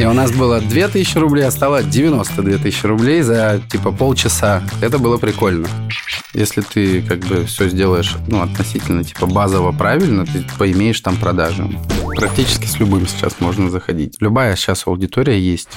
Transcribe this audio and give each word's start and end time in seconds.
И 0.00 0.04
у 0.06 0.14
нас 0.14 0.32
было 0.32 0.62
2000 0.62 1.18
рублей, 1.18 1.44
а 1.44 1.50
стало 1.50 1.82
92 1.82 2.56
тысячи 2.56 2.86
рублей 2.86 3.20
за 3.20 3.60
типа 3.70 3.92
полчаса. 3.92 4.62
Это 4.80 4.98
было 4.98 5.18
прикольно. 5.18 5.68
Если 6.32 6.62
ты 6.62 7.02
как 7.02 7.18
бы 7.18 7.44
все 7.44 7.68
сделаешь 7.68 8.16
ну, 8.26 8.40
относительно 8.40 9.04
типа 9.04 9.26
базово 9.26 9.72
правильно, 9.72 10.24
ты 10.24 10.42
поимеешь 10.58 11.02
там 11.02 11.16
продажи. 11.16 11.68
Практически 12.16 12.64
с 12.64 12.78
любым 12.78 13.06
сейчас 13.06 13.40
можно 13.40 13.68
заходить. 13.68 14.16
Любая 14.20 14.56
сейчас 14.56 14.86
аудитория 14.86 15.38
есть. 15.38 15.68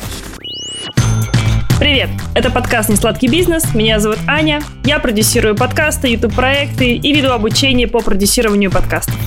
Привет! 1.77 2.09
Это 2.33 2.49
подкаст 2.49 2.87
«Несладкий 2.87 3.27
бизнес». 3.27 3.75
Меня 3.75 3.99
зовут 3.99 4.19
Аня. 4.25 4.63
Я 4.85 4.99
продюсирую 4.99 5.57
подкасты, 5.57 6.07
YouTube-проекты 6.07 6.93
и 6.93 7.13
веду 7.13 7.31
обучение 7.31 7.89
по 7.89 7.99
продюсированию 7.99 8.71
подкастов. 8.71 9.19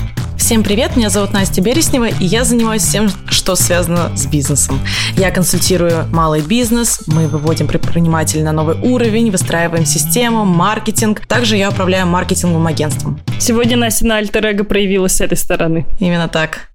Всем 0.46 0.62
привет, 0.62 0.94
меня 0.94 1.10
зовут 1.10 1.32
Настя 1.32 1.60
Береснева, 1.60 2.04
и 2.04 2.24
я 2.24 2.44
занимаюсь 2.44 2.82
всем, 2.82 3.08
что 3.28 3.56
связано 3.56 4.16
с 4.16 4.28
бизнесом. 4.28 4.78
Я 5.16 5.32
консультирую 5.32 6.06
малый 6.12 6.40
бизнес, 6.40 7.00
мы 7.08 7.26
выводим 7.26 7.66
предпринимателей 7.66 8.44
на 8.44 8.52
новый 8.52 8.76
уровень, 8.76 9.32
выстраиваем 9.32 9.84
систему, 9.84 10.44
маркетинг. 10.44 11.26
Также 11.26 11.56
я 11.56 11.70
управляю 11.70 12.06
маркетинговым 12.06 12.64
агентством. 12.68 13.18
Сегодня 13.40 13.76
Настя 13.76 14.06
на 14.06 14.18
альтер 14.18 14.62
проявилась 14.62 15.16
с 15.16 15.20
этой 15.20 15.36
стороны. 15.36 15.84
Именно 15.98 16.28
так. 16.28 16.68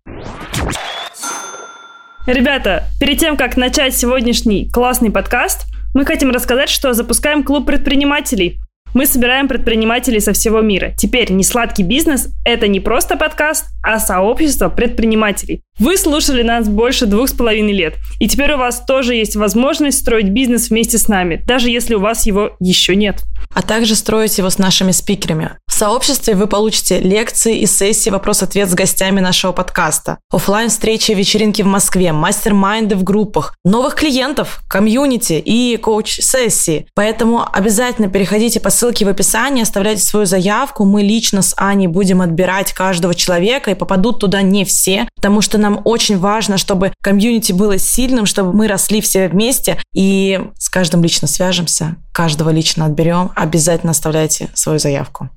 Ребята, 2.27 2.89
перед 2.99 3.19
тем, 3.19 3.37
как 3.37 3.55
начать 3.55 3.95
сегодняшний 3.95 4.69
классный 4.69 5.11
подкаст, 5.11 5.67
мы 5.93 6.05
хотим 6.05 6.31
рассказать, 6.31 6.69
что 6.69 6.91
запускаем 6.91 7.45
клуб 7.45 7.67
предпринимателей. 7.67 8.59
Мы 8.93 9.05
собираем 9.05 9.47
предпринимателей 9.47 10.19
со 10.19 10.33
всего 10.33 10.59
мира. 10.59 10.93
Теперь 10.97 11.31
не 11.31 11.43
сладкий 11.43 11.83
бизнес– 11.83 12.27
это 12.45 12.67
не 12.67 12.81
просто 12.81 13.15
подкаст, 13.15 13.67
а 13.81 13.99
сообщество 13.99 14.67
предпринимателей. 14.67 15.61
Вы 15.81 15.97
слушали 15.97 16.43
нас 16.43 16.69
больше 16.69 17.07
двух 17.07 17.29
с 17.29 17.33
половиной 17.33 17.73
лет, 17.73 17.95
и 18.19 18.27
теперь 18.27 18.53
у 18.53 18.57
вас 18.57 18.83
тоже 18.85 19.15
есть 19.15 19.35
возможность 19.35 19.97
строить 19.97 20.29
бизнес 20.29 20.69
вместе 20.69 20.99
с 20.99 21.07
нами, 21.07 21.41
даже 21.47 21.71
если 21.71 21.95
у 21.95 21.99
вас 21.99 22.27
его 22.27 22.51
еще 22.59 22.95
нет. 22.95 23.23
А 23.55 23.63
также 23.63 23.95
строить 23.95 24.37
его 24.37 24.51
с 24.51 24.59
нашими 24.59 24.91
спикерами. 24.91 25.57
В 25.67 25.73
сообществе 25.73 26.35
вы 26.35 26.45
получите 26.45 26.99
лекции 26.99 27.57
и 27.59 27.65
сессии 27.65 28.11
вопрос-ответ 28.11 28.69
с 28.69 28.75
гостями 28.75 29.19
нашего 29.21 29.53
подкаста, 29.53 30.19
офлайн 30.29 30.69
встречи 30.69 31.13
вечеринки 31.13 31.63
в 31.63 31.65
Москве, 31.65 32.13
мастер-майнды 32.13 32.95
в 32.95 33.03
группах, 33.03 33.55
новых 33.65 33.95
клиентов, 33.95 34.61
комьюнити 34.69 35.41
и 35.43 35.77
коуч-сессии. 35.77 36.85
Поэтому 36.93 37.43
обязательно 37.51 38.07
переходите 38.07 38.59
по 38.59 38.69
ссылке 38.69 39.05
в 39.05 39.07
описании, 39.09 39.63
оставляйте 39.63 40.03
свою 40.03 40.27
заявку. 40.27 40.85
Мы 40.85 41.01
лично 41.01 41.41
с 41.41 41.55
Аней 41.57 41.87
будем 41.87 42.21
отбирать 42.21 42.71
каждого 42.71 43.15
человека, 43.15 43.71
и 43.71 43.75
попадут 43.75 44.19
туда 44.19 44.43
не 44.43 44.63
все, 44.63 45.07
потому 45.15 45.41
что 45.41 45.57
нам 45.57 45.70
очень 45.77 46.17
важно, 46.17 46.57
чтобы 46.57 46.93
комьюнити 47.01 47.51
было 47.51 47.77
сильным, 47.77 48.25
чтобы 48.25 48.53
мы 48.53 48.67
росли 48.67 49.01
все 49.01 49.27
вместе 49.27 49.77
и 49.93 50.39
с 50.57 50.69
каждым 50.69 51.03
лично 51.03 51.27
свяжемся, 51.27 51.95
каждого 52.13 52.49
лично 52.49 52.85
отберем. 52.85 53.31
Обязательно 53.35 53.91
оставляйте 53.91 54.49
свою 54.53 54.79
заявку. 54.79 55.29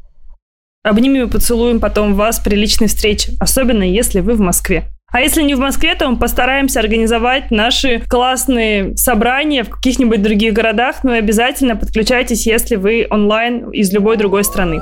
Обнимем 0.82 1.28
и 1.28 1.30
поцелуем 1.30 1.80
потом 1.80 2.14
вас 2.14 2.40
при 2.40 2.56
личной 2.56 2.88
встрече, 2.88 3.32
особенно 3.40 3.82
если 3.82 4.20
вы 4.20 4.34
в 4.34 4.40
Москве. 4.40 4.90
А 5.14 5.20
если 5.20 5.42
не 5.42 5.54
в 5.54 5.60
Москве, 5.60 5.94
то 5.94 6.10
мы 6.10 6.16
постараемся 6.16 6.80
организовать 6.80 7.52
наши 7.52 8.00
классные 8.00 8.96
собрания 8.96 9.62
в 9.62 9.70
каких-нибудь 9.70 10.20
других 10.20 10.52
городах, 10.52 11.04
но 11.04 11.12
обязательно 11.12 11.76
подключайтесь, 11.76 12.46
если 12.46 12.74
вы 12.74 13.06
онлайн 13.08 13.70
из 13.70 13.92
любой 13.92 14.16
другой 14.16 14.42
страны. 14.42 14.80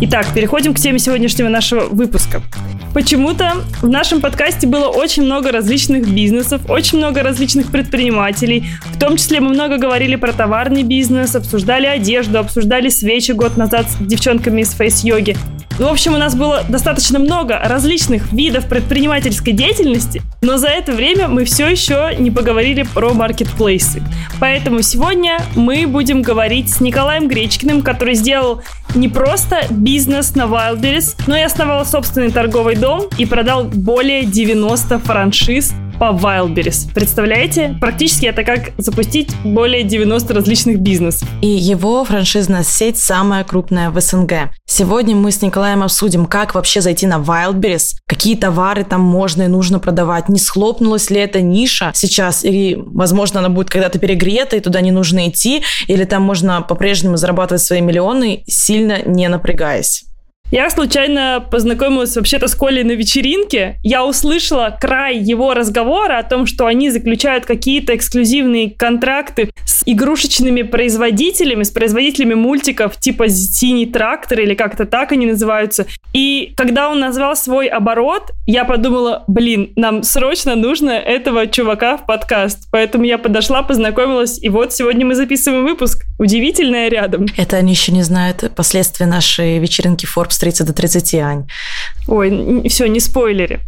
Итак, 0.00 0.26
переходим 0.32 0.74
к 0.74 0.78
теме 0.78 1.00
сегодняшнего 1.00 1.48
нашего 1.48 1.86
выпуска. 1.86 2.40
Почему-то 2.94 3.54
в 3.82 3.88
нашем 3.88 4.20
подкасте 4.20 4.68
было 4.68 4.86
очень 4.86 5.24
много 5.24 5.50
различных 5.50 6.08
бизнесов, 6.08 6.62
очень 6.70 6.98
много 6.98 7.24
различных 7.24 7.72
предпринимателей. 7.72 8.64
В 8.94 8.98
том 9.00 9.16
числе 9.16 9.40
мы 9.40 9.48
много 9.48 9.76
говорили 9.76 10.14
про 10.14 10.32
товарный 10.32 10.84
бизнес, 10.84 11.34
обсуждали 11.34 11.86
одежду, 11.86 12.38
обсуждали 12.38 12.90
свечи 12.90 13.32
год 13.32 13.56
назад 13.56 13.86
с 13.90 13.96
девчонками 13.96 14.60
из 14.60 14.70
фейс-йоги. 14.70 15.36
В 15.78 15.86
общем, 15.86 16.14
у 16.14 16.18
нас 16.18 16.34
было 16.34 16.64
достаточно 16.68 17.20
много 17.20 17.56
различных 17.56 18.32
видов 18.32 18.68
предпринимательской 18.68 19.52
деятельности, 19.52 20.22
но 20.42 20.56
за 20.56 20.66
это 20.66 20.90
время 20.90 21.28
мы 21.28 21.44
все 21.44 21.68
еще 21.68 22.16
не 22.18 22.32
поговорили 22.32 22.82
про 22.82 23.14
маркетплейсы. 23.14 24.02
Поэтому 24.40 24.82
сегодня 24.82 25.38
мы 25.54 25.86
будем 25.86 26.22
говорить 26.22 26.68
с 26.68 26.80
Николаем 26.80 27.28
Гречкиным, 27.28 27.82
который 27.82 28.14
сделал 28.14 28.62
не 28.96 29.08
просто 29.08 29.66
бизнес 29.70 29.87
на 30.36 30.42
Wildberries, 30.42 31.16
но 31.26 31.34
и 31.34 31.40
основал 31.40 31.86
собственный 31.86 32.30
торговый 32.30 32.76
дом 32.76 33.06
и 33.16 33.24
продал 33.24 33.64
более 33.64 34.24
90 34.24 34.98
франшиз 34.98 35.72
по 35.98 36.12
Wildberries. 36.12 36.92
Представляете? 36.94 37.76
Практически 37.80 38.26
это 38.26 38.44
как 38.44 38.70
запустить 38.78 39.30
более 39.44 39.82
90 39.82 40.32
различных 40.32 40.78
бизнесов. 40.78 41.28
И 41.42 41.48
его 41.48 42.04
франшизная 42.04 42.62
сеть 42.62 42.98
самая 42.98 43.44
крупная 43.44 43.90
в 43.90 44.00
СНГ. 44.00 44.50
Сегодня 44.66 45.16
мы 45.16 45.32
с 45.32 45.42
Николаем 45.42 45.82
обсудим, 45.82 46.26
как 46.26 46.54
вообще 46.54 46.80
зайти 46.80 47.06
на 47.06 47.16
Wildberries, 47.16 47.96
какие 48.06 48.36
товары 48.36 48.84
там 48.84 49.00
можно 49.00 49.42
и 49.42 49.48
нужно 49.48 49.78
продавать, 49.80 50.28
не 50.28 50.38
схлопнулась 50.38 51.10
ли 51.10 51.20
эта 51.20 51.40
ниша 51.40 51.90
сейчас, 51.94 52.44
или, 52.44 52.74
возможно, 52.76 53.40
она 53.40 53.48
будет 53.48 53.70
когда-то 53.70 53.98
перегрета, 53.98 54.56
и 54.56 54.60
туда 54.60 54.80
не 54.80 54.92
нужно 54.92 55.28
идти, 55.28 55.62
или 55.88 56.04
там 56.04 56.22
можно 56.22 56.62
по-прежнему 56.62 57.16
зарабатывать 57.16 57.62
свои 57.62 57.80
миллионы, 57.80 58.44
сильно 58.46 59.02
не 59.04 59.28
напрягаясь. 59.28 60.07
Я 60.50 60.70
случайно 60.70 61.46
познакомилась 61.50 62.16
вообще-то 62.16 62.48
с 62.48 62.54
Колей 62.54 62.82
на 62.82 62.92
вечеринке. 62.92 63.78
Я 63.82 64.06
услышала 64.06 64.74
край 64.80 65.18
его 65.18 65.52
разговора 65.52 66.18
о 66.18 66.22
том, 66.22 66.46
что 66.46 66.64
они 66.64 66.88
заключают 66.88 67.44
какие-то 67.44 67.94
эксклюзивные 67.94 68.70
контракты 68.70 69.50
с 69.66 69.82
игрушечными 69.84 70.62
производителями, 70.62 71.64
с 71.64 71.70
производителями 71.70 72.32
мультиков 72.32 72.98
типа 72.98 73.28
«Синий 73.28 73.84
трактор» 73.84 74.40
или 74.40 74.54
как-то 74.54 74.86
так 74.86 75.12
они 75.12 75.26
называются. 75.26 75.84
И 76.14 76.54
когда 76.56 76.88
он 76.88 76.98
назвал 76.98 77.36
свой 77.36 77.66
оборот, 77.66 78.30
я 78.46 78.64
подумала, 78.64 79.24
блин, 79.28 79.74
нам 79.76 80.02
срочно 80.02 80.56
нужно 80.56 80.92
этого 80.92 81.46
чувака 81.46 81.98
в 81.98 82.06
подкаст. 82.06 82.68
Поэтому 82.72 83.04
я 83.04 83.18
подошла, 83.18 83.62
познакомилась, 83.62 84.42
и 84.42 84.48
вот 84.48 84.72
сегодня 84.72 85.04
мы 85.04 85.14
записываем 85.14 85.64
выпуск. 85.64 86.07
Удивительное 86.18 86.88
рядом. 86.88 87.26
Это 87.36 87.56
они 87.56 87.72
еще 87.72 87.92
не 87.92 88.02
знают 88.02 88.52
последствия 88.54 89.06
нашей 89.06 89.58
вечеринки 89.58 90.06
Forbes 90.06 90.32
с 90.32 90.38
30 90.38 90.66
до 90.66 90.72
30, 90.72 91.14
Ань. 91.14 91.46
Ой, 92.08 92.68
все, 92.68 92.86
не 92.86 93.00
спойлери. 93.00 93.60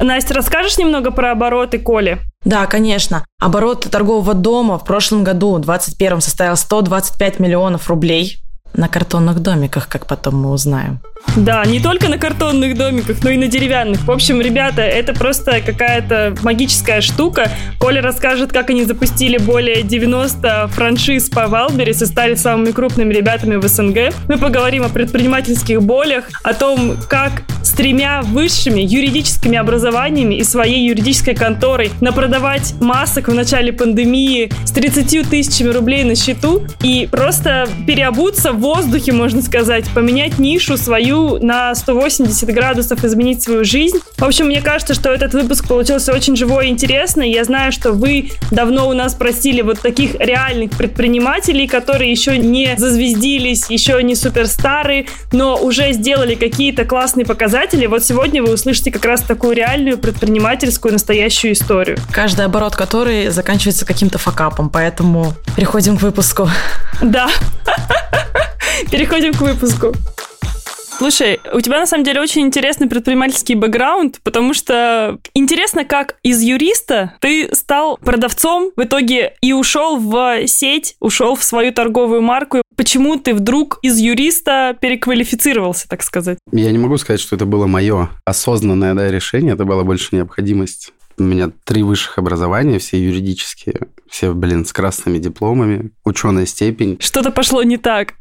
Настя, 0.00 0.34
расскажешь 0.34 0.78
немного 0.78 1.10
про 1.10 1.32
обороты 1.32 1.78
Коли? 1.78 2.18
Да, 2.44 2.66
конечно. 2.66 3.24
Оборот 3.38 3.86
торгового 3.90 4.34
дома 4.34 4.78
в 4.78 4.84
прошлом 4.84 5.22
году, 5.22 5.54
в 5.54 5.60
2021, 5.60 6.20
составил 6.20 6.56
125 6.56 7.38
миллионов 7.38 7.88
рублей 7.88 8.41
на 8.74 8.88
картонных 8.88 9.40
домиках, 9.40 9.88
как 9.88 10.06
потом 10.06 10.36
мы 10.36 10.50
узнаем. 10.50 11.00
Да, 11.36 11.64
не 11.64 11.80
только 11.80 12.08
на 12.08 12.18
картонных 12.18 12.76
домиках, 12.76 13.22
но 13.22 13.30
и 13.30 13.36
на 13.36 13.46
деревянных. 13.46 14.04
В 14.04 14.10
общем, 14.10 14.40
ребята, 14.40 14.82
это 14.82 15.14
просто 15.14 15.60
какая-то 15.60 16.34
магическая 16.42 17.00
штука. 17.00 17.50
Коля 17.78 18.02
расскажет, 18.02 18.52
как 18.52 18.70
они 18.70 18.84
запустили 18.84 19.38
более 19.38 19.82
90 19.82 20.68
франшиз 20.68 21.30
по 21.30 21.46
Валберис 21.46 22.02
и 22.02 22.06
стали 22.06 22.34
самыми 22.34 22.72
крупными 22.72 23.14
ребятами 23.14 23.56
в 23.56 23.66
СНГ. 23.66 24.14
Мы 24.28 24.36
поговорим 24.36 24.84
о 24.84 24.88
предпринимательских 24.88 25.82
болях, 25.82 26.24
о 26.42 26.52
том, 26.52 26.96
как 27.08 27.44
с 27.62 27.70
тремя 27.70 28.22
высшими 28.22 28.80
юридическими 28.80 29.56
образованиями 29.56 30.34
и 30.34 30.44
своей 30.44 30.86
юридической 30.86 31.34
конторой 31.34 31.90
напродавать 32.00 32.74
масок 32.80 33.28
в 33.28 33.34
начале 33.34 33.72
пандемии 33.72 34.52
с 34.64 34.72
30 34.72 35.30
тысячами 35.30 35.70
рублей 35.70 36.04
на 36.04 36.14
счету 36.14 36.66
и 36.82 37.08
просто 37.10 37.68
переобуться 37.86 38.52
в 38.52 38.61
воздухе, 38.62 39.12
можно 39.12 39.42
сказать, 39.42 39.84
поменять 39.94 40.38
нишу 40.38 40.76
свою 40.76 41.38
на 41.38 41.74
180 41.74 42.48
градусов 42.54 43.04
изменить 43.04 43.42
свою 43.42 43.64
жизнь. 43.64 43.98
В 44.16 44.24
общем, 44.24 44.46
мне 44.46 44.62
кажется, 44.62 44.94
что 44.94 45.10
этот 45.10 45.34
выпуск 45.34 45.68
получился 45.68 46.12
очень 46.12 46.36
живой 46.36 46.68
и 46.68 46.70
интересный. 46.70 47.30
Я 47.30 47.44
знаю, 47.44 47.72
что 47.72 47.92
вы 47.92 48.30
давно 48.50 48.88
у 48.88 48.92
нас 48.92 49.14
просили 49.14 49.62
вот 49.62 49.80
таких 49.80 50.14
реальных 50.14 50.70
предпринимателей, 50.70 51.66
которые 51.66 52.10
еще 52.10 52.38
не 52.38 52.74
зазвездились, 52.76 53.68
еще 53.68 54.02
не 54.02 54.14
суперстары, 54.14 55.06
но 55.32 55.56
уже 55.56 55.92
сделали 55.92 56.34
какие-то 56.34 56.84
классные 56.84 57.26
показатели. 57.26 57.86
Вот 57.86 58.04
сегодня 58.04 58.42
вы 58.42 58.54
услышите 58.54 58.90
как 58.90 59.04
раз 59.04 59.22
такую 59.22 59.54
реальную 59.56 59.98
предпринимательскую 59.98 60.92
настоящую 60.92 61.52
историю. 61.52 61.98
Каждый 62.10 62.44
оборот 62.44 62.76
который 62.76 63.28
заканчивается 63.28 63.84
каким-то 63.84 64.18
факапом, 64.18 64.70
поэтому 64.70 65.34
переходим 65.56 65.96
к 65.98 66.02
выпуску. 66.02 66.48
Да. 67.00 67.28
Переходим 68.90 69.32
к 69.32 69.40
выпуску. 69.40 69.92
Слушай, 70.98 71.40
у 71.52 71.60
тебя 71.60 71.80
на 71.80 71.86
самом 71.86 72.04
деле 72.04 72.20
очень 72.20 72.42
интересный 72.42 72.86
предпринимательский 72.86 73.56
бэкграунд, 73.56 74.20
потому 74.22 74.54
что 74.54 75.18
интересно, 75.34 75.84
как 75.84 76.16
из 76.22 76.40
юриста 76.42 77.14
ты 77.20 77.52
стал 77.54 77.96
продавцом, 77.96 78.70
в 78.76 78.82
итоге 78.84 79.34
и 79.40 79.52
ушел 79.52 79.96
в 79.96 80.46
сеть, 80.46 80.94
ушел 81.00 81.34
в 81.34 81.42
свою 81.42 81.72
торговую 81.72 82.22
марку. 82.22 82.62
Почему 82.76 83.16
ты 83.16 83.34
вдруг 83.34 83.80
из 83.82 83.98
юриста 83.98 84.76
переквалифицировался, 84.80 85.88
так 85.88 86.04
сказать? 86.04 86.38
Я 86.52 86.70
не 86.70 86.78
могу 86.78 86.98
сказать, 86.98 87.20
что 87.20 87.34
это 87.34 87.46
было 87.46 87.66
мое 87.66 88.10
осознанное 88.24 88.94
да, 88.94 89.10
решение, 89.10 89.54
это 89.54 89.64
была 89.64 89.82
больше 89.82 90.14
необходимость. 90.14 90.92
У 91.18 91.24
меня 91.24 91.50
три 91.64 91.82
высших 91.82 92.18
образования, 92.18 92.78
все 92.78 93.02
юридические, 93.02 93.88
все, 94.12 94.34
блин, 94.34 94.66
с 94.66 94.74
красными 94.74 95.16
дипломами, 95.16 95.90
ученая 96.04 96.44
степень. 96.44 96.98
Что-то 97.00 97.30
пошло 97.30 97.62
не 97.62 97.78
так. 97.78 98.12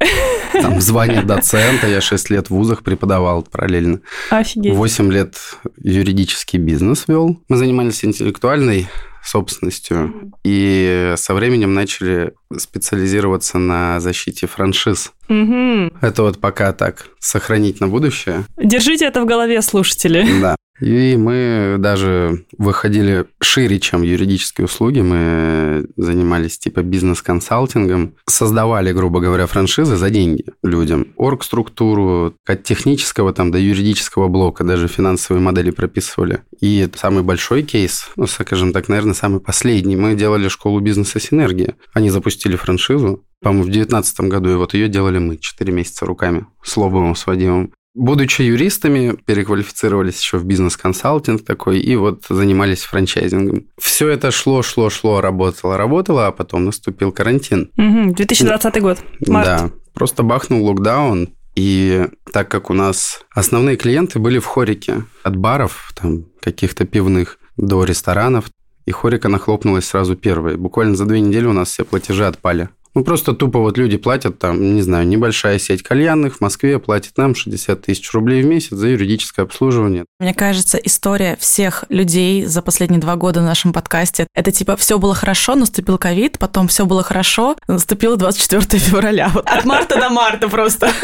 Там 0.53 0.79
звание 0.79 1.21
доцента, 1.21 1.85
я 1.85 1.99
6 1.99 2.29
лет 2.29 2.47
в 2.47 2.51
вузах 2.51 2.81
преподавал 2.81 3.43
параллельно. 3.43 3.99
Офигеть. 4.29 4.73
8 4.73 5.11
лет 5.11 5.35
юридический 5.83 6.59
бизнес 6.59 7.09
вел. 7.09 7.41
Мы 7.49 7.57
занимались 7.57 8.05
интеллектуальной 8.05 8.87
собственностью. 9.21 10.31
И 10.45 11.13
со 11.17 11.33
временем 11.33 11.73
начали 11.73 12.33
специализироваться 12.57 13.57
на 13.57 13.99
защите 13.99 14.47
франшиз. 14.47 15.11
Угу. 15.31 15.91
Это 16.01 16.23
вот 16.23 16.39
пока 16.39 16.73
так, 16.73 17.07
сохранить 17.19 17.79
на 17.79 17.87
будущее. 17.87 18.45
Держите 18.61 19.05
это 19.05 19.21
в 19.21 19.25
голове, 19.25 19.61
слушатели. 19.61 20.27
Да. 20.41 20.55
И 20.81 21.15
мы 21.15 21.75
даже 21.77 22.43
выходили 22.57 23.25
шире, 23.39 23.79
чем 23.79 24.01
юридические 24.01 24.65
услуги. 24.65 24.99
Мы 24.99 25.85
занимались 25.95 26.57
типа 26.57 26.81
бизнес-консалтингом. 26.81 28.15
Создавали, 28.27 28.91
грубо 28.91 29.19
говоря, 29.19 29.45
франшизы 29.45 29.95
за 29.95 30.09
деньги 30.09 30.45
людям. 30.63 31.13
Орг-структуру, 31.17 32.33
от 32.47 32.63
технического 32.63 33.31
там 33.31 33.51
до 33.51 33.59
юридического 33.59 34.27
блока, 34.27 34.63
даже 34.63 34.87
финансовые 34.87 35.41
модели 35.41 35.69
прописывали. 35.69 36.41
И 36.59 36.89
самый 36.95 37.21
большой 37.23 37.61
кейс, 37.61 38.09
ну, 38.15 38.25
скажем 38.25 38.73
так, 38.73 38.89
наверное, 38.89 39.13
самый 39.13 39.39
последний. 39.39 39.95
Мы 39.95 40.15
делали 40.15 40.47
школу 40.47 40.79
бизнеса 40.79 41.19
«Синергия». 41.19 41.75
Они 41.93 42.09
запустили 42.09 42.55
франшизу, 42.55 43.23
по-моему, 43.41 43.63
в 43.63 43.67
2019 43.67 44.21
году, 44.21 44.51
и 44.51 44.55
вот 44.55 44.73
ее 44.73 44.87
делали 44.87 45.17
мы 45.17 45.37
4 45.37 45.71
месяца 45.73 46.05
руками 46.05 46.45
с 46.63 46.77
Лобовым, 46.77 47.15
с 47.15 47.25
Вадимом. 47.25 47.73
Будучи 47.93 48.43
юристами, 48.43 49.17
переквалифицировались 49.25 50.21
еще 50.21 50.37
в 50.37 50.45
бизнес-консалтинг 50.45 51.43
такой, 51.43 51.79
и 51.79 51.95
вот 51.97 52.23
занимались 52.29 52.83
франчайзингом. 52.83 53.65
Все 53.77 54.07
это 54.07 54.31
шло, 54.31 54.61
шло, 54.61 54.89
шло, 54.89 55.19
работало, 55.19 55.75
работало, 55.75 56.27
а 56.27 56.31
потом 56.31 56.65
наступил 56.65 57.11
карантин. 57.11 57.69
Угу. 57.77 58.15
2020 58.15 58.81
год, 58.81 58.99
март. 59.27 59.45
Да, 59.45 59.71
просто 59.93 60.23
бахнул 60.23 60.65
локдаун, 60.65 61.29
и 61.55 62.07
так 62.31 62.49
как 62.49 62.69
у 62.69 62.73
нас 62.73 63.25
основные 63.31 63.75
клиенты 63.75 64.19
были 64.19 64.39
в 64.39 64.45
хорике, 64.45 65.03
от 65.23 65.35
баров, 65.35 65.91
там, 65.99 66.25
каких-то 66.39 66.85
пивных, 66.85 67.39
до 67.57 67.83
ресторанов, 67.83 68.45
и 68.85 68.91
хорика 68.91 69.27
нахлопнулась 69.27 69.85
сразу 69.85 70.15
первой. 70.15 70.55
Буквально 70.55 70.95
за 70.95 71.05
две 71.05 71.19
недели 71.19 71.45
у 71.45 71.53
нас 71.53 71.69
все 71.69 71.83
платежи 71.83 72.25
отпали. 72.25 72.69
Ну, 72.93 73.03
просто 73.03 73.33
тупо 73.33 73.59
вот 73.59 73.77
люди 73.77 73.97
платят 73.97 74.37
там, 74.39 74.75
не 74.75 74.81
знаю, 74.81 75.07
небольшая 75.07 75.59
сеть 75.59 75.81
кальянных 75.81 76.37
в 76.37 76.41
Москве 76.41 76.77
платит 76.79 77.17
нам 77.17 77.35
60 77.35 77.81
тысяч 77.81 78.11
рублей 78.13 78.41
в 78.43 78.45
месяц 78.45 78.71
за 78.71 78.87
юридическое 78.89 79.45
обслуживание. 79.45 80.05
Мне 80.19 80.33
кажется, 80.33 80.77
история 80.77 81.37
всех 81.39 81.85
людей 81.89 82.45
за 82.45 82.61
последние 82.61 82.99
два 82.99 83.15
года 83.15 83.39
в 83.39 83.43
нашем 83.43 83.71
подкасте– 83.73 84.27
это 84.35 84.51
типа 84.51 84.75
все 84.75 84.99
было 84.99 85.15
хорошо, 85.15 85.55
наступил 85.55 85.97
ковид, 85.97 86.37
потом 86.39 86.67
все 86.67 86.85
было 86.85 87.01
хорошо, 87.03 87.55
наступило 87.67 88.17
24 88.17 88.61
февраля. 88.83 89.31
Вот 89.33 89.47
от 89.47 89.65
марта 89.65 89.99
до 89.99 90.09
марта 90.09 90.47
просто. 90.49 90.91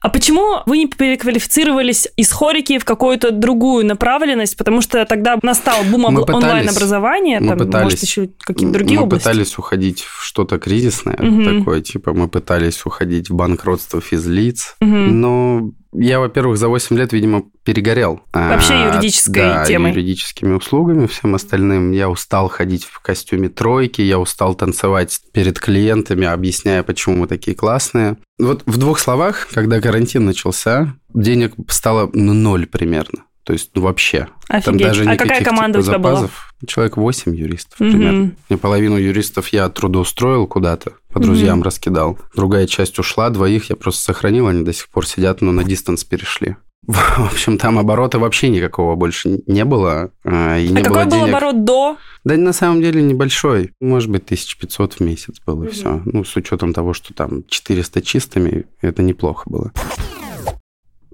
А 0.00 0.08
почему 0.08 0.60
вы 0.66 0.78
не 0.78 0.86
переквалифицировались 0.86 2.06
из 2.16 2.30
хорики 2.30 2.78
в 2.78 2.84
какую-то 2.84 3.30
другую 3.32 3.84
направленность? 3.86 4.56
Потому 4.56 4.80
что 4.80 5.04
тогда 5.04 5.36
настал 5.42 5.82
бум 5.84 6.02
Мы 6.12 6.22
онлайн-образования, 6.22 7.40
Мы 7.40 7.48
там, 7.48 7.58
пытались. 7.58 7.84
может, 7.84 8.02
еще 8.02 8.28
какие-то 8.40 8.72
другие 8.72 9.00
мы 9.00 9.06
области? 9.06 9.24
пытались 9.24 9.58
уходить 9.58 10.02
в 10.02 10.22
что-то 10.22 10.58
кризисное 10.76 11.16
Мгм. 11.18 11.58
такое, 11.58 11.80
типа 11.80 12.12
мы 12.12 12.28
пытались 12.28 12.84
уходить 12.84 13.30
в 13.30 13.34
банкротство 13.34 14.00
физлиц, 14.00 14.76
Мгм. 14.80 15.20
но 15.20 15.70
я, 15.92 16.20
во-первых, 16.20 16.58
за 16.58 16.68
8 16.68 16.96
лет, 16.96 17.12
видимо, 17.12 17.44
перегорел. 17.64 18.20
Вообще 18.32 18.74
А, 18.74 18.92
юридической 18.92 19.42
да, 19.42 19.64
темой. 19.64 19.92
юридическими 19.92 20.52
услугами, 20.52 21.06
всем 21.06 21.34
остальным. 21.34 21.92
Я 21.92 22.10
устал 22.10 22.48
ходить 22.48 22.84
в 22.84 23.00
костюме 23.00 23.48
тройки, 23.48 24.02
я 24.02 24.18
устал 24.18 24.54
танцевать 24.54 25.20
перед 25.32 25.58
клиентами, 25.58 26.26
объясняя, 26.26 26.82
почему 26.82 27.16
мы 27.16 27.26
такие 27.26 27.56
классные. 27.56 28.18
Вот 28.38 28.62
в 28.66 28.76
двух 28.76 28.98
словах, 28.98 29.48
когда 29.52 29.80
карантин 29.80 30.26
начался, 30.26 30.94
денег 31.14 31.54
стало 31.68 32.10
ну, 32.12 32.34
ноль 32.34 32.66
примерно. 32.66 33.22
То 33.46 33.52
есть 33.52 33.70
ну, 33.74 33.82
вообще. 33.82 34.26
Там 34.48 34.58
Офигеть. 34.58 34.82
даже 34.82 35.04
а 35.04 35.16
какая 35.16 35.44
команда 35.44 35.78
типа, 35.80 35.88
у 35.88 35.94
тебя 35.94 35.98
была? 36.00 36.28
Человек 36.66 36.96
8 36.96 37.34
юристов 37.36 37.78
Мгм. 37.78 37.90
примерно. 37.92 38.32
И 38.48 38.56
половину 38.56 38.96
юристов 38.96 39.48
я 39.48 39.68
трудоустроил 39.68 40.48
куда-то, 40.48 40.94
по 41.12 41.20
друзьям 41.20 41.58
Мгм. 41.58 41.62
раскидал. 41.64 42.18
Другая 42.34 42.66
часть 42.66 42.98
ушла, 42.98 43.30
двоих 43.30 43.70
я 43.70 43.76
просто 43.76 44.02
сохранил, 44.02 44.48
они 44.48 44.64
до 44.64 44.72
сих 44.72 44.88
пор 44.88 45.06
сидят, 45.06 45.42
но 45.42 45.52
на 45.52 45.62
дистанс 45.62 46.02
перешли. 46.02 46.56
В 46.88 47.32
общем, 47.32 47.56
там 47.56 47.78
оборота 47.78 48.18
вообще 48.18 48.48
никакого 48.48 48.96
больше 48.96 49.40
не 49.46 49.64
было. 49.64 50.10
а, 50.24 50.58
И 50.58 50.68
не 50.68 50.80
А 50.80 50.84
какой 50.84 51.04
было 51.04 51.10
был 51.10 51.10
денег. 51.20 51.28
оборот 51.36 51.64
до? 51.64 51.96
Да 52.24 52.36
на 52.36 52.52
самом 52.52 52.80
деле 52.80 53.00
небольшой. 53.02 53.70
Может 53.80 54.10
быть, 54.10 54.24
1500 54.24 54.94
в 54.94 55.00
месяц 55.00 55.36
было 55.46 55.62
Мгм. 55.62 55.70
все. 55.70 56.02
Ну, 56.04 56.24
с 56.24 56.34
учетом 56.34 56.72
того, 56.74 56.94
что 56.94 57.14
там 57.14 57.44
400 57.48 58.02
чистыми, 58.02 58.66
это 58.80 59.02
неплохо 59.02 59.44
было. 59.48 59.70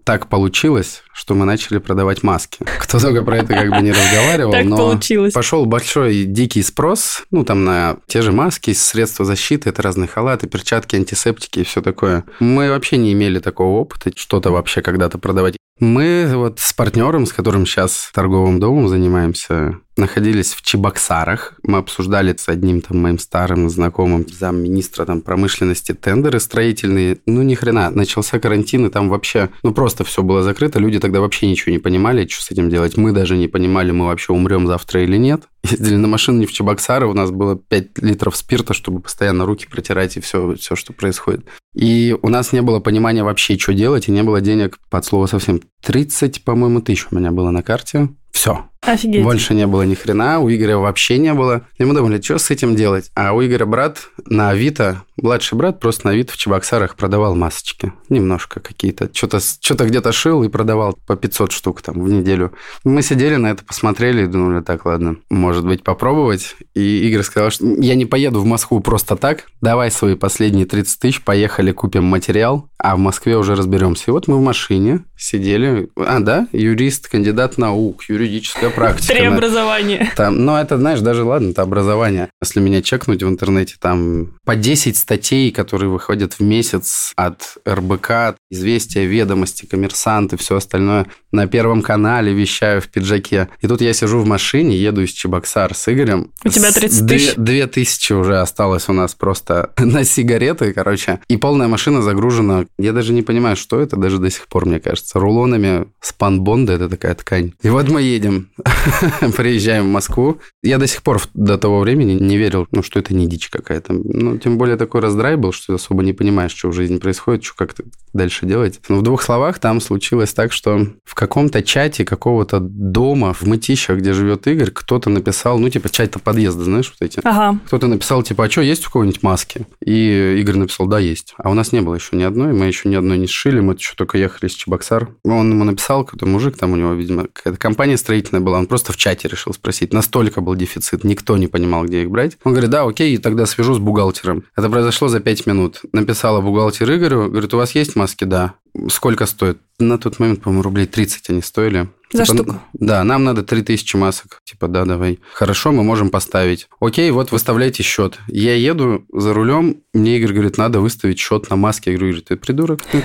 Так 0.05 0.29
получилось, 0.29 1.03
что 1.13 1.35
мы 1.35 1.45
начали 1.45 1.79
продавать 1.79 2.23
маски. 2.23 2.65
Кто 2.79 2.99
только 2.99 3.23
про 3.23 3.39
это 3.39 3.55
как 3.55 3.71
бы 3.71 3.81
не 3.81 3.93
разговаривал, 3.93 4.51
Так 4.53 4.65
но 4.65 4.77
получилось. 4.77 5.33
пошел 5.33 5.65
большой 5.65 6.25
дикий 6.25 6.63
спрос, 6.63 7.23
ну, 7.31 7.45
там 7.45 7.65
на 7.65 7.99
те 8.07 8.23
же 8.23 8.33
маски, 8.33 8.73
средства 8.73 9.25
защиты, 9.25 9.69
это 9.69 9.83
разные 9.83 10.09
халаты, 10.09 10.49
перчатки, 10.49 10.97
антисептики 10.97 11.61
и 11.61 11.65
все 11.65 11.83
такое. 11.83 12.25
Мы 12.41 12.69
вообще 12.69 12.97
не 12.97 13.13
имели 13.13 13.39
такого 13.39 13.79
опыта, 13.79 14.11
что-то 14.15 14.51
вообще 14.51 14.83
когда-то 14.83 15.19
продавать. 15.19 15.57
Мы 15.79 16.31
вот 16.35 16.59
с 16.61 16.73
партнером, 16.73 17.27
с 17.27 17.33
которым 17.33 17.67
сейчас 17.67 18.11
торговым 18.13 18.61
домом 18.61 18.89
занимаемся, 18.89 19.79
находились 19.97 20.53
в 20.53 20.63
Чебоксарах. 20.63 21.55
Мы 21.63 21.79
обсуждали 21.79 22.35
с 22.37 22.49
одним 22.49 22.81
там 22.81 22.99
моим 22.99 23.19
старым 23.19 23.69
знакомым 23.69 24.27
замминистра 24.29 25.05
там 25.05 25.21
промышленности 25.21 25.93
тендеры 25.93 26.41
строительные. 26.41 27.19
Ну, 27.27 27.43
ни 27.43 27.55
хрена. 27.55 27.91
Начался 27.91 28.39
карантин, 28.39 28.87
и 28.87 28.91
там 28.91 29.09
вообще, 29.09 29.51
ну, 29.63 29.73
просто 29.73 30.05
все 30.05 30.23
было 30.23 30.43
закрыто. 30.43 30.79
Люди 30.79 30.99
тогда 30.99 31.21
вообще 31.21 31.47
ничего 31.47 31.73
не 31.73 31.79
понимали, 31.79 32.27
что 32.27 32.43
с 32.43 32.51
этим 32.51 32.71
делать. 32.71 32.97
Мы 32.97 33.13
даже 33.13 33.37
не 33.37 33.49
понимали, 33.49 33.91
мы 33.91 34.07
вообще 34.07 34.33
умрем 34.33 34.67
завтра 34.67 35.03
или 35.03 35.17
нет. 35.17 35.45
Ездили 35.65 35.97
на 35.97 36.09
машине 36.09 36.47
в 36.47 36.53
Чебоксары, 36.53 37.07
у 37.07 37.15
нас 37.15 37.31
было 37.31 37.57
5 37.57 37.99
литров 37.99 38.37
спирта, 38.37 38.75
чтобы 38.75 39.01
постоянно 39.01 39.47
руки 39.47 39.67
протирать 39.71 40.17
и 40.17 40.21
все, 40.21 40.57
все, 40.57 40.75
что 40.75 40.93
происходит. 40.93 41.47
И 41.75 42.17
у 42.21 42.29
нас 42.29 42.53
не 42.53 42.63
было 42.63 42.81
понимания 42.81 43.23
вообще, 43.23 43.57
что 43.57 43.73
делать, 43.73 44.09
и 44.09 44.13
не 44.13 44.23
было 44.23 44.41
денег, 44.41 44.79
под 44.91 45.05
слово 45.05 45.27
совсем, 45.27 45.61
30, 45.83 46.43
по-моему, 46.45 46.81
тысяч 46.81 47.07
у 47.11 47.17
меня 47.17 47.31
было 47.31 47.51
на 47.51 47.63
карте. 47.63 48.09
Все. 48.33 48.65
Офигеть. 48.83 49.23
Больше 49.23 49.55
не 49.55 49.67
было 49.67 49.83
ни 49.83 49.95
хрена, 49.95 50.41
у 50.41 50.51
Игоря 50.51 50.77
вообще 50.77 51.19
не 51.19 51.33
было. 51.35 51.63
И 51.79 51.85
мы 51.85 51.95
думали, 51.95 52.21
что 52.21 52.39
с 52.39 52.51
этим 52.51 52.75
делать? 52.75 53.13
А 53.15 53.33
у 53.33 53.41
Игоря 53.41 53.65
брат 53.65 53.99
на 54.27 54.51
Авито, 54.51 55.03
младший 55.21 55.57
брат 55.59 55.81
просто 55.81 56.07
на 56.07 56.13
Авито 56.13 56.33
в 56.33 56.37
Чебоксарах 56.37 56.97
продавал 56.97 57.35
масочки. 57.35 57.93
Немножко 58.09 58.61
какие-то. 58.61 59.11
Что-то 59.13 59.41
что 59.41 59.85
где-то 59.85 60.13
шил 60.13 60.43
и 60.43 60.49
продавал 60.49 60.97
по 61.07 61.17
500 61.17 61.53
штук 61.53 61.83
там 61.83 62.03
в 62.03 62.09
неделю. 62.09 62.53
Мы 62.85 63.03
сидели 63.03 63.37
на 63.37 63.49
это, 63.49 63.65
посмотрели 63.65 64.25
и 64.25 64.27
думали, 64.27 64.63
так, 64.63 64.87
ладно, 64.87 65.17
может 65.31 65.67
быть, 65.67 65.83
попробовать. 65.83 66.57
И 66.75 67.09
Игорь 67.09 67.23
сказал, 67.23 67.51
что 67.51 67.65
я 67.65 67.95
не 67.95 68.07
поеду 68.07 68.41
в 68.41 68.47
Москву 68.47 68.81
просто 68.81 69.17
так. 69.17 69.45
Давай 69.61 69.91
свои 69.91 70.15
последние 70.15 70.67
30 70.67 71.01
тысяч, 71.01 71.23
поехали, 71.23 71.73
купим 71.73 72.05
материал, 72.05 72.69
а 72.79 72.97
в 72.97 72.99
Москве 72.99 73.37
уже 73.37 73.55
разберемся. 73.55 74.05
И 74.09 74.11
вот 74.11 74.29
мы 74.29 74.37
в 74.39 74.43
машине 74.43 75.05
сидели. 75.17 75.89
А, 75.97 76.21
да, 76.21 76.49
юрист, 76.53 77.09
кандидат 77.09 77.59
наук, 77.59 78.05
юридическая 78.09 78.71
практика. 78.71 79.15
Три 79.15 79.25
образования. 79.25 80.13
там, 80.17 80.45
ну, 80.45 80.57
это, 80.57 80.77
знаешь, 80.79 81.01
даже 81.01 81.25
ладно, 81.25 81.51
это 81.51 81.63
образование. 81.63 82.29
Если 82.43 82.61
меня 82.61 82.83
чекнуть 82.83 83.23
в 83.23 83.29
интернете, 83.29 83.77
там 83.81 84.35
по 84.45 84.57
10 84.57 85.02
статей, 85.03 85.51
которые 85.51 85.91
выходят 85.91 86.35
в 86.35 86.41
месяц 86.41 87.13
от 87.17 87.57
РБК, 87.69 88.37
известия, 88.51 89.05
ведомости, 89.05 89.67
коммерсанты, 89.67 90.37
все 90.37 90.57
остальное. 90.57 91.07
На 91.33 91.47
Первом 91.47 91.83
канале 91.83 92.33
вещаю 92.33 92.81
в 92.81 92.89
пиджаке. 92.89 93.49
И 93.61 93.67
тут 93.67 93.81
я 93.81 93.93
сижу 93.93 94.19
в 94.21 94.27
машине, 94.27 94.77
еду 94.77 95.03
из 95.03 95.11
Чебоксар 95.11 95.75
с 95.75 95.89
Игорем. 95.93 96.31
У 96.45 96.49
тебя 96.49 96.71
С- 96.71 96.75
30 96.75 97.07
две- 97.07 97.19
тысяч? 97.19 97.35
Две 97.37 97.67
тысячи 97.67 98.13
уже 98.13 98.39
осталось 98.41 98.89
у 98.89 98.93
нас 98.93 99.15
просто 99.15 99.73
на 99.79 100.05
сигареты, 100.05 100.73
короче. 100.73 101.21
И 101.29 101.37
полная 101.37 101.69
машина 101.69 102.03
загружена. 102.03 102.67
Я 102.79 102.93
даже 102.93 103.13
не 103.13 103.23
понимаю, 103.23 103.57
что 103.57 103.81
это, 103.81 103.97
даже 103.97 104.19
до 104.19 104.31
сих 104.31 104.47
пор, 104.49 104.67
мне 104.67 104.79
кажется. 104.79 105.19
Рулонами 105.19 105.87
спанбонда, 106.01 106.75
это 106.75 106.89
такая 106.89 107.15
ткань. 107.15 107.53
И 107.63 107.69
вот 107.71 107.89
мы 107.89 108.03
едем, 108.03 108.51
приезжаем 109.37 109.85
в 109.89 109.93
Москву. 109.93 110.39
Я 110.63 110.77
до 110.79 110.87
сих 110.87 111.03
пор 111.03 111.23
до 111.33 111.57
того 111.57 111.81
времени 111.81 112.13
не 112.13 112.37
верил, 112.37 112.67
ну, 112.73 112.83
что 112.83 112.99
это 113.01 113.15
не 113.15 113.27
дичь 113.27 113.49
какая-то. 113.49 113.95
Ну, 113.95 114.37
тем 114.37 114.59
более 114.59 114.77
такой 114.77 114.92
такой 114.93 115.01
раздрай 115.01 115.37
был, 115.37 115.53
что 115.53 115.75
особо 115.75 116.03
не 116.03 116.13
понимаешь, 116.13 116.55
что 116.55 116.69
в 116.69 116.75
жизни 116.75 116.99
происходит, 116.99 117.45
что 117.45 117.55
как-то 117.57 117.83
дальше 118.13 118.45
делать. 118.45 118.79
Но 118.91 118.97
в 118.97 119.03
двух 119.03 119.23
словах 119.23 119.59
там 119.59 119.81
случилось 119.81 120.35
так, 120.35 120.53
что 120.53 120.87
в 121.03 121.15
каком-то 121.15 121.63
чате 121.63 122.05
какого-то 122.05 122.59
дома 122.61 123.33
в 123.33 123.43
Мытищах, 123.45 123.97
где 123.97 124.13
живет 124.13 124.47
Игорь, 124.47 124.71
кто-то 124.71 125.09
написал, 125.09 125.59
ну, 125.59 125.71
типа, 125.71 125.89
чат 125.89 126.23
подъезда, 126.23 126.65
знаешь, 126.65 126.93
вот 126.93 127.07
эти. 127.07 127.21
Ага. 127.25 127.59
Кто-то 127.69 127.87
написал, 127.87 128.23
типа, 128.23 128.45
а 128.45 128.51
что, 128.51 128.61
есть 128.61 128.87
у 128.87 128.91
кого-нибудь 128.91 129.23
маски? 129.23 129.67
И 129.83 130.37
Игорь 130.39 130.57
написал, 130.57 130.87
да, 130.87 130.99
есть. 130.99 131.33
А 131.39 131.49
у 131.49 131.55
нас 131.55 131.73
не 131.73 131.81
было 131.81 131.95
еще 131.95 132.15
ни 132.15 132.23
одной, 132.23 132.53
мы 132.53 132.67
еще 132.67 132.91
ни 132.91 132.95
одной 132.95 133.17
не 133.17 133.27
сшили, 133.27 133.61
мы 133.61 133.73
еще 133.73 133.95
только 133.97 134.19
ехали 134.19 134.51
с 134.51 134.55
Чебоксар. 134.55 135.09
Он 135.25 135.51
ему 135.51 135.65
написал, 135.65 136.05
какой-то 136.05 136.27
мужик 136.27 136.59
там 136.59 136.73
у 136.73 136.77
него, 136.77 136.93
видимо, 136.93 137.29
какая-то 137.33 137.59
компания 137.59 137.97
строительная 137.97 138.43
была, 138.43 138.59
он 138.59 138.67
просто 138.67 138.93
в 138.93 138.99
чате 138.99 139.27
решил 139.27 139.55
спросить. 139.55 139.95
Настолько 139.95 140.43
был 140.43 140.55
дефицит, 140.55 141.03
никто 141.03 141.39
не 141.39 141.47
понимал, 141.47 141.87
где 141.87 142.03
их 142.03 142.11
брать. 142.11 142.37
Он 142.45 142.53
говорит, 142.53 142.69
да, 142.69 142.83
окей, 142.83 143.17
тогда 143.17 143.47
свяжу 143.47 143.73
с 143.73 143.79
бухгалтером. 143.79 144.45
Это 144.55 144.69
произошло 144.83 145.07
за 145.07 145.21
пять 145.21 145.47
минут. 145.47 145.81
Написала 145.93 146.41
бухгалтер 146.41 146.93
Игорю, 146.93 147.31
говорит, 147.31 147.55
у 147.55 147.57
вас 147.57 147.77
есть 147.77 147.95
маски? 147.95 148.25
Да. 148.25 148.55
Сколько 148.89 149.27
стоит? 149.27 149.59
На 149.79 149.97
тот 149.97 150.19
момент, 150.19 150.43
по-моему, 150.43 150.63
рублей 150.63 150.87
30 150.87 151.31
они 151.31 151.41
стоили. 151.41 151.89
За 152.13 152.25
Типа, 152.25 152.35
штуку? 152.35 152.61
Да, 152.73 153.05
нам 153.05 153.23
надо 153.23 153.45
3000 153.45 153.95
масок. 153.95 154.41
Типа, 154.45 154.67
да, 154.67 154.85
давай. 154.85 155.21
Хорошо, 155.35 155.71
мы 155.71 155.85
можем 155.85 156.11
поставить. 156.11 156.69
Окей, 156.81 157.09
вот 157.13 157.31
выставляйте 157.31 157.85
счет. 157.85 158.19
Я 158.27 158.57
еду 158.57 159.05
за 159.13 159.33
рулем, 159.33 159.77
мне 159.95 160.19
Игорь 160.19 160.33
говорит, 160.33 160.59
надо 160.59 160.81
выставить 160.81 161.21
счет 161.21 161.49
на 161.49 161.55
маске. 161.55 161.93
Я 161.93 161.99
говорю, 161.99 162.15
Игорь, 162.15 162.25
ты 162.25 162.37
придурок? 162.37 162.81
Ну, 162.93 163.03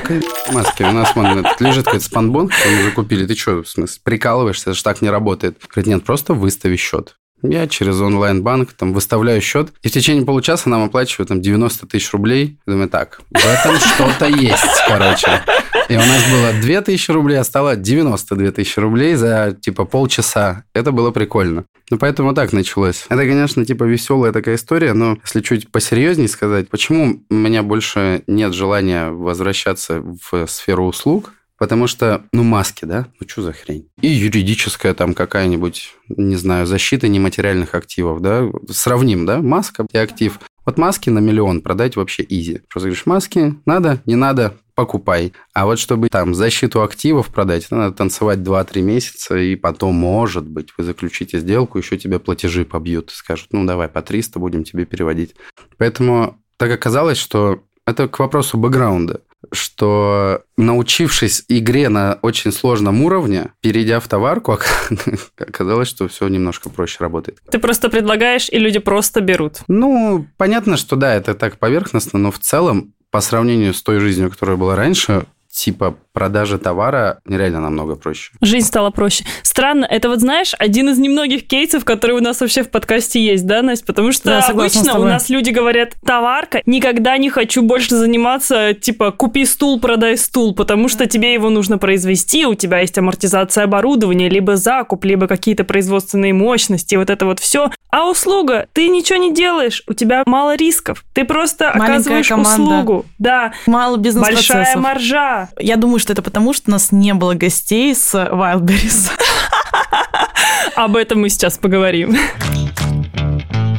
маски? 0.51 0.81
У 0.81 0.91
нас 0.91 1.15
вон, 1.15 1.45
лежит 1.59 1.85
какой-то 1.85 2.05
спанбон, 2.05 2.47
который 2.47 2.75
мы 2.75 2.81
уже 2.81 2.91
купили. 2.91 3.27
Ты 3.27 3.35
что, 3.35 3.61
в 3.61 3.69
смысле, 3.69 4.01
прикалываешься? 4.03 4.71
Это 4.71 4.77
же 4.77 4.83
так 4.83 5.03
не 5.03 5.11
работает. 5.11 5.61
Говорит, 5.69 5.87
нет, 5.87 6.03
просто 6.03 6.33
выстави 6.33 6.75
счет. 6.75 7.17
Я 7.43 7.67
через 7.67 7.99
онлайн-банк 8.01 8.73
там 8.73 8.93
выставляю 8.93 9.41
счет, 9.41 9.71
и 9.83 9.89
в 9.89 9.91
течение 9.91 10.25
получаса 10.25 10.69
нам 10.69 10.83
оплачивают 10.83 11.29
там 11.29 11.41
90 11.41 11.85
тысяч 11.87 12.11
рублей. 12.11 12.57
Я 12.65 12.73
думаю, 12.73 12.89
так, 12.89 13.21
в 13.29 13.45
этом 13.45 13.75
что-то 13.75 14.25
есть, 14.25 14.63
короче. 14.87 15.43
И 15.89 15.95
у 15.95 15.99
нас 15.99 16.29
было 16.29 16.61
2 16.61 16.81
тысячи 16.81 17.11
рублей, 17.11 17.39
а 17.39 17.43
стало 17.43 17.75
92 17.75 18.51
тысячи 18.51 18.79
рублей 18.79 19.15
за, 19.15 19.55
типа, 19.59 19.85
полчаса. 19.85 20.63
Это 20.73 20.91
было 20.91 21.11
прикольно. 21.11 21.65
Ну, 21.89 21.97
поэтому 21.97 22.33
так 22.33 22.51
началось. 22.51 23.05
Это, 23.07 23.21
конечно, 23.21 23.65
типа, 23.65 23.85
веселая 23.85 24.33
такая 24.33 24.55
история, 24.55 24.93
но 24.93 25.17
если 25.23 25.41
чуть 25.41 25.71
посерьезнее 25.71 26.27
сказать, 26.27 26.69
почему 26.69 27.23
у 27.29 27.33
меня 27.33 27.63
больше 27.63 28.23
нет 28.27 28.53
желания 28.53 29.11
возвращаться 29.11 30.01
в 30.01 30.47
сферу 30.47 30.87
услуг, 30.87 31.33
Потому 31.57 31.87
что, 31.87 32.23
ну, 32.33 32.43
маски, 32.43 32.85
да? 32.85 33.07
Ну, 33.19 33.27
что 33.27 33.41
за 33.41 33.53
хрень? 33.53 33.89
И 34.01 34.07
юридическая 34.07 34.93
там 34.93 35.13
какая-нибудь, 35.13 35.95
не 36.07 36.35
знаю, 36.35 36.67
защита 36.67 37.07
нематериальных 37.07 37.73
активов, 37.73 38.21
да? 38.21 38.49
Сравним, 38.69 39.25
да? 39.25 39.41
Маска 39.41 39.85
и 39.91 39.97
актив. 39.97 40.39
Вот 40.65 40.77
маски 40.77 41.09
на 41.09 41.19
миллион 41.19 41.61
продать 41.61 41.95
вообще 41.95 42.25
изи. 42.27 42.61
Просто 42.69 42.89
говоришь, 42.89 43.05
маски 43.05 43.55
надо, 43.65 44.01
не 44.05 44.15
надо, 44.15 44.57
покупай. 44.75 45.33
А 45.53 45.65
вот 45.65 45.79
чтобы 45.79 46.09
там 46.09 46.35
защиту 46.35 46.83
активов 46.83 47.27
продать, 47.27 47.71
надо 47.71 47.95
танцевать 47.95 48.39
2-3 48.39 48.81
месяца, 48.81 49.37
и 49.37 49.55
потом, 49.55 49.95
может 49.95 50.47
быть, 50.47 50.69
вы 50.77 50.83
заключите 50.83 51.39
сделку, 51.39 51.77
еще 51.77 51.97
тебе 51.97 52.19
платежи 52.19 52.65
побьют. 52.65 53.09
Скажут, 53.11 53.47
ну, 53.53 53.65
давай 53.65 53.87
по 53.87 54.01
300 54.01 54.39
будем 54.39 54.63
тебе 54.63 54.85
переводить. 54.85 55.35
Поэтому 55.77 56.37
так 56.57 56.71
оказалось, 56.71 57.17
что 57.17 57.63
это 57.85 58.07
к 58.07 58.19
вопросу 58.19 58.57
бэкграунда 58.57 59.21
что 59.51 60.41
научившись 60.57 61.45
игре 61.47 61.89
на 61.89 62.19
очень 62.21 62.51
сложном 62.51 63.01
уровне, 63.03 63.51
перейдя 63.61 63.99
в 63.99 64.07
товарку, 64.07 64.59
оказалось, 65.37 65.87
что 65.87 66.07
все 66.07 66.27
немножко 66.27 66.69
проще 66.69 66.97
работает. 66.99 67.39
Ты 67.49 67.59
просто 67.59 67.89
предлагаешь, 67.89 68.49
и 68.49 68.57
люди 68.57 68.79
просто 68.79 69.21
берут. 69.21 69.59
Ну, 69.67 70.27
понятно, 70.37 70.77
что 70.77 70.95
да, 70.95 71.13
это 71.13 71.33
так 71.33 71.59
поверхностно, 71.59 72.19
но 72.19 72.31
в 72.31 72.39
целом, 72.39 72.93
по 73.11 73.21
сравнению 73.21 73.73
с 73.73 73.81
той 73.81 73.99
жизнью, 73.99 74.29
которая 74.29 74.57
была 74.57 74.75
раньше, 74.75 75.25
типа 75.49 75.97
продажи 76.17 76.57
товара 76.57 77.19
нереально 77.25 77.59
намного 77.59 77.95
проще. 77.95 78.31
Жизнь 78.41 78.65
стала 78.65 78.89
проще. 78.89 79.23
Странно, 79.43 79.85
это 79.85 80.09
вот, 80.09 80.19
знаешь, 80.19 80.53
один 80.57 80.89
из 80.89 80.97
немногих 80.97 81.45
кейсов, 81.45 81.85
которые 81.85 82.17
у 82.17 82.21
нас 82.23 82.41
вообще 82.41 82.63
в 82.63 82.71
подкасте 82.71 83.23
есть, 83.23 83.45
да, 83.45 83.61
Настя? 83.61 83.85
Потому 83.85 84.11
что 84.11 84.23
Да, 84.25 84.39
обычно 84.47 84.97
у 84.99 85.03
нас 85.03 85.29
люди 85.29 85.51
говорят, 85.51 85.93
товарка, 86.03 86.63
никогда 86.65 87.17
не 87.19 87.29
хочу 87.29 87.61
больше 87.61 87.95
заниматься, 87.95 88.73
типа, 88.73 89.11
купи 89.11 89.45
стул, 89.45 89.79
продай 89.79 90.17
стул, 90.17 90.55
потому 90.55 90.89
что 90.89 91.05
тебе 91.05 91.33
его 91.33 91.51
нужно 91.51 91.77
произвести, 91.77 92.47
у 92.47 92.55
тебя 92.55 92.79
есть 92.79 92.97
амортизация 92.97 93.65
оборудования, 93.65 94.27
либо 94.27 94.55
закуп, 94.55 95.05
либо 95.05 95.27
какие-то 95.27 95.65
производственные 95.65 96.33
мощности, 96.33 96.95
вот 96.95 97.11
это 97.11 97.27
вот 97.27 97.39
все. 97.39 97.69
А 97.91 98.09
услуга, 98.09 98.67
ты 98.73 98.87
ничего 98.89 99.19
не 99.19 99.33
делаешь, 99.33 99.83
у 99.87 99.93
тебя 99.93 100.23
мало 100.25 100.55
рисков, 100.55 101.05
ты 101.13 101.25
просто 101.25 101.65
Маленькая 101.75 101.93
оказываешь 101.93 102.27
команда. 102.27 102.49
услугу. 102.49 103.05
Да, 103.19 103.53
Мало 103.67 103.97
большая 103.97 104.03
бизнес-процессов. 104.03 104.81
маржа. 104.81 105.49
Я 105.59 105.75
думаю, 105.75 105.99
что 105.99 106.06
это 106.09 106.21
потому, 106.21 106.53
что 106.53 106.69
у 106.69 106.71
нас 106.71 106.91
не 106.91 107.13
было 107.13 107.33
гостей 107.33 107.93
с 107.95 108.13
Wildberries. 108.13 109.11
Об 110.75 110.95
этом 110.95 111.21
мы 111.21 111.29
сейчас 111.29 111.57
поговорим. 111.57 112.15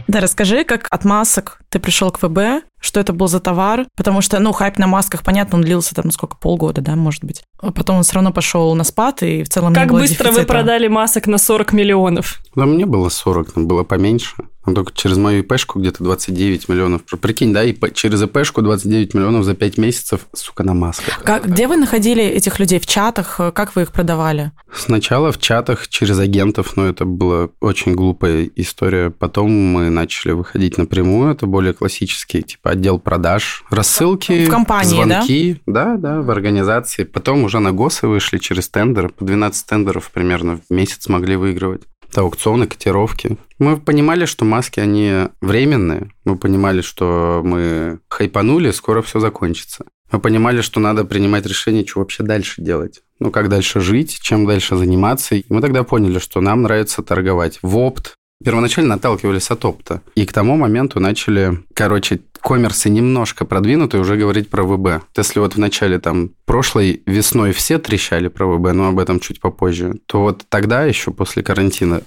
Да, 0.09 0.21
расскажи, 0.21 0.65
как 0.65 0.87
от 0.91 1.05
масок 1.05 1.61
ты 1.69 1.79
пришел 1.79 2.11
к 2.11 2.23
ВБ, 2.23 2.65
что 2.81 2.99
это 2.99 3.13
был 3.13 3.29
за 3.29 3.41
товар, 3.41 3.87
потому 3.95 4.23
что, 4.23 4.39
ну, 4.39 4.53
хайп 4.53 4.79
на 4.79 4.87
масках, 4.87 5.23
понятно, 5.23 5.59
он 5.59 5.63
длился 5.65 5.95
там, 5.95 6.07
ну, 6.07 6.13
сколько, 6.13 6.37
полгода, 6.39 6.81
да, 6.81 6.97
может 6.97 7.25
быть. 7.25 7.43
А 7.61 7.73
потом 7.73 7.99
он 7.99 8.05
все 8.05 8.15
равно 8.15 8.33
пошел 8.33 8.75
на 8.75 8.85
спад, 8.85 9.23
и 9.23 9.43
в 9.43 9.51
целом 9.51 9.71
не 9.71 9.75
Как 9.75 9.89
было 9.89 9.99
быстро 9.99 10.29
вы 10.29 10.37
дефицита. 10.37 10.53
продали 10.53 10.89
масок 10.89 11.27
на 11.27 11.37
40 11.37 11.75
миллионов? 11.75 12.41
Там 12.55 12.79
не 12.79 12.87
было 12.87 13.11
40, 13.11 13.53
там 13.53 13.67
было 13.67 13.85
поменьше. 13.85 14.35
Там 14.69 14.75
только 14.75 14.93
через 14.93 15.17
мою 15.17 15.41
ИПшку 15.41 15.81
где-то 15.81 16.05
29 16.05 16.69
миллионов. 16.69 17.01
Прикинь, 17.23 17.55
да, 17.55 17.65
ИП, 17.65 17.95
через 17.95 18.21
ИПшку 18.21 18.61
29 18.61 19.15
миллионов 19.15 19.45
за 19.45 19.55
5 19.55 19.79
месяцев, 19.79 20.27
сука, 20.35 20.63
на 20.63 20.75
масках. 20.75 21.23
Как, 21.23 21.47
где 21.47 21.67
вы 21.67 21.79
находили 21.79 22.23
этих 22.23 22.61
людей? 22.61 22.79
В 22.79 22.85
чатах? 22.85 23.41
Как 23.55 23.75
вы 23.75 23.83
их 23.83 23.93
продавали? 23.93 24.53
Сначала 24.71 25.33
в 25.33 25.39
чатах 25.39 25.89
через 25.89 26.19
агентов, 26.19 26.77
но 26.77 26.87
это 26.87 27.07
была 27.07 27.49
очень 27.61 27.95
глупая 27.95 28.51
история. 28.57 29.09
Потом 29.09 29.51
мы 29.51 29.89
начали 29.89 30.33
выходить 30.33 30.77
напрямую, 30.77 31.33
это 31.33 31.47
более 31.47 31.73
классический, 31.73 32.43
типа 32.43 32.73
отдел 32.73 32.99
продаж, 32.99 33.65
рассылки, 33.71 34.45
В 34.45 34.51
компании, 34.51 34.91
звонки, 34.91 35.63
да? 35.65 35.97
да, 35.97 36.21
в 36.21 36.31
организации. 36.31 37.05
Потом 37.05 37.45
уже 37.45 37.59
на 37.61 37.73
ГОСы 37.73 38.07
вышли 38.07 38.37
через 38.37 38.69
тендер, 38.69 39.09
по 39.09 39.25
12 39.25 39.67
тендеров 39.67 40.11
примерно 40.11 40.59
в 40.59 40.71
месяц 40.71 41.09
могли 41.09 41.37
выигрывать. 41.37 41.85
Это 42.11 42.23
аукционы, 42.23 42.67
котировки. 42.67 43.37
Мы 43.59 43.77
понимали, 43.77 44.25
что 44.25 44.45
маски, 44.45 44.81
они 44.81 45.29
временные. 45.41 46.11
Мы 46.25 46.37
понимали, 46.37 46.81
что 46.81 47.43
мы 47.45 48.01
хайпанули, 48.09 48.71
скоро 48.71 49.03
все 49.03 49.21
закончится. 49.21 49.85
Мы 50.11 50.21
понимали, 50.21 50.63
что 50.63 50.81
надо 50.81 51.05
принимать 51.05 51.45
решение, 51.45 51.87
что 51.87 52.01
вообще 52.01 52.23
дальше 52.23 52.63
делать. 52.63 53.03
Ну, 53.21 53.31
как 53.31 53.49
дальше 53.49 53.81
жить, 53.81 54.19
чем 54.21 54.47
дальше 54.47 54.77
заниматься. 54.77 55.35
И 55.35 55.45
мы 55.49 55.61
тогда 55.61 55.83
поняли, 55.83 56.19
что 56.19 56.41
нам 56.41 56.63
нравится 56.63 57.03
торговать 57.03 57.59
в 57.63 57.77
опт. 57.77 58.15
Первоначально 58.49 58.95
отталкивались 58.95 59.51
от 59.51 59.65
опта. 59.65 60.01
И 60.15 60.25
к 60.25 60.33
тому 60.33 60.57
моменту 60.57 61.01
начали, 61.01 61.59
короче, 61.75 62.21
коммерсы 62.41 62.89
немножко 62.89 63.45
продвинутые 63.45 64.01
уже 64.01 64.17
говорить 64.17 64.49
про 64.49 64.63
ВБ. 64.63 65.03
Если 65.17 65.41
вот 65.41 65.55
в 65.57 65.59
начале 65.59 65.99
там 65.99 66.31
прошлой 66.45 67.03
весной 67.05 67.51
все 67.53 67.79
трещали 67.79 68.29
про 68.29 68.47
ВБ, 68.47 68.73
но 68.75 68.89
об 68.89 68.99
этом 69.01 69.19
чуть 69.19 69.41
попозже, 69.41 69.95
то 70.07 70.21
вот 70.21 70.45
тогда 70.49 70.85
еще 70.85 71.11
после 71.11 71.43
карантина 71.43 72.03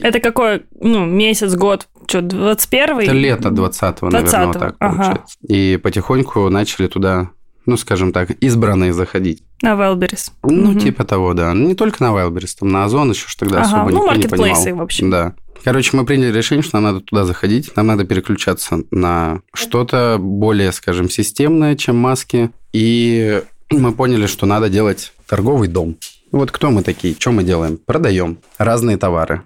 Это 0.00 0.18
какой, 0.18 0.64
ну, 0.80 1.06
месяц, 1.06 1.54
год, 1.54 1.86
что, 2.08 2.20
21 2.20 2.98
Это 3.00 3.12
лето 3.12 3.48
20-го, 3.50 4.10
наверное, 4.10 4.40
20-го, 4.40 4.46
вот 4.48 4.58
так 4.58 4.76
ага. 4.80 4.96
получается. 4.96 5.36
И 5.46 5.78
потихоньку 5.80 6.48
начали 6.48 6.88
туда, 6.88 7.30
ну, 7.64 7.76
скажем 7.76 8.12
так, 8.12 8.30
избранные 8.40 8.92
заходить. 8.92 9.44
На 9.62 9.74
Wildberries. 9.74 10.32
Ну, 10.42 10.72
Мгм. 10.72 10.80
типа 10.80 11.04
того, 11.04 11.32
да. 11.32 11.52
Не 11.54 11.74
только 11.76 12.02
на 12.02 12.08
Wildberries, 12.08 12.56
там 12.58 12.70
на 12.70 12.84
Озон 12.84 13.10
еще 13.12 13.28
ж 13.28 13.36
тогда 13.36 13.60
Ага, 13.60 13.66
особо 13.68 13.90
ну, 13.90 13.96
никто 13.98 14.00
не 14.00 14.06
маркетплейсы, 14.16 14.64
понимал. 14.64 14.80
в 14.80 14.82
общем. 14.82 15.10
Да. 15.10 15.34
Короче, 15.66 15.96
мы 15.96 16.06
приняли 16.06 16.30
решение, 16.30 16.62
что 16.62 16.76
нам 16.76 16.84
надо 16.84 17.00
туда 17.04 17.24
заходить, 17.24 17.74
нам 17.74 17.88
надо 17.88 18.04
переключаться 18.04 18.82
на 18.92 19.40
что-то 19.52 20.16
более, 20.16 20.70
скажем, 20.70 21.10
системное, 21.10 21.74
чем 21.74 21.96
маски. 21.96 22.52
И 22.72 23.42
мы 23.70 23.92
поняли, 23.92 24.26
что 24.26 24.46
надо 24.46 24.68
делать 24.68 25.12
торговый 25.26 25.66
дом. 25.66 25.96
Вот 26.30 26.52
кто 26.52 26.70
мы 26.70 26.84
такие, 26.84 27.16
что 27.18 27.32
мы 27.32 27.42
делаем? 27.42 27.80
Продаем 27.84 28.38
разные 28.58 28.96
товары. 28.96 29.42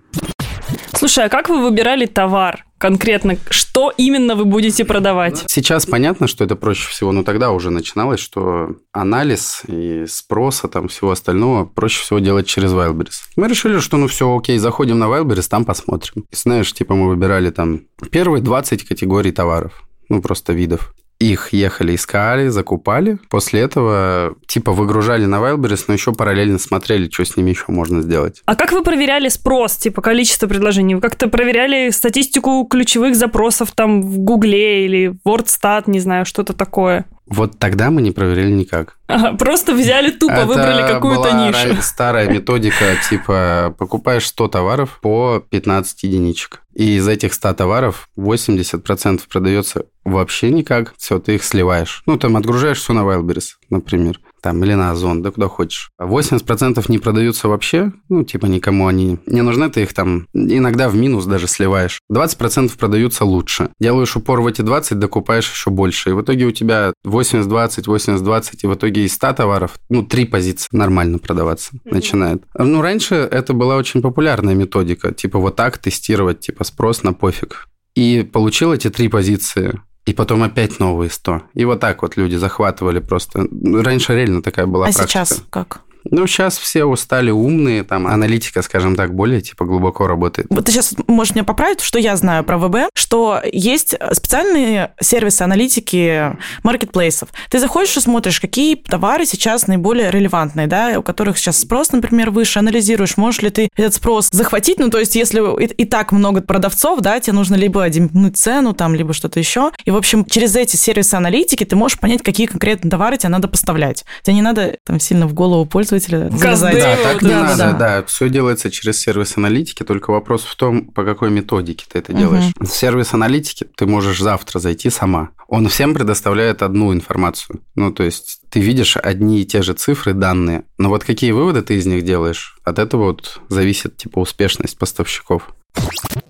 Слушай, 0.93 1.25
а 1.25 1.29
как 1.31 1.49
вы 1.49 1.62
выбирали 1.62 2.05
товар 2.05 2.67
конкретно? 2.81 3.37
Что 3.51 3.93
именно 3.97 4.35
вы 4.35 4.47
будете 4.47 4.85
продавать? 4.85 5.45
Сейчас 5.49 5.85
понятно, 5.85 6.27
что 6.27 6.45
это 6.45 6.57
проще 6.57 6.89
всего, 6.89 7.13
но 7.13 7.23
тогда 7.23 7.51
уже 7.51 7.71
начиналось, 7.71 8.21
что 8.21 8.77
анализ 8.91 9.63
и 9.69 10.07
спроса, 10.09 10.67
там 10.67 10.89
всего 10.89 11.11
остального 11.11 11.67
проще 11.67 12.03
всего 12.03 12.19
делать 12.19 12.47
через 12.47 12.73
Wildberries. 12.73 13.21
Мы 13.37 13.49
решили, 13.49 13.79
что 13.81 13.99
ну 13.99 14.09
все, 14.09 14.35
окей, 14.35 14.59
заходим 14.59 14.99
на 14.99 15.05
Wildberries, 15.05 15.49
там 15.49 15.67
посмотрим. 15.67 16.25
И 16.31 16.35
знаешь, 16.35 16.73
типа 16.73 16.95
мы 16.95 17.09
выбирали 17.09 17.51
там 17.51 17.83
первые 18.11 18.43
20 18.43 18.85
категорий 18.85 19.31
товаров, 19.31 19.83
ну 20.09 20.23
просто 20.23 20.55
видов. 20.55 20.95
Их 21.21 21.53
ехали, 21.53 21.95
искали, 21.95 22.49
закупали. 22.49 23.19
После 23.29 23.61
этого 23.61 24.35
типа 24.47 24.73
выгружали 24.73 25.27
на 25.27 25.37
Wildberries, 25.37 25.85
но 25.87 25.95
еще 25.95 26.12
параллельно 26.12 26.59
смотрели, 26.59 27.11
что 27.11 27.25
с 27.25 27.37
ними 27.37 27.50
еще 27.50 27.67
можно 27.69 28.00
сделать. 28.00 28.43
А 28.47 28.57
как 28.57 28.73
вы 28.73 28.83
проверяли 28.83 29.29
спрос, 29.29 29.77
типа 29.77 30.00
количество 30.00 30.47
предложений? 30.47 30.97
Вы 30.97 31.00
как-то 31.03 31.29
проверяли 31.29 31.91
статистику 31.91 32.67
ключевых 32.69 33.15
запросов 33.15 33.73
там 33.73 34.03
в 34.03 34.19
Гугле 34.19 34.87
или 34.87 35.15
WordStat, 35.27 35.85
не 35.87 36.00
знаю, 36.00 36.25
что-то 36.25 36.55
такое? 36.55 37.05
Вот 37.31 37.61
тогда 37.61 37.91
мы 37.91 38.03
не 38.03 38.11
проверяли 38.11 38.51
никак. 38.51 38.99
Ага, 39.07 39.37
просто 39.37 39.73
взяли 39.73 40.11
тупо, 40.11 40.33
Это 40.33 40.47
выбрали 40.47 40.83
какую-то 40.83 41.31
нишу. 41.33 41.81
старая 41.81 42.29
методика, 42.29 42.97
типа 43.09 43.75
покупаешь 43.79 44.27
100 44.27 44.49
товаров 44.49 44.99
по 45.01 45.43
15 45.49 46.03
единичек. 46.03 46.63
И 46.75 46.97
из 46.97 47.07
этих 47.07 47.33
100 47.33 47.55
товаров 47.55 48.09
80% 48.19 49.23
продается 49.31 49.87
вообще 50.05 50.51
никак. 50.51 50.95
Все, 50.99 51.21
ты 51.21 51.37
их 51.37 51.45
сливаешь. 51.45 52.03
Ну, 52.07 52.19
там 52.19 52.37
отгружаешь 52.37 52.79
все 52.79 52.93
на 52.93 53.01
Wildberries, 53.01 53.51
например 53.71 54.19
там, 54.41 54.63
или 54.65 54.75
на 54.75 54.91
Озон, 54.91 55.23
да 55.23 55.31
куда 55.31 55.49
хочешь. 55.49 55.91
80% 56.01 56.85
не 56.89 56.99
продаются 56.99 57.49
вообще, 57.49 57.93
ну, 58.09 58.25
типа 58.25 58.47
никому 58.47 58.87
они 58.87 59.19
не 59.27 59.43
нужны, 59.43 59.71
ты 59.71 59.83
их 59.83 59.95
там 59.95 60.27
иногда 60.33 60.89
в 60.89 60.97
минус 60.97 61.27
даже 61.27 61.47
сливаешь. 61.47 62.01
20% 62.13 62.77
продаются 62.79 63.25
лучше. 63.25 63.71
Делаешь 63.79 64.17
упор 64.17 64.41
в 64.41 64.47
эти 64.47 64.63
20, 64.63 64.99
докупаешь 64.99 65.51
еще 65.51 65.71
больше. 65.71 66.11
И 66.11 66.13
в 66.13 66.23
итоге 66.23 66.47
у 66.47 66.53
тебя 66.53 66.93
80-20, 67.07 67.85
80-20, 67.85 68.51
и 68.63 68.67
в 68.67 68.75
итоге 68.75 69.05
из 69.05 69.15
100 69.15 69.33
товаров, 69.35 69.79
ну, 69.89 70.05
3 70.05 70.25
позиции 70.27 70.69
нормально 70.73 71.19
продаваться 71.19 71.75
mm-hmm. 71.75 71.95
начинает. 71.95 72.43
Ну, 72.57 72.81
раньше 72.81 73.15
это 73.15 73.53
была 73.53 73.77
очень 73.77 74.03
популярная 74.03 74.55
методика, 74.55 75.13
типа 75.13 75.39
вот 75.39 75.57
так 75.57 75.79
тестировать, 75.79 76.41
типа 76.41 76.65
спрос 76.65 77.03
на 77.03 77.13
пофиг. 77.13 77.67
И 77.95 78.23
получил 78.23 78.73
эти 78.73 78.89
три 78.89 79.09
позиции, 79.09 79.81
и 80.11 80.12
потом 80.12 80.43
опять 80.43 80.81
новые 80.81 81.09
100. 81.09 81.43
И 81.55 81.64
вот 81.64 81.79
так 81.79 82.02
вот 82.02 82.17
люди 82.17 82.35
захватывали 82.35 82.99
просто. 82.99 83.47
Раньше 83.62 84.17
реально 84.17 84.43
такая 84.43 84.67
была 84.67 84.88
а 84.88 84.93
практика. 84.93 85.21
А 85.21 85.25
сейчас 85.25 85.45
как? 85.50 85.83
Ну, 86.04 86.26
сейчас 86.26 86.59
все 86.59 86.85
устали 86.85 87.30
умные, 87.30 87.85
там, 87.85 88.07
аналитика, 88.07 88.62
скажем 88.62 88.97
так, 88.97 89.14
более, 89.14 89.40
типа, 89.40 89.64
глубоко 89.64 90.07
работает. 90.07 90.49
Вот 90.50 90.64
ты 90.64 90.73
сейчас 90.73 90.95
можешь 91.07 91.35
меня 91.35 91.45
поправить, 91.45 91.80
что 91.80 91.99
я 91.99 92.16
знаю 92.16 92.45
про 92.45 92.59
ВБ, 92.59 92.90
что 92.95 93.40
есть 93.52 93.95
специальные 94.12 94.92
сервисы 95.00 95.42
аналитики 95.42 96.37
маркетплейсов. 96.62 97.28
Ты 97.50 97.59
заходишь 97.59 97.97
и 97.97 98.00
смотришь, 98.00 98.40
какие 98.40 98.76
товары 98.76 99.26
сейчас 99.26 99.66
наиболее 99.66 100.11
релевантные, 100.11 100.66
да, 100.66 100.99
у 100.99 101.02
которых 101.02 101.38
сейчас 101.38 101.59
спрос, 101.59 101.92
например, 101.92 102.30
выше, 102.30 102.59
анализируешь, 102.59 103.16
можешь 103.16 103.42
ли 103.42 103.50
ты 103.50 103.69
этот 103.76 103.95
спрос 103.95 104.28
захватить, 104.33 104.78
ну, 104.78 104.90
то 104.90 104.99
есть, 104.99 105.14
если 105.16 105.40
и, 105.62 105.66
и 105.66 105.85
так 105.85 106.12
много 106.12 106.40
продавцов, 106.40 107.00
да, 107.00 107.21
тебе 107.21 107.35
нужно 107.35 107.57
либо 107.57 107.88
демпнуть 107.88 108.37
цену, 108.37 108.73
там, 108.73 108.95
либо 108.95 109.12
что-то 109.12 109.38
еще. 109.38 109.71
И, 109.85 109.90
в 109.90 109.97
общем, 109.97 110.25
через 110.25 110.57
эти 110.57 110.76
сервисы 110.76 111.14
аналитики 111.14 111.64
ты 111.64 111.76
можешь 111.76 111.99
понять, 111.99 112.23
какие 112.23 112.47
конкретно 112.47 112.90
товары 112.90 113.19
тебе 113.19 113.28
надо 113.28 113.49
поставлять. 113.49 114.04
Тебе 114.23 114.35
не 114.35 114.42
надо 114.42 114.76
там 114.87 114.99
сильно 114.99 115.26
в 115.26 115.35
голову 115.35 115.66
пользоваться 115.66 115.90
пользователя 115.91 116.31
залезать. 116.31 116.79
Да, 116.79 116.97
так 117.03 117.23
не 117.23 117.29
надо, 117.29 117.57
да. 117.57 117.73
да. 117.73 118.03
Все 118.05 118.29
делается 118.29 118.71
через 118.71 119.01
сервис 119.01 119.37
аналитики, 119.37 119.83
только 119.83 120.11
вопрос 120.11 120.45
в 120.45 120.55
том, 120.57 120.87
по 120.87 121.05
какой 121.05 121.31
методике 121.31 121.87
ты 121.91 121.99
это 121.99 122.13
делаешь. 122.13 122.53
Угу. 122.59 122.67
Сервис 122.67 123.13
аналитики 123.13 123.67
ты 123.77 123.87
можешь 123.87 124.21
завтра 124.21 124.59
зайти 124.59 124.91
сама. 124.91 125.31
Он 125.49 125.69
всем 125.69 125.95
предоставляет 125.95 126.63
одну 126.63 126.93
информацию. 126.93 127.61
Ну, 127.75 127.93
то 127.93 128.03
есть 128.03 128.41
ты 128.51 128.61
видишь 128.61 128.97
одни 128.97 129.41
и 129.41 129.45
те 129.45 129.63
же 129.63 129.75
цифры, 129.75 130.15
данные, 130.15 130.65
но 130.79 130.89
вот 130.89 131.05
какие 131.05 131.33
выводы 131.33 131.63
ты 131.63 131.75
из 131.75 131.87
них 131.87 132.05
делаешь, 132.05 132.59
от 132.65 132.79
этого 132.79 133.05
вот 133.05 133.41
зависит 133.49 133.97
типа 133.97 134.21
успешность 134.21 134.79
поставщиков. 134.79 135.55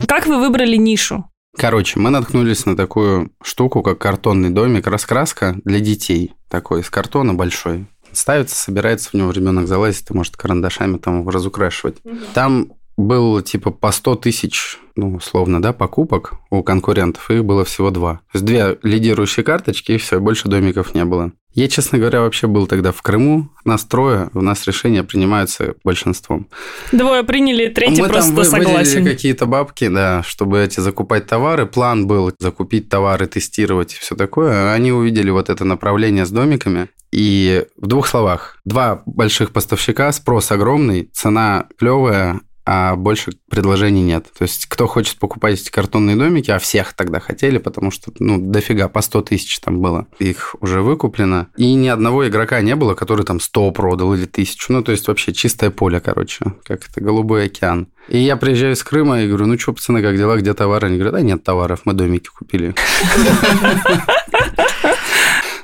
Как 0.07 0.27
вы 0.27 0.39
выбрали 0.39 0.77
нишу? 0.77 1.25
Короче, 1.57 1.99
мы 1.99 2.11
наткнулись 2.11 2.65
на 2.65 2.77
такую 2.77 3.33
штуку, 3.43 3.83
как 3.83 3.99
картонный 3.99 4.51
домик, 4.51 4.87
раскраска 4.87 5.57
для 5.65 5.81
детей. 5.81 6.33
Такой 6.49 6.81
из 6.81 6.91
картона 6.91 7.35
большой 7.35 7.87
ставится, 8.13 8.57
собирается, 8.57 9.11
в 9.11 9.15
него 9.15 9.31
ребенок 9.31 9.67
залазит 9.67 10.11
и 10.11 10.15
может 10.15 10.37
карандашами 10.37 10.99
там 10.99 11.21
его 11.21 11.31
разукрашивать. 11.31 11.97
Угу. 12.05 12.17
Там 12.35 12.73
был 12.97 13.41
типа 13.41 13.71
по 13.71 13.93
100 13.93 14.17
тысяч, 14.17 14.79
ну, 14.95 15.15
условно, 15.17 15.61
да, 15.61 15.73
покупок 15.73 16.35
у 16.51 16.63
конкурентов, 16.63 17.31
их 17.31 17.45
было 17.45 17.65
всего 17.65 17.91
два. 17.91 18.15
То 18.33 18.39
есть 18.39 18.45
две 18.45 18.79
лидирующие 18.83 19.45
карточки, 19.45 19.93
и 19.93 19.97
все, 19.99 20.21
больше 20.21 20.49
домиков 20.49 20.95
не 20.95 21.05
было. 21.05 21.33
Я, 21.53 21.67
честно 21.67 21.99
говоря, 21.99 22.21
вообще 22.21 22.47
был 22.47 22.69
тогда 22.69 22.93
в 22.93 23.03
Крыму. 23.03 23.49
Нас 23.65 23.85
трое, 23.85 24.31
у 24.35 24.41
нас 24.41 24.65
решения 24.69 25.03
принимаются 25.03 25.75
большинством. 25.83 26.47
Двое 26.93 27.25
приняли, 27.25 27.67
третий 27.67 28.03
Мы 28.03 28.09
просто 28.09 28.35
там 28.35 28.45
согласен. 28.45 29.03
Мы 29.03 29.11
какие-то 29.11 29.47
бабки, 29.47 29.89
да, 29.89 30.23
чтобы 30.23 30.61
эти 30.61 30.79
закупать 30.79 31.27
товары. 31.27 31.67
План 31.67 32.07
был 32.07 32.33
закупить 32.39 32.89
товары, 32.89 33.27
тестировать 33.27 33.95
и 33.95 33.97
все 33.97 34.15
такое. 34.15 34.73
Они 34.73 34.93
увидели 34.93 35.31
вот 35.31 35.51
это 35.51 35.65
направление 35.65 36.25
с 36.25 36.31
домиками. 36.31 36.89
И 37.13 37.67
в 37.77 37.87
двух 37.87 38.07
словах, 38.07 38.59
два 38.65 39.03
больших 39.07 39.53
поставщика, 39.53 40.13
спрос 40.13 40.53
огромный, 40.53 41.11
цена 41.13 41.67
клевая, 41.79 42.41
а 42.73 42.95
больше 42.95 43.33
предложений 43.51 44.03
нет. 44.03 44.27
То 44.39 44.45
есть, 44.45 44.67
кто 44.67 44.87
хочет 44.87 45.19
покупать 45.19 45.61
эти 45.61 45.71
картонные 45.71 46.15
домики, 46.15 46.53
а 46.53 46.61
всех 46.61 46.93
тогда 46.93 47.19
хотели, 47.19 47.59
потому 47.59 47.91
что, 47.91 48.13
ну, 48.21 48.39
дофига, 48.39 48.89
по 48.89 49.01
100 49.01 49.23
тысяч 49.23 49.59
там 49.59 49.81
было. 49.81 50.07
Их 50.21 50.55
уже 50.61 50.81
выкуплено. 50.81 51.49
И 51.57 51.75
ни 51.75 51.89
одного 51.89 52.29
игрока 52.29 52.61
не 52.61 52.77
было, 52.77 52.95
который 52.95 53.25
там 53.25 53.41
100 53.41 53.73
продал 53.73 54.15
или 54.15 54.27
тысячу. 54.27 54.73
Ну, 54.73 54.85
то 54.85 54.93
есть, 54.93 55.09
вообще 55.09 55.33
чистое 55.33 55.71
поле, 55.71 55.99
короче, 56.01 56.45
как 56.65 56.89
это, 56.89 57.01
голубой 57.01 57.47
океан. 57.47 57.89
И 58.09 58.19
я 58.19 58.37
приезжаю 58.37 58.75
из 58.75 58.85
Крыма 58.85 59.23
и 59.23 59.27
говорю, 59.27 59.47
ну, 59.47 59.59
что, 59.59 59.73
пацаны, 59.73 60.01
как 60.01 60.17
дела, 60.17 60.37
где 60.37 60.55
товары? 60.55 60.87
Они 60.87 60.97
говорят, 60.97 61.15
да 61.15 61.23
нет 61.23 61.43
товаров, 61.43 61.81
мы 61.87 61.95
домики 61.95 62.29
купили. 62.29 62.75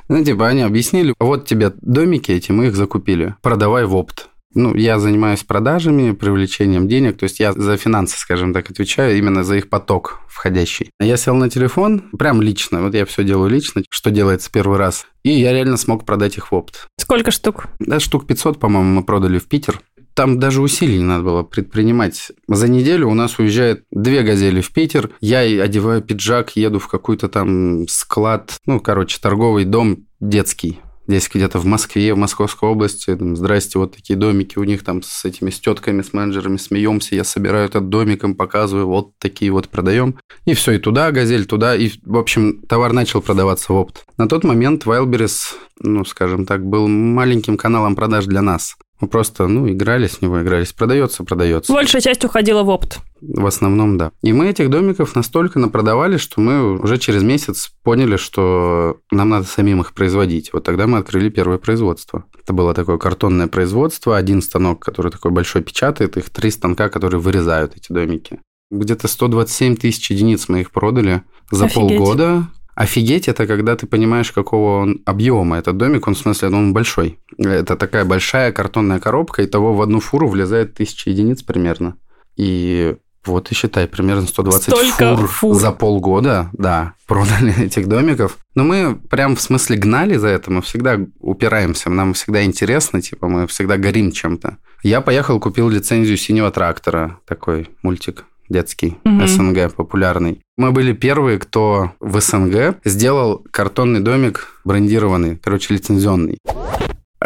Ну, 0.09 0.23
типа, 0.23 0.47
они 0.47 0.61
объяснили, 0.61 1.13
вот 1.19 1.45
тебе 1.45 1.73
домики 1.81 2.31
эти, 2.31 2.51
мы 2.51 2.67
их 2.67 2.75
закупили, 2.75 3.35
продавай 3.41 3.85
в 3.85 3.95
опт. 3.95 4.29
Ну, 4.53 4.73
я 4.73 4.97
занимаюсь 4.97 5.43
продажами, 5.43 6.13
привлечением 6.13 6.87
денег, 6.87 7.17
то 7.17 7.25
есть 7.25 7.39
я 7.39 7.51
за 7.53 7.77
финансы, 7.77 8.17
скажем 8.17 8.53
так, 8.53 8.71
отвечаю, 8.71 9.17
именно 9.17 9.43
за 9.43 9.57
их 9.57 9.69
поток 9.69 10.21
входящий. 10.27 10.89
Я 10.99 11.17
сел 11.17 11.35
на 11.35 11.49
телефон, 11.49 12.03
прям 12.17 12.41
лично, 12.41 12.81
вот 12.81 12.93
я 12.93 13.05
все 13.05 13.23
делаю 13.23 13.49
лично, 13.49 13.83
что 13.89 14.09
делается 14.09 14.49
первый 14.51 14.77
раз, 14.77 15.05
и 15.23 15.31
я 15.31 15.51
реально 15.51 15.77
смог 15.77 16.05
продать 16.05 16.37
их 16.37 16.51
в 16.51 16.55
опт. 16.55 16.87
Сколько 16.97 17.31
штук? 17.31 17.67
Да, 17.79 17.99
штук 17.99 18.25
500, 18.25 18.59
по-моему, 18.59 18.89
мы 18.89 19.03
продали 19.03 19.37
в 19.37 19.47
Питер. 19.47 19.81
Там 20.17 20.39
даже 20.39 20.63
усилий 20.63 20.97
не 20.97 21.03
надо 21.03 21.21
было 21.21 21.43
предпринимать. 21.43 22.31
За 22.47 22.67
неделю 22.67 23.07
у 23.07 23.13
нас 23.13 23.37
уезжает 23.37 23.83
две 23.91 24.23
газели 24.23 24.61
в 24.61 24.73
Питер. 24.73 25.11
Я 25.21 25.41
одеваю 25.41 26.01
пиджак, 26.01 26.55
еду 26.55 26.79
в 26.79 26.87
какой-то 26.87 27.29
там 27.29 27.87
склад, 27.87 28.57
ну, 28.65 28.79
короче, 28.79 29.19
торговый 29.21 29.65
дом 29.65 30.07
детский 30.19 30.79
здесь 31.07 31.29
где-то 31.31 31.59
в 31.59 31.65
Москве, 31.65 32.13
в 32.13 32.17
Московской 32.17 32.67
области, 32.67 33.15
там, 33.15 33.35
здрасте, 33.37 33.79
вот 33.79 33.95
такие 33.95 34.17
домики 34.17 34.57
у 34.57 34.63
них 34.63 34.83
там 34.83 35.01
с 35.03 35.23
этими 35.23 35.51
с 35.51 35.59
тетками, 35.59 36.01
с 36.01 36.11
менеджерами 36.11 36.57
смеемся, 36.57 37.15
я 37.15 37.23
собираю 37.23 37.65
этот 37.65 37.87
домик, 37.87 38.25
им 38.25 38.35
показываю, 38.35 38.87
вот 38.87 39.11
такие 39.19 39.51
вот 39.51 39.69
продаем. 39.69 40.19
И 40.45 40.53
все, 40.53 40.73
и 40.73 40.79
туда 40.79 41.11
газель, 41.11 41.45
туда, 41.45 41.75
и, 41.75 41.91
в 42.03 42.17
общем, 42.17 42.61
товар 42.67 42.91
начал 42.91 43.21
продаваться 43.21 43.71
в 43.71 43.77
опт. 43.77 44.03
На 44.17 44.27
тот 44.27 44.43
момент 44.43 44.85
Wildberries, 44.85 45.53
ну, 45.79 46.03
скажем 46.03 46.45
так, 46.45 46.65
был 46.65 46.89
маленьким 46.89 47.55
каналом 47.55 47.95
продаж 47.95 48.25
для 48.25 48.41
нас. 48.41 48.75
Мы 48.99 49.07
просто, 49.07 49.47
ну, 49.47 49.69
играли 49.69 50.07
с 50.07 50.21
него, 50.21 50.41
игрались. 50.41 50.73
Продается, 50.73 51.23
продается. 51.23 51.71
Большая 51.71 52.01
часть 52.01 52.25
уходила 52.25 52.63
в 52.63 52.69
опт. 52.69 52.99
В 53.21 53.45
основном, 53.45 53.97
да. 53.97 54.11
И 54.23 54.33
мы 54.33 54.47
этих 54.47 54.69
домиков 54.69 55.15
настолько 55.15 55.59
напродавали, 55.59 56.17
что 56.17 56.41
мы 56.41 56.79
уже 56.79 56.97
через 56.97 57.21
месяц 57.23 57.71
поняли, 57.83 58.17
что 58.17 58.97
нам 59.11 59.29
надо 59.29 59.45
самим 59.45 59.81
их 59.81 59.93
производить. 59.93 60.51
Вот 60.51 60.63
тогда 60.63 60.87
мы 60.87 60.97
открыли 60.97 61.29
первое 61.29 61.59
производство. 61.59 62.25
Это 62.41 62.53
было 62.53 62.73
такое 62.73 62.97
картонное 62.97 63.47
производство. 63.47 64.17
Один 64.17 64.41
станок, 64.41 64.83
который 64.83 65.11
такой 65.11 65.31
большой 65.31 65.61
печатает, 65.61 66.17
их 66.17 66.29
три 66.29 66.49
станка, 66.49 66.89
которые 66.89 67.19
вырезают 67.19 67.75
эти 67.75 67.91
домики. 67.91 68.39
Где-то 68.71 69.07
127 69.07 69.77
тысяч 69.77 70.09
единиц 70.11 70.49
мы 70.49 70.61
их 70.61 70.71
продали 70.71 71.23
за 71.51 71.65
Офигеть. 71.65 71.97
полгода. 71.97 72.47
Офигеть, 72.77 73.27
это 73.27 73.47
когда 73.47 73.75
ты 73.75 73.87
понимаешь, 73.87 74.31
какого 74.31 74.81
он 74.81 75.01
объема 75.03 75.57
этот 75.57 75.77
домик, 75.77 76.07
он 76.07 76.13
в 76.13 76.19
смысле, 76.19 76.49
он 76.49 76.73
большой. 76.73 77.17
Это 77.39 77.75
такая 77.75 78.05
большая 78.05 78.51
картонная 78.51 78.99
коробка, 78.99 79.41
и 79.41 79.47
того 79.47 79.73
в 79.73 79.81
одну 79.81 79.99
фуру 79.99 80.27
влезает 80.27 80.75
тысяча 80.75 81.09
единиц 81.09 81.41
примерно. 81.41 81.95
И 82.35 82.95
вот 83.25 83.51
и 83.51 83.55
считай, 83.55 83.87
примерно 83.87 84.27
120 84.27 84.75
фур, 84.91 85.27
фур 85.27 85.55
за 85.55 85.71
полгода, 85.71 86.51
да, 86.53 86.93
продали 87.07 87.61
этих 87.65 87.87
домиков. 87.87 88.37
Но 88.53 88.63
мы 88.63 88.95
прям 88.95 89.35
в 89.35 89.41
смысле 89.41 89.75
гнали 89.77 90.17
за 90.17 90.27
это, 90.27 90.51
мы 90.51 90.61
всегда 90.61 90.99
упираемся, 91.19 91.89
нам 91.89 92.13
всегда 92.13 92.43
интересно, 92.43 93.01
типа 93.01 93.27
мы 93.27 93.47
всегда 93.47 93.77
горим 93.77 94.11
чем-то. 94.11 94.57
Я 94.83 95.01
поехал, 95.01 95.39
купил 95.39 95.67
лицензию 95.69 96.17
синего 96.17 96.51
трактора, 96.51 97.17
такой 97.25 97.71
мультик 97.81 98.25
детский, 98.49 98.97
угу. 99.03 99.25
СНГ 99.27 99.73
популярный. 99.75 100.41
Мы 100.57 100.71
были 100.71 100.93
первые, 100.93 101.37
кто 101.39 101.91
в 101.99 102.19
СНГ 102.19 102.77
сделал 102.83 103.45
картонный 103.51 103.99
домик 103.99 104.61
брендированный, 104.65 105.37
короче, 105.37 105.73
лицензионный. 105.73 106.39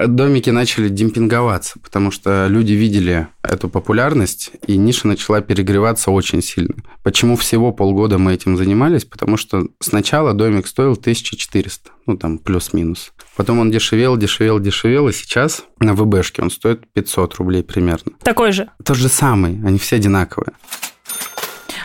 домики 0.07 0.49
начали 0.49 0.89
демпинговаться, 0.89 1.79
потому 1.79 2.11
что 2.11 2.47
люди 2.47 2.73
видели 2.73 3.27
эту 3.43 3.69
популярность, 3.69 4.51
и 4.67 4.77
ниша 4.77 5.07
начала 5.07 5.41
перегреваться 5.41 6.11
очень 6.11 6.41
сильно. 6.41 6.75
Почему 7.03 7.35
всего 7.35 7.71
полгода 7.71 8.17
мы 8.17 8.33
этим 8.33 8.57
занимались? 8.57 9.05
Потому 9.05 9.37
что 9.37 9.67
сначала 9.79 10.33
домик 10.33 10.67
стоил 10.67 10.93
1400, 10.93 11.89
ну 12.05 12.17
там 12.17 12.37
плюс-минус. 12.37 13.13
Потом 13.35 13.59
он 13.59 13.71
дешевел, 13.71 14.17
дешевел, 14.17 14.59
дешевел, 14.59 15.07
и 15.09 15.13
сейчас 15.13 15.63
на 15.79 15.93
ВБшке 15.93 16.41
он 16.41 16.51
стоит 16.51 16.81
500 16.93 17.35
рублей 17.35 17.63
примерно. 17.63 18.11
Такой 18.23 18.51
же? 18.51 18.69
Тот 18.83 18.97
же 18.97 19.07
самый, 19.07 19.61
они 19.65 19.77
все 19.77 19.95
одинаковые. 19.95 20.53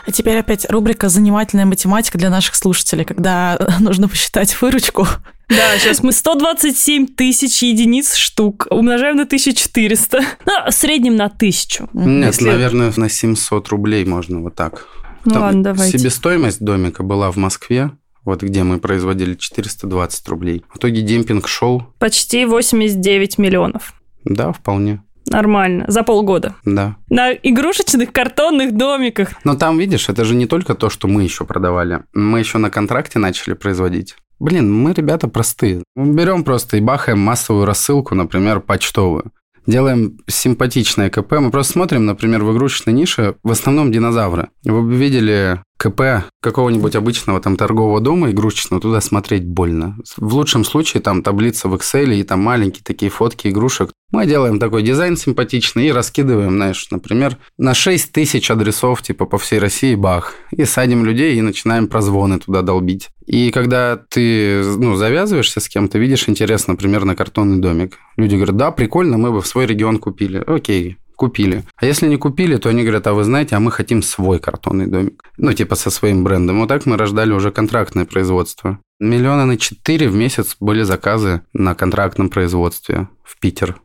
А 0.07 0.13
теперь 0.13 0.39
опять 0.39 0.71
рубрика 0.71 1.09
«Занимательная 1.09 1.67
математика» 1.67 2.17
для 2.17 2.31
наших 2.31 2.55
слушателей, 2.55 3.05
когда 3.05 3.59
нужно 3.81 4.09
посчитать 4.09 4.61
выручку. 4.61 5.07
Да, 5.49 5.79
сейчас 5.79 6.03
мы 6.03 6.13
127 6.13 7.07
тысяч 7.09 7.63
единиц 7.63 8.15
штук 8.15 8.67
умножаем 8.71 9.17
на 9.17 9.25
1400. 9.25 10.21
Ну, 10.45 10.53
в 10.71 10.73
среднем 10.73 11.17
на 11.17 11.27
1000. 11.27 11.89
Нет, 11.93 12.35
если... 12.35 12.49
наверное, 12.49 12.93
на 12.97 13.09
700 13.09 13.69
рублей 13.69 14.05
можно 14.05 14.41
вот 14.41 14.55
так. 14.55 14.87
Ну 15.25 15.33
Там 15.33 15.43
ладно, 15.43 15.63
давайте. 15.65 15.99
Себестоимость 15.99 16.61
домика 16.61 17.03
была 17.03 17.31
в 17.31 17.37
Москве, 17.37 17.91
вот 18.25 18.43
где 18.43 18.63
мы 18.63 18.79
производили 18.79 19.35
420 19.35 20.29
рублей. 20.29 20.65
В 20.73 20.79
итоге 20.79 21.03
демпинг 21.03 21.49
шел. 21.49 21.83
Почти 21.99 22.45
89 22.45 23.39
миллионов. 23.39 23.95
Да, 24.25 24.53
вполне. 24.53 25.01
Нормально. 25.27 25.85
За 25.89 26.03
полгода. 26.03 26.55
Да. 26.65 26.97
На 27.11 27.33
игрушечных 27.33 28.13
картонных 28.13 28.77
домиках. 28.77 29.31
Но 29.45 29.55
там, 29.55 29.79
видишь, 29.79 30.09
это 30.09 30.25
же 30.25 30.35
не 30.35 30.47
только 30.47 30.75
то, 30.75 30.91
что 30.91 31.09
мы 31.09 31.23
еще 31.23 31.45
продавали. 31.45 32.01
Мы 32.15 32.39
еще 32.39 32.59
на 32.59 32.71
контракте 32.71 33.19
начали 33.19 33.55
производить. 33.55 34.17
Блин, 34.39 34.73
мы 34.73 34.93
ребята 34.93 35.29
простые. 35.29 35.83
Мы 35.95 36.15
берем 36.15 36.45
просто 36.45 36.77
и 36.77 36.81
бахаем 36.81 37.19
массовую 37.19 37.65
рассылку, 37.65 38.15
например, 38.15 38.61
почтовую. 38.61 39.33
Делаем 39.67 40.19
симпатичное 40.29 41.11
КП. 41.11 41.33
Мы 41.33 41.51
просто 41.51 41.73
смотрим, 41.73 42.07
например, 42.07 42.45
в 42.45 42.53
игрушечной 42.53 42.95
нише 42.95 43.35
в 43.43 43.51
основном 43.51 43.91
динозавры. 43.91 44.49
Вы 44.65 44.83
бы 44.83 44.95
видели 44.95 45.61
КП 45.77 46.25
какого-нибудь 46.41 46.97
обычного 46.97 47.41
там 47.41 47.57
торгового 47.57 48.01
дома 48.01 48.31
игрушечного, 48.31 48.81
туда 48.81 49.01
смотреть 49.01 49.45
больно. 49.45 49.99
В 50.17 50.35
лучшем 50.35 50.65
случае 50.65 51.03
там 51.03 51.23
таблица 51.23 51.69
в 51.69 51.75
Excel 51.75 52.15
и 52.15 52.23
там 52.23 52.41
маленькие 52.41 52.83
такие 52.85 53.11
фотки 53.11 53.49
игрушек. 53.49 53.91
Мы 54.13 54.27
делаем 54.27 54.59
такой 54.59 54.83
дизайн 54.83 55.17
симпатичный 55.17 55.89
и 55.89 55.93
раскидываем, 55.93 56.53
знаешь, 56.53 56.87
например, 56.91 57.37
на 57.59 57.75
6 57.75 58.13
тысяч 58.13 58.51
адресов 58.51 59.03
типа 59.03 59.27
по 59.27 59.39
всей 59.39 59.59
России 59.59 59.95
бах. 59.95 60.35
И 60.51 60.65
садим 60.65 61.05
людей 61.05 61.37
и 61.37 61.43
начинаем 61.43 61.89
прозвоны 61.89 62.39
туда 62.39 62.63
долбить. 62.63 63.09
И 63.27 63.51
когда 63.51 63.97
ты 63.97 64.63
ну, 64.63 64.95
завязываешься 64.95 65.61
с 65.61 65.69
кем-то, 65.69 65.99
видишь 65.99 66.29
интерес, 66.29 66.69
например, 66.69 67.05
на 67.05 67.17
картонный 67.17 67.59
домик. 67.59 67.99
Люди 68.17 68.37
говорят, 68.37 68.57
да, 68.57 68.71
прикольно, 68.71 69.19
мы 69.19 69.33
бы 69.33 69.43
в 69.43 69.47
свой 69.47 69.67
регион 69.67 69.99
купили. 69.99 70.43
Окей, 70.47 70.97
купили. 71.17 71.65
А 71.77 71.87
если 71.87 72.07
не 72.07 72.17
купили, 72.17 72.57
то 72.57 72.69
они 72.69 72.83
говорят, 72.83 73.07
а 73.07 73.15
вы 73.15 73.25
знаете, 73.25 73.57
а 73.57 73.61
мы 73.61 73.73
хотим 73.73 74.03
свой 74.03 74.39
картонный 74.39 74.87
домик. 74.87 75.25
Ну, 75.39 75.53
типа 75.53 75.75
со 75.75 75.91
своим 75.91 76.23
брендом. 76.23 76.61
Вот 76.61 76.69
так 76.69 76.87
мы 76.87 76.97
рождали 76.97 77.33
уже 77.33 77.51
контрактное 77.51 78.05
производство. 78.05 78.79
Миллиона 79.01 79.47
на 79.47 79.57
четыре 79.57 80.09
в 80.09 80.15
месяц 80.15 80.57
были 80.61 80.83
заказы 80.83 81.43
на 81.53 81.75
контрактном 81.75 82.29
производстве 82.29 83.09
в 83.25 83.39
Питер. 83.41 83.77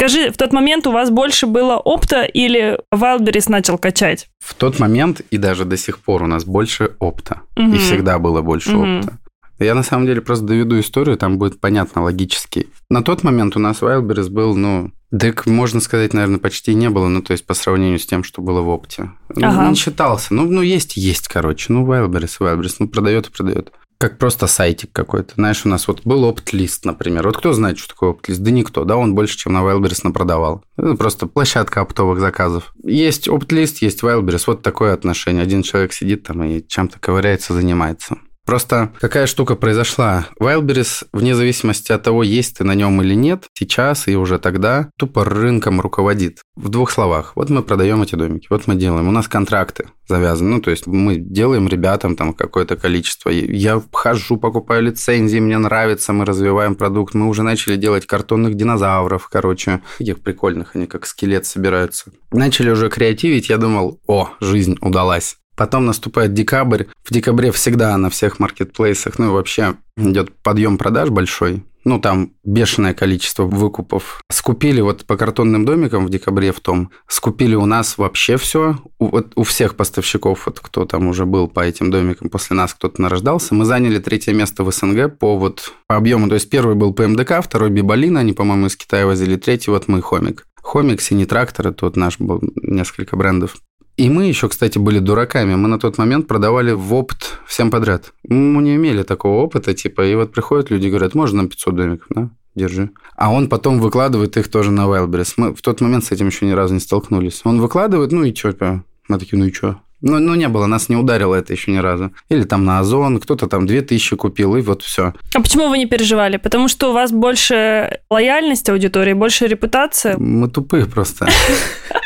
Скажи, 0.00 0.30
в 0.30 0.36
тот 0.38 0.54
момент 0.54 0.86
у 0.86 0.92
вас 0.92 1.10
больше 1.10 1.46
было 1.46 1.76
опта 1.76 2.22
или 2.22 2.78
Wildberries 2.94 3.50
начал 3.50 3.76
качать? 3.76 4.28
В 4.38 4.54
тот 4.54 4.78
момент 4.78 5.20
и 5.30 5.36
даже 5.36 5.66
до 5.66 5.76
сих 5.76 5.98
пор 5.98 6.22
у 6.22 6.26
нас 6.26 6.46
больше 6.46 6.92
опта. 7.00 7.42
Угу. 7.56 7.74
И 7.74 7.78
всегда 7.78 8.18
было 8.18 8.40
больше 8.40 8.74
угу. 8.74 8.98
опта. 8.98 9.18
Я 9.60 9.74
на 9.74 9.82
самом 9.82 10.06
деле 10.06 10.20
просто 10.20 10.46
доведу 10.46 10.80
историю, 10.80 11.16
там 11.16 11.38
будет 11.38 11.60
понятно 11.60 12.02
логически. 12.02 12.68
На 12.88 13.02
тот 13.02 13.22
момент 13.22 13.56
у 13.56 13.60
нас 13.60 13.82
Wildberries 13.82 14.30
был, 14.30 14.56
ну, 14.56 14.90
так, 15.16 15.46
можно 15.46 15.80
сказать, 15.80 16.14
наверное, 16.14 16.38
почти 16.38 16.72
не 16.74 16.88
было, 16.88 17.08
ну, 17.08 17.20
то 17.20 17.32
есть 17.32 17.44
по 17.44 17.54
сравнению 17.54 17.98
с 17.98 18.06
тем, 18.06 18.24
что 18.24 18.42
было 18.42 18.60
в 18.60 18.68
опте. 18.68 19.10
Ну, 19.34 19.46
ага. 19.46 19.68
Не 19.68 19.74
считался. 19.74 20.32
Ну, 20.34 20.44
ну, 20.50 20.62
есть, 20.62 20.96
есть, 20.96 21.28
короче. 21.28 21.72
Ну, 21.72 21.84
Wildberries, 21.84 22.38
Wildberries, 22.40 22.76
ну, 22.78 22.88
продает 22.88 23.26
и 23.26 23.30
продает. 23.30 23.72
Как 23.98 24.16
просто 24.16 24.46
сайтик 24.46 24.92
какой-то. 24.92 25.34
Знаешь, 25.34 25.66
у 25.66 25.68
нас 25.68 25.86
вот 25.86 26.02
был 26.04 26.24
опт-лист, 26.24 26.86
например. 26.86 27.26
Вот 27.26 27.36
кто 27.36 27.52
знает, 27.52 27.76
что 27.76 27.88
такое 27.88 28.10
опт-лист? 28.10 28.40
Да 28.40 28.50
никто, 28.50 28.84
да, 28.84 28.96
он 28.96 29.14
больше, 29.14 29.36
чем 29.36 29.52
на 29.52 29.58
Wildberries 29.58 30.00
напродавал. 30.04 30.64
Это 30.78 30.94
просто 30.94 31.26
площадка 31.26 31.82
оптовых 31.82 32.18
заказов. 32.18 32.72
Есть 32.82 33.28
опт-лист, 33.28 33.82
есть 33.82 34.02
Wildberries. 34.02 34.44
Вот 34.46 34.62
такое 34.62 34.94
отношение. 34.94 35.42
Один 35.42 35.62
человек 35.62 35.92
сидит 35.92 36.22
там 36.22 36.42
и 36.44 36.66
чем-то 36.66 36.98
ковыряется, 36.98 37.52
занимается. 37.52 38.16
Просто 38.50 38.90
какая 38.98 39.26
штука 39.26 39.54
произошла? 39.54 40.26
Wildberries, 40.40 41.06
вне 41.12 41.36
зависимости 41.36 41.92
от 41.92 42.02
того, 42.02 42.24
есть 42.24 42.58
ты 42.58 42.64
на 42.64 42.74
нем 42.74 43.00
или 43.00 43.14
нет, 43.14 43.44
сейчас 43.54 44.08
и 44.08 44.16
уже 44.16 44.40
тогда 44.40 44.90
тупо 44.98 45.24
рынком 45.24 45.80
руководит. 45.80 46.38
В 46.56 46.68
двух 46.68 46.90
словах. 46.90 47.36
Вот 47.36 47.48
мы 47.48 47.62
продаем 47.62 48.02
эти 48.02 48.16
домики, 48.16 48.48
вот 48.50 48.66
мы 48.66 48.74
делаем. 48.74 49.06
У 49.06 49.12
нас 49.12 49.28
контракты 49.28 49.86
завязаны. 50.08 50.50
Ну, 50.56 50.60
то 50.60 50.72
есть 50.72 50.88
мы 50.88 51.14
делаем 51.14 51.68
ребятам 51.68 52.16
там 52.16 52.32
какое-то 52.32 52.74
количество. 52.74 53.30
Я 53.30 53.80
хожу, 53.92 54.36
покупаю 54.36 54.82
лицензии, 54.82 55.38
мне 55.38 55.56
нравится, 55.56 56.12
мы 56.12 56.24
развиваем 56.24 56.74
продукт. 56.74 57.14
Мы 57.14 57.28
уже 57.28 57.44
начали 57.44 57.76
делать 57.76 58.04
картонных 58.06 58.56
динозавров, 58.56 59.28
короче. 59.28 59.80
Таких 59.98 60.22
прикольных, 60.22 60.74
они 60.74 60.88
как 60.88 61.06
скелет 61.06 61.46
собираются. 61.46 62.10
Начали 62.32 62.70
уже 62.70 62.90
креативить, 62.90 63.48
я 63.48 63.58
думал, 63.58 64.00
о, 64.08 64.30
жизнь 64.40 64.76
удалась. 64.80 65.36
Потом 65.60 65.84
наступает 65.84 66.32
декабрь. 66.32 66.84
В 67.04 67.12
декабре 67.12 67.52
всегда 67.52 67.94
на 67.98 68.08
всех 68.08 68.38
маркетплейсах, 68.38 69.18
ну 69.18 69.26
и 69.26 69.28
вообще 69.28 69.74
идет 69.98 70.32
подъем 70.42 70.78
продаж 70.78 71.10
большой. 71.10 71.64
Ну, 71.84 72.00
там 72.00 72.32
бешеное 72.44 72.94
количество 72.94 73.42
выкупов. 73.42 74.22
Скупили 74.30 74.80
вот 74.80 75.04
по 75.04 75.18
картонным 75.18 75.66
домикам 75.66 76.06
в 76.06 76.08
декабре 76.08 76.52
в 76.52 76.60
том, 76.60 76.90
скупили 77.06 77.56
у 77.56 77.66
нас 77.66 77.98
вообще 77.98 78.38
все. 78.38 78.78
У, 78.98 79.08
вот, 79.08 79.32
у 79.36 79.42
всех 79.42 79.76
поставщиков, 79.76 80.46
вот 80.46 80.60
кто 80.60 80.86
там 80.86 81.08
уже 81.08 81.26
был 81.26 81.46
по 81.46 81.60
этим 81.60 81.90
домикам, 81.90 82.30
после 82.30 82.56
нас 82.56 82.72
кто-то 82.72 83.02
нарождался. 83.02 83.54
Мы 83.54 83.66
заняли 83.66 83.98
третье 83.98 84.32
место 84.32 84.64
в 84.64 84.72
СНГ 84.72 85.18
по 85.18 85.36
вот 85.36 85.74
по 85.86 85.96
объему. 85.96 86.30
То 86.30 86.36
есть 86.36 86.48
первый 86.48 86.74
был 86.74 86.94
ПМДК, 86.94 87.42
второй 87.42 87.68
Бибалина, 87.68 88.20
они, 88.20 88.32
по-моему, 88.32 88.68
из 88.68 88.76
Китая 88.76 89.04
возили, 89.04 89.36
третий 89.36 89.70
вот 89.70 89.88
мы 89.88 90.00
Хомик. 90.00 90.46
Хомик, 90.62 91.02
Синий 91.02 91.26
трактор, 91.26 91.68
это 91.68 91.84
вот 91.84 91.96
наш 91.96 92.18
был 92.18 92.40
несколько 92.62 93.14
брендов. 93.14 93.56
И 94.00 94.08
мы 94.08 94.24
еще, 94.24 94.48
кстати, 94.48 94.78
были 94.78 94.98
дураками. 94.98 95.54
Мы 95.56 95.68
на 95.68 95.78
тот 95.78 95.98
момент 95.98 96.26
продавали 96.26 96.72
в 96.72 96.94
опт 96.94 97.38
всем 97.46 97.70
подряд. 97.70 98.14
Мы 98.26 98.62
не 98.62 98.76
имели 98.76 99.02
такого 99.02 99.42
опыта, 99.42 99.74
типа, 99.74 100.06
и 100.06 100.14
вот 100.14 100.32
приходят 100.32 100.70
люди 100.70 100.86
и 100.86 100.88
говорят, 100.88 101.14
можно 101.14 101.36
нам 101.36 101.48
500 101.48 101.76
домиков, 101.76 102.06
да? 102.08 102.30
Держи. 102.54 102.92
А 103.16 103.30
он 103.30 103.50
потом 103.50 103.78
выкладывает 103.78 104.38
их 104.38 104.48
тоже 104.48 104.70
на 104.70 104.86
Wildberries. 104.86 105.34
Мы 105.36 105.54
в 105.54 105.60
тот 105.60 105.82
момент 105.82 106.04
с 106.04 106.12
этим 106.12 106.28
еще 106.28 106.46
ни 106.46 106.52
разу 106.52 106.72
не 106.72 106.80
столкнулись. 106.80 107.42
Он 107.44 107.60
выкладывает, 107.60 108.10
ну 108.10 108.24
и 108.24 108.34
что? 108.34 108.52
Типа, 108.52 108.84
мы 109.08 109.18
такие, 109.18 109.38
ну 109.38 109.44
и 109.44 109.52
что? 109.52 109.82
Ну, 110.00 110.18
ну, 110.18 110.34
не 110.34 110.48
было, 110.48 110.64
нас 110.64 110.88
не 110.88 110.96
ударило 110.96 111.34
это 111.34 111.52
еще 111.52 111.70
ни 111.70 111.76
разу. 111.76 112.10
Или 112.30 112.44
там 112.44 112.64
на 112.64 112.78
Озон, 112.78 113.20
кто-то 113.20 113.48
там 113.48 113.66
2000 113.66 114.16
купил, 114.16 114.56
и 114.56 114.62
вот 114.62 114.80
все. 114.82 115.12
А 115.34 115.42
почему 115.42 115.68
вы 115.68 115.76
не 115.76 115.84
переживали? 115.84 116.38
Потому 116.38 116.68
что 116.68 116.88
у 116.88 116.94
вас 116.94 117.12
больше 117.12 118.00
лояльность 118.08 118.66
аудитории, 118.70 119.12
больше 119.12 119.46
репутация? 119.46 120.16
Мы 120.16 120.48
тупые 120.48 120.86
просто. 120.86 121.28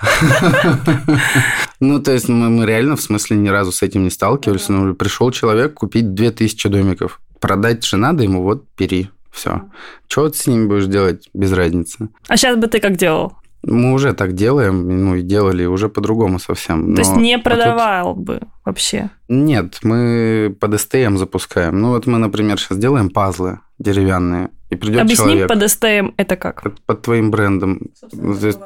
Ну, 1.80 2.02
то 2.02 2.12
есть 2.12 2.28
мы, 2.28 2.50
мы 2.50 2.66
реально, 2.66 2.96
в 2.96 3.00
смысле, 3.00 3.36
ни 3.36 3.48
разу 3.48 3.70
с 3.70 3.82
этим 3.82 4.02
не 4.02 4.10
сталкивались. 4.10 4.68
Ну, 4.68 4.94
пришел 4.94 5.30
человек 5.30 5.74
купить 5.74 6.12
2000 6.12 6.68
домиков. 6.68 7.20
Продать 7.38 7.84
же 7.84 7.96
надо 7.96 8.24
ему, 8.24 8.42
вот, 8.42 8.64
бери. 8.76 9.10
Все. 9.30 9.62
Что 10.08 10.28
ты 10.28 10.36
с 10.36 10.46
ними 10.48 10.66
будешь 10.66 10.86
делать, 10.86 11.28
без 11.34 11.52
разницы. 11.52 12.08
А 12.26 12.36
сейчас 12.36 12.56
бы 12.56 12.66
ты 12.66 12.80
как 12.80 12.96
делал? 12.96 13.34
Мы 13.62 13.92
уже 13.92 14.12
так 14.12 14.34
делаем, 14.34 15.04
ну 15.04 15.16
и 15.16 15.22
делали 15.22 15.64
уже 15.66 15.88
по-другому 15.88 16.38
совсем. 16.38 16.94
То 16.94 17.02
есть 17.02 17.16
не 17.16 17.38
продавал 17.38 18.10
а 18.10 18.14
тут... 18.14 18.24
бы 18.24 18.40
вообще? 18.64 19.10
Нет, 19.28 19.80
мы 19.82 20.56
под 20.58 20.80
СТМ 20.80 21.16
запускаем. 21.16 21.80
Ну 21.80 21.90
вот 21.90 22.06
мы, 22.06 22.18
например, 22.18 22.58
сейчас 22.58 22.78
делаем 22.78 23.10
пазлы 23.10 23.60
деревянные. 23.78 24.50
И 24.70 24.76
придет 24.76 25.00
Объясни 25.00 25.24
человек. 25.24 25.48
под 25.48 25.70
СТМ 25.70 26.10
это 26.16 26.36
как? 26.36 26.62
Под, 26.62 26.80
под 26.82 27.02
твоим 27.02 27.30
брендом. 27.30 27.90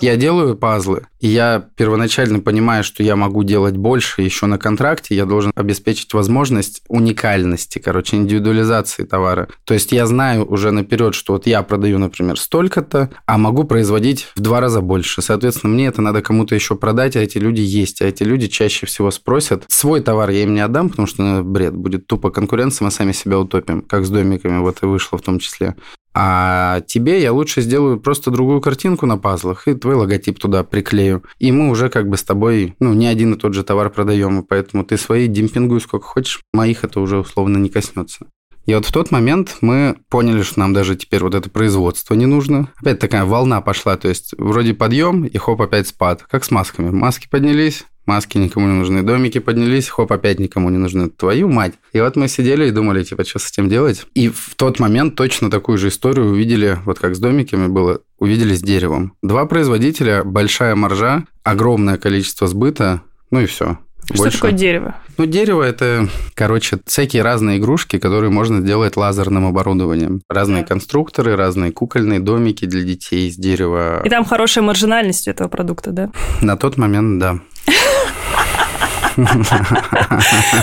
Я 0.01 0.17
делаю 0.17 0.57
пазлы, 0.57 1.07
и 1.21 1.29
я 1.29 1.65
первоначально 1.77 2.41
понимаю, 2.41 2.83
что 2.83 3.03
я 3.03 3.15
могу 3.15 3.45
делать 3.45 3.77
больше 3.77 4.23
еще 4.23 4.47
на 4.47 4.59
контракте, 4.59 5.15
я 5.15 5.27
должен 5.27 5.53
обеспечить 5.55 6.13
возможность 6.13 6.83
уникальности, 6.89 7.79
короче, 7.79 8.17
индивидуализации 8.17 9.05
товара. 9.05 9.49
То 9.65 9.75
есть 9.75 9.93
я 9.93 10.07
знаю 10.07 10.45
уже 10.45 10.73
наперед, 10.73 11.15
что 11.15 11.35
вот 11.35 11.47
я 11.47 11.63
продаю, 11.63 11.99
например, 11.99 12.39
столько-то, 12.39 13.11
а 13.27 13.39
могу 13.39 13.65
производить 13.65 14.29
в 14.35 14.41
два 14.41 14.61
раза 14.61 14.81
больше. 14.81 15.23
Соответственно, 15.23 15.73
мне 15.73 15.87
это 15.87 16.03
надо 16.03 16.21
кому-то 16.21 16.55
еще 16.55 16.75
продать, 16.75 17.15
а 17.17 17.21
эти 17.21 17.39
люди 17.39 17.61
есть, 17.61 18.03
а 18.03 18.07
эти 18.07 18.25
люди 18.25 18.49
чаще 18.49 18.87
всего 18.87 19.13
спросят. 19.13 19.65
Свой 19.69 20.01
товар 20.01 20.31
я 20.31 20.43
им 20.43 20.55
не 20.55 20.61
отдам, 20.61 20.91
потому 20.91 21.07
что 21.07 21.23
ну, 21.23 21.45
бред, 21.45 21.75
будет 21.75 22.09
тупо 22.09 22.31
конкуренция, 22.31 22.85
мы 22.87 22.91
сами 22.91 23.13
себя 23.13 23.39
утопим, 23.39 23.83
как 23.83 24.05
с 24.05 24.11
домиками, 24.11 24.59
вот 24.59 24.83
и 24.83 24.87
вышло 24.87 25.19
в 25.19 25.23
том 25.23 25.39
числе. 25.39 25.77
А 26.15 26.81
тебе 26.83 27.23
я 27.23 27.33
лучше 27.33 27.63
сделаю 27.63 27.99
просто 27.99 28.31
другую 28.31 28.61
картинку 28.61 29.07
на 29.07 29.17
пазлах 29.17 29.69
и 29.69 29.75
твой 29.75 29.95
логотип 29.95 30.39
туда 30.39 30.63
приклею. 30.65 31.23
И 31.39 31.53
мы 31.53 31.71
уже 31.71 31.89
как 31.89 32.09
бы 32.09 32.17
с 32.17 32.23
тобой, 32.23 32.75
ну, 32.81 32.93
не 32.93 33.07
один 33.07 33.35
и 33.35 33.39
тот 33.39 33.55
же 33.55 33.65
товар 33.65 33.91
продаем, 33.91 34.41
и 34.41 34.47
поэтому 34.47 34.85
ты 34.85 34.97
свои 34.97 35.27
демпингуй 35.27 35.81
сколько 35.81 36.07
хочешь, 36.07 36.41
моих 36.53 36.85
это 36.85 37.01
уже 37.01 37.19
условно 37.19 37.59
не 37.59 37.69
коснется. 37.69 38.27
И 38.65 38.75
вот 38.75 38.87
в 38.87 38.93
тот 38.93 39.11
момент 39.11 39.57
мы 39.61 39.97
поняли, 40.09 40.43
что 40.43 40.61
нам 40.61 40.73
даже 40.73 40.95
теперь 40.95 41.23
вот 41.23 41.35
это 41.35 41.51
производство 41.51 42.15
не 42.15 42.27
нужно. 42.27 42.69
Опять 42.77 43.01
такая 43.01 43.25
волна 43.25 43.61
пошла, 43.61 43.97
то 43.97 44.09
есть 44.09 44.35
вроде 44.39 44.73
подъем 44.73 45.25
и 45.25 45.37
хоп, 45.37 45.61
опять 45.61 45.89
спад. 45.89 46.25
Как 46.31 46.45
с 46.45 46.51
масками. 46.53 46.91
Маски 46.91 47.29
поднялись, 47.29 47.85
маски 48.07 48.39
никому 48.39 48.67
не 48.67 48.75
нужны, 48.75 49.03
домики 49.03 49.39
поднялись, 49.39 49.89
хоп, 49.89 50.13
опять 50.13 50.39
никому 50.39 50.71
не 50.71 50.79
нужны. 50.79 51.09
Твою 51.09 51.49
мать. 51.49 51.75
И 51.93 52.01
вот 52.01 52.17
мы 52.17 52.29
сидели 52.29 52.69
и 52.69 52.71
думали, 52.71 53.05
типа, 53.05 53.25
что 53.25 53.39
с 53.39 53.51
этим 53.51 53.69
делать? 53.69 54.07
И 54.15 54.29
в 54.29 54.55
тот 54.57 54.79
момент 54.79 55.15
точно 55.15 55.51
такую 55.51 55.79
же 55.79 55.89
историю 55.89 56.27
увидели, 56.27 56.79
вот 56.85 56.99
как 56.99 57.15
с 57.15 57.19
домиками 57.19 57.69
было, 57.69 58.01
увидели 58.19 58.55
с 58.55 58.63
деревом. 58.63 59.15
Два 59.23 59.47
производителя, 59.47 60.25
большая 60.25 60.75
маржа, 60.75 61.25
огромное 61.43 61.99
количество 61.99 62.47
сбыта, 62.47 63.03
ну 63.31 63.41
и 63.41 63.47
все. 63.47 63.79
Что 64.05 64.17
Больше. 64.17 64.39
такое 64.39 64.53
дерево? 64.53 64.97
Ну, 65.17 65.27
дерево 65.27 65.63
это, 65.63 66.09
короче, 66.35 66.79
всякие 66.87 67.23
разные 67.23 67.59
игрушки, 67.59 67.99
которые 67.99 68.31
можно 68.31 68.61
сделать 68.61 68.97
лазерным 68.97 69.47
оборудованием. 69.47 70.23
Разные 70.29 70.65
конструкторы, 70.65 71.37
разные 71.37 71.71
кукольные 71.71 72.19
домики 72.19 72.65
для 72.65 72.83
детей 72.83 73.29
из 73.29 73.37
дерева. 73.37 74.03
И 74.05 74.09
там 74.09 74.25
хорошая 74.25 74.65
маржинальность 74.65 75.29
этого 75.29 75.49
продукта, 75.49 75.93
да? 75.93 76.11
На 76.41 76.57
тот 76.57 76.77
момент, 76.79 77.21
да. 77.21 77.39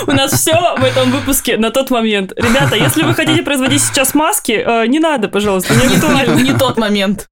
У 0.08 0.12
нас 0.12 0.32
все 0.34 0.54
в 0.78 0.84
этом 0.84 1.12
выпуске 1.12 1.58
на 1.58 1.72
тот 1.72 1.92
момент. 1.92 2.34
Ребята, 2.36 2.76
если 2.76 3.04
вы 3.04 3.14
хотите 3.14 3.44
производить 3.44 3.82
сейчас 3.82 4.14
маски, 4.14 4.64
э, 4.66 4.88
не 4.88 5.00
надо, 5.00 5.28
пожалуйста, 5.30 5.74
не 5.76 6.54
тот 6.54 6.78
момент. 6.78 7.28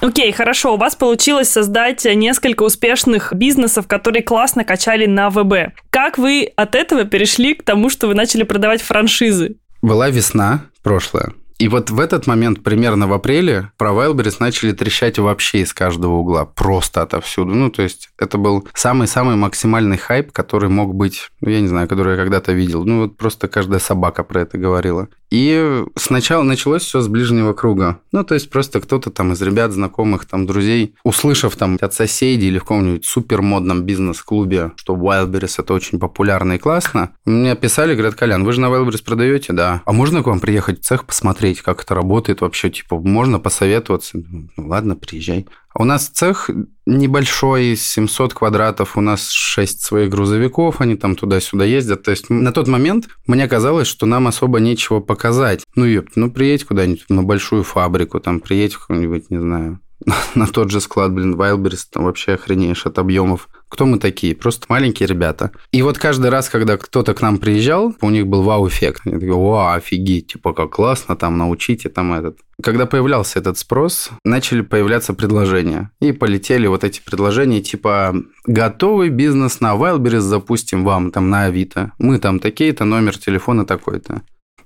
Окей, 0.00 0.30
хорошо, 0.32 0.74
у 0.74 0.76
вас 0.76 0.94
получилось 0.94 1.50
создать 1.50 2.04
несколько 2.04 2.62
успешных 2.62 3.32
бизнесов, 3.34 3.88
которые 3.88 4.22
классно 4.22 4.64
качали 4.64 5.06
на 5.06 5.28
ВБ. 5.28 5.74
Как 5.90 6.18
вы 6.18 6.52
от 6.54 6.76
этого 6.76 7.04
перешли 7.04 7.54
к 7.54 7.64
тому, 7.64 7.90
что 7.90 8.06
вы 8.06 8.14
начали 8.14 8.44
продавать 8.44 8.80
франшизы? 8.80 9.56
Была 9.88 10.10
весна 10.10 10.66
прошлая. 10.82 11.32
И 11.58 11.66
вот 11.66 11.88
в 11.88 11.98
этот 11.98 12.26
момент, 12.26 12.62
примерно 12.62 13.08
в 13.08 13.12
апреле, 13.14 13.72
про 13.78 13.90
Wildberries 13.90 14.36
начали 14.38 14.72
трещать 14.72 15.18
вообще 15.18 15.62
из 15.62 15.72
каждого 15.72 16.16
угла, 16.16 16.44
просто 16.44 17.00
отовсюду. 17.00 17.54
Ну, 17.54 17.70
то 17.70 17.82
есть 17.82 18.10
это 18.18 18.36
был 18.36 18.68
самый-самый 18.74 19.36
максимальный 19.36 19.96
хайп, 19.96 20.30
который 20.30 20.68
мог 20.68 20.94
быть, 20.94 21.30
ну, 21.40 21.48
я 21.48 21.60
не 21.62 21.66
знаю, 21.66 21.88
который 21.88 22.12
я 22.12 22.16
когда-то 22.16 22.52
видел. 22.52 22.84
Ну, 22.84 23.02
вот 23.02 23.16
просто 23.16 23.48
каждая 23.48 23.80
собака 23.80 24.24
про 24.24 24.42
это 24.42 24.58
говорила. 24.58 25.08
И 25.30 25.84
сначала 25.96 26.42
началось 26.42 26.82
все 26.82 27.00
с 27.00 27.08
ближнего 27.08 27.52
круга. 27.52 28.00
Ну, 28.12 28.24
то 28.24 28.34
есть 28.34 28.50
просто 28.50 28.80
кто-то 28.80 29.10
там 29.10 29.32
из 29.32 29.42
ребят, 29.42 29.72
знакомых, 29.72 30.24
там, 30.24 30.46
друзей, 30.46 30.94
услышав 31.04 31.56
там 31.56 31.78
от 31.80 31.94
соседей 31.94 32.48
или 32.48 32.58
в 32.58 32.62
каком-нибудь 32.62 33.04
супер 33.04 33.42
модном 33.42 33.82
бизнес-клубе, 33.82 34.72
что 34.76 34.94
Wildberries 34.94 35.56
это 35.58 35.74
очень 35.74 35.98
популярно 35.98 36.54
и 36.54 36.58
классно, 36.58 37.10
мне 37.24 37.54
писали, 37.56 37.94
говорят, 37.94 38.14
Колян, 38.14 38.44
вы 38.44 38.52
же 38.52 38.60
на 38.60 38.66
Wildberries 38.66 39.04
продаете? 39.04 39.52
Да. 39.52 39.82
А 39.84 39.92
можно 39.92 40.22
к 40.22 40.26
вам 40.26 40.40
приехать 40.40 40.80
в 40.80 40.84
цех 40.84 41.04
посмотреть, 41.04 41.62
как 41.62 41.82
это 41.82 41.94
работает 41.94 42.40
вообще? 42.40 42.70
Типа, 42.70 42.98
можно 42.98 43.38
посоветоваться? 43.38 44.18
Ну, 44.18 44.48
ладно, 44.56 44.96
приезжай. 44.96 45.46
У 45.80 45.84
нас 45.84 46.08
цех 46.08 46.50
небольшой, 46.86 47.76
700 47.76 48.34
квадратов, 48.34 48.96
у 48.96 49.00
нас 49.00 49.30
6 49.30 49.80
своих 49.80 50.10
грузовиков, 50.10 50.80
они 50.80 50.96
там 50.96 51.14
туда-сюда 51.14 51.64
ездят. 51.64 52.02
То 52.02 52.10
есть 52.10 52.30
на 52.30 52.50
тот 52.52 52.66
момент 52.66 53.08
мне 53.28 53.46
казалось, 53.46 53.86
что 53.86 54.04
нам 54.04 54.26
особо 54.26 54.58
нечего 54.58 54.98
показать. 54.98 55.64
Ну, 55.76 55.84
ёпт, 55.84 56.16
ну 56.16 56.32
приедь 56.32 56.64
куда-нибудь 56.64 57.04
на 57.08 57.22
большую 57.22 57.62
фабрику, 57.62 58.18
там 58.18 58.40
приедь 58.40 58.74
в 58.74 58.80
какой-нибудь, 58.80 59.30
не 59.30 59.38
знаю, 59.38 59.80
на 60.34 60.48
тот 60.48 60.70
же 60.72 60.80
склад, 60.80 61.12
блин, 61.12 61.36
Wildberries, 61.36 61.84
там 61.92 62.04
вообще 62.04 62.32
охренеешь 62.32 62.84
от 62.84 62.98
объемов. 62.98 63.48
Кто 63.68 63.86
мы 63.86 64.00
такие? 64.00 64.34
Просто 64.34 64.66
маленькие 64.68 65.06
ребята. 65.06 65.52
И 65.70 65.82
вот 65.82 65.96
каждый 65.96 66.30
раз, 66.30 66.48
когда 66.48 66.76
кто-то 66.76 67.14
к 67.14 67.22
нам 67.22 67.38
приезжал, 67.38 67.94
у 68.00 68.10
них 68.10 68.26
был 68.26 68.42
вау-эффект. 68.42 69.02
Они 69.04 69.14
такие, 69.14 69.32
вау, 69.32 69.76
офигеть, 69.76 70.32
типа, 70.32 70.54
как 70.54 70.70
классно, 70.70 71.14
там, 71.14 71.38
научите, 71.38 71.88
там, 71.88 72.14
этот. 72.14 72.38
Когда 72.60 72.86
появлялся 72.86 73.38
этот 73.38 73.56
спрос, 73.56 74.10
начали 74.24 74.62
появляться 74.62 75.14
предложения. 75.14 75.92
И 76.00 76.10
полетели 76.10 76.66
вот 76.66 76.82
эти 76.82 77.00
предложения, 77.00 77.62
типа, 77.62 78.16
готовый 78.46 79.10
бизнес 79.10 79.60
на 79.60 79.76
Wildberries 79.76 80.20
запустим 80.20 80.84
вам, 80.84 81.12
там, 81.12 81.30
на 81.30 81.44
Авито. 81.44 81.92
Мы 81.98 82.18
там 82.18 82.40
такие-то, 82.40 82.84
номер 82.84 83.16
телефона 83.16 83.64
такой-то. 83.64 84.22